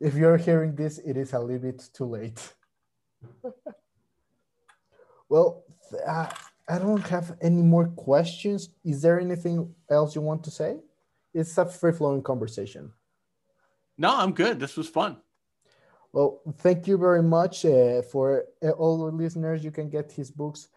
If 0.00 0.14
you're 0.14 0.38
hearing 0.38 0.74
this, 0.74 0.96
it 0.96 1.18
is 1.18 1.34
a 1.34 1.38
little 1.38 1.70
bit 1.70 1.86
too 1.92 2.06
late. 2.06 2.40
well, 5.28 5.64
uh, 6.06 6.30
I 6.66 6.78
don't 6.78 7.06
have 7.08 7.36
any 7.42 7.60
more 7.60 7.88
questions. 7.88 8.70
Is 8.82 9.02
there 9.02 9.20
anything 9.20 9.74
else 9.90 10.14
you 10.14 10.22
want 10.22 10.42
to 10.44 10.50
say? 10.50 10.78
It's 11.34 11.58
a 11.58 11.66
free 11.66 11.92
flowing 11.92 12.22
conversation. 12.22 12.94
No, 13.98 14.16
I'm 14.16 14.32
good. 14.32 14.58
This 14.58 14.78
was 14.78 14.88
fun. 14.88 15.18
Well, 16.14 16.40
thank 16.60 16.86
you 16.86 16.96
very 16.96 17.22
much 17.22 17.66
uh, 17.66 18.00
for 18.00 18.44
uh, 18.62 18.70
all 18.70 18.96
the 18.96 19.14
listeners. 19.14 19.62
You 19.62 19.72
can 19.72 19.90
get 19.90 20.10
his 20.10 20.30
books 20.30 20.68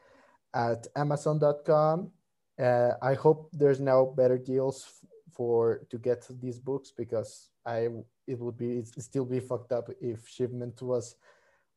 at 0.53 0.87
Amazon.com. 0.95 2.11
Uh, 2.59 2.91
I 3.01 3.13
hope 3.13 3.49
there's 3.53 3.79
now 3.79 4.05
better 4.05 4.37
deals 4.37 5.01
for 5.31 5.81
to 5.89 5.97
get 5.97 6.27
these 6.41 6.59
books 6.59 6.91
because 6.95 7.49
I 7.65 7.87
it 8.27 8.39
would 8.39 8.57
be 8.57 8.79
it 8.79 8.87
still 9.01 9.25
be 9.25 9.39
fucked 9.39 9.71
up 9.71 9.89
if 10.01 10.27
shipment 10.27 10.81
was 10.81 11.15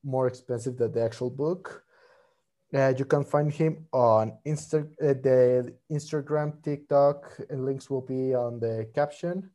more 0.03 0.27
expensive 0.27 0.77
than 0.77 0.93
the 0.93 1.03
actual 1.03 1.31
book. 1.31 1.85
Uh, 2.75 2.93
you 2.99 3.05
can 3.05 3.25
find 3.25 3.53
him 3.53 3.87
on 3.93 4.37
Insta, 4.45 4.83
uh, 5.01 5.15
the 5.23 5.73
Instagram, 5.93 6.61
TikTok, 6.63 7.39
and 7.49 7.65
links 7.65 7.89
will 7.89 8.01
be 8.01 8.35
on 8.35 8.59
the 8.59 8.89
caption. 8.95 9.51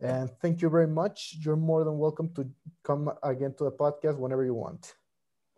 And 0.00 0.30
thank 0.40 0.62
you 0.62 0.70
very 0.70 0.86
much. 0.86 1.36
You're 1.40 1.56
more 1.56 1.84
than 1.84 1.98
welcome 1.98 2.32
to 2.34 2.48
come 2.82 3.10
again 3.22 3.54
to 3.58 3.64
the 3.64 3.72
podcast 3.72 4.18
whenever 4.18 4.44
you 4.44 4.54
want. 4.54 4.94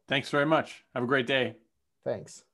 Thanks 0.09 0.31
very 0.31 0.47
much. 0.47 0.85
Have 0.95 1.05
a 1.05 1.07
great 1.07 1.27
day. 1.27 1.57
Thanks. 2.05 2.48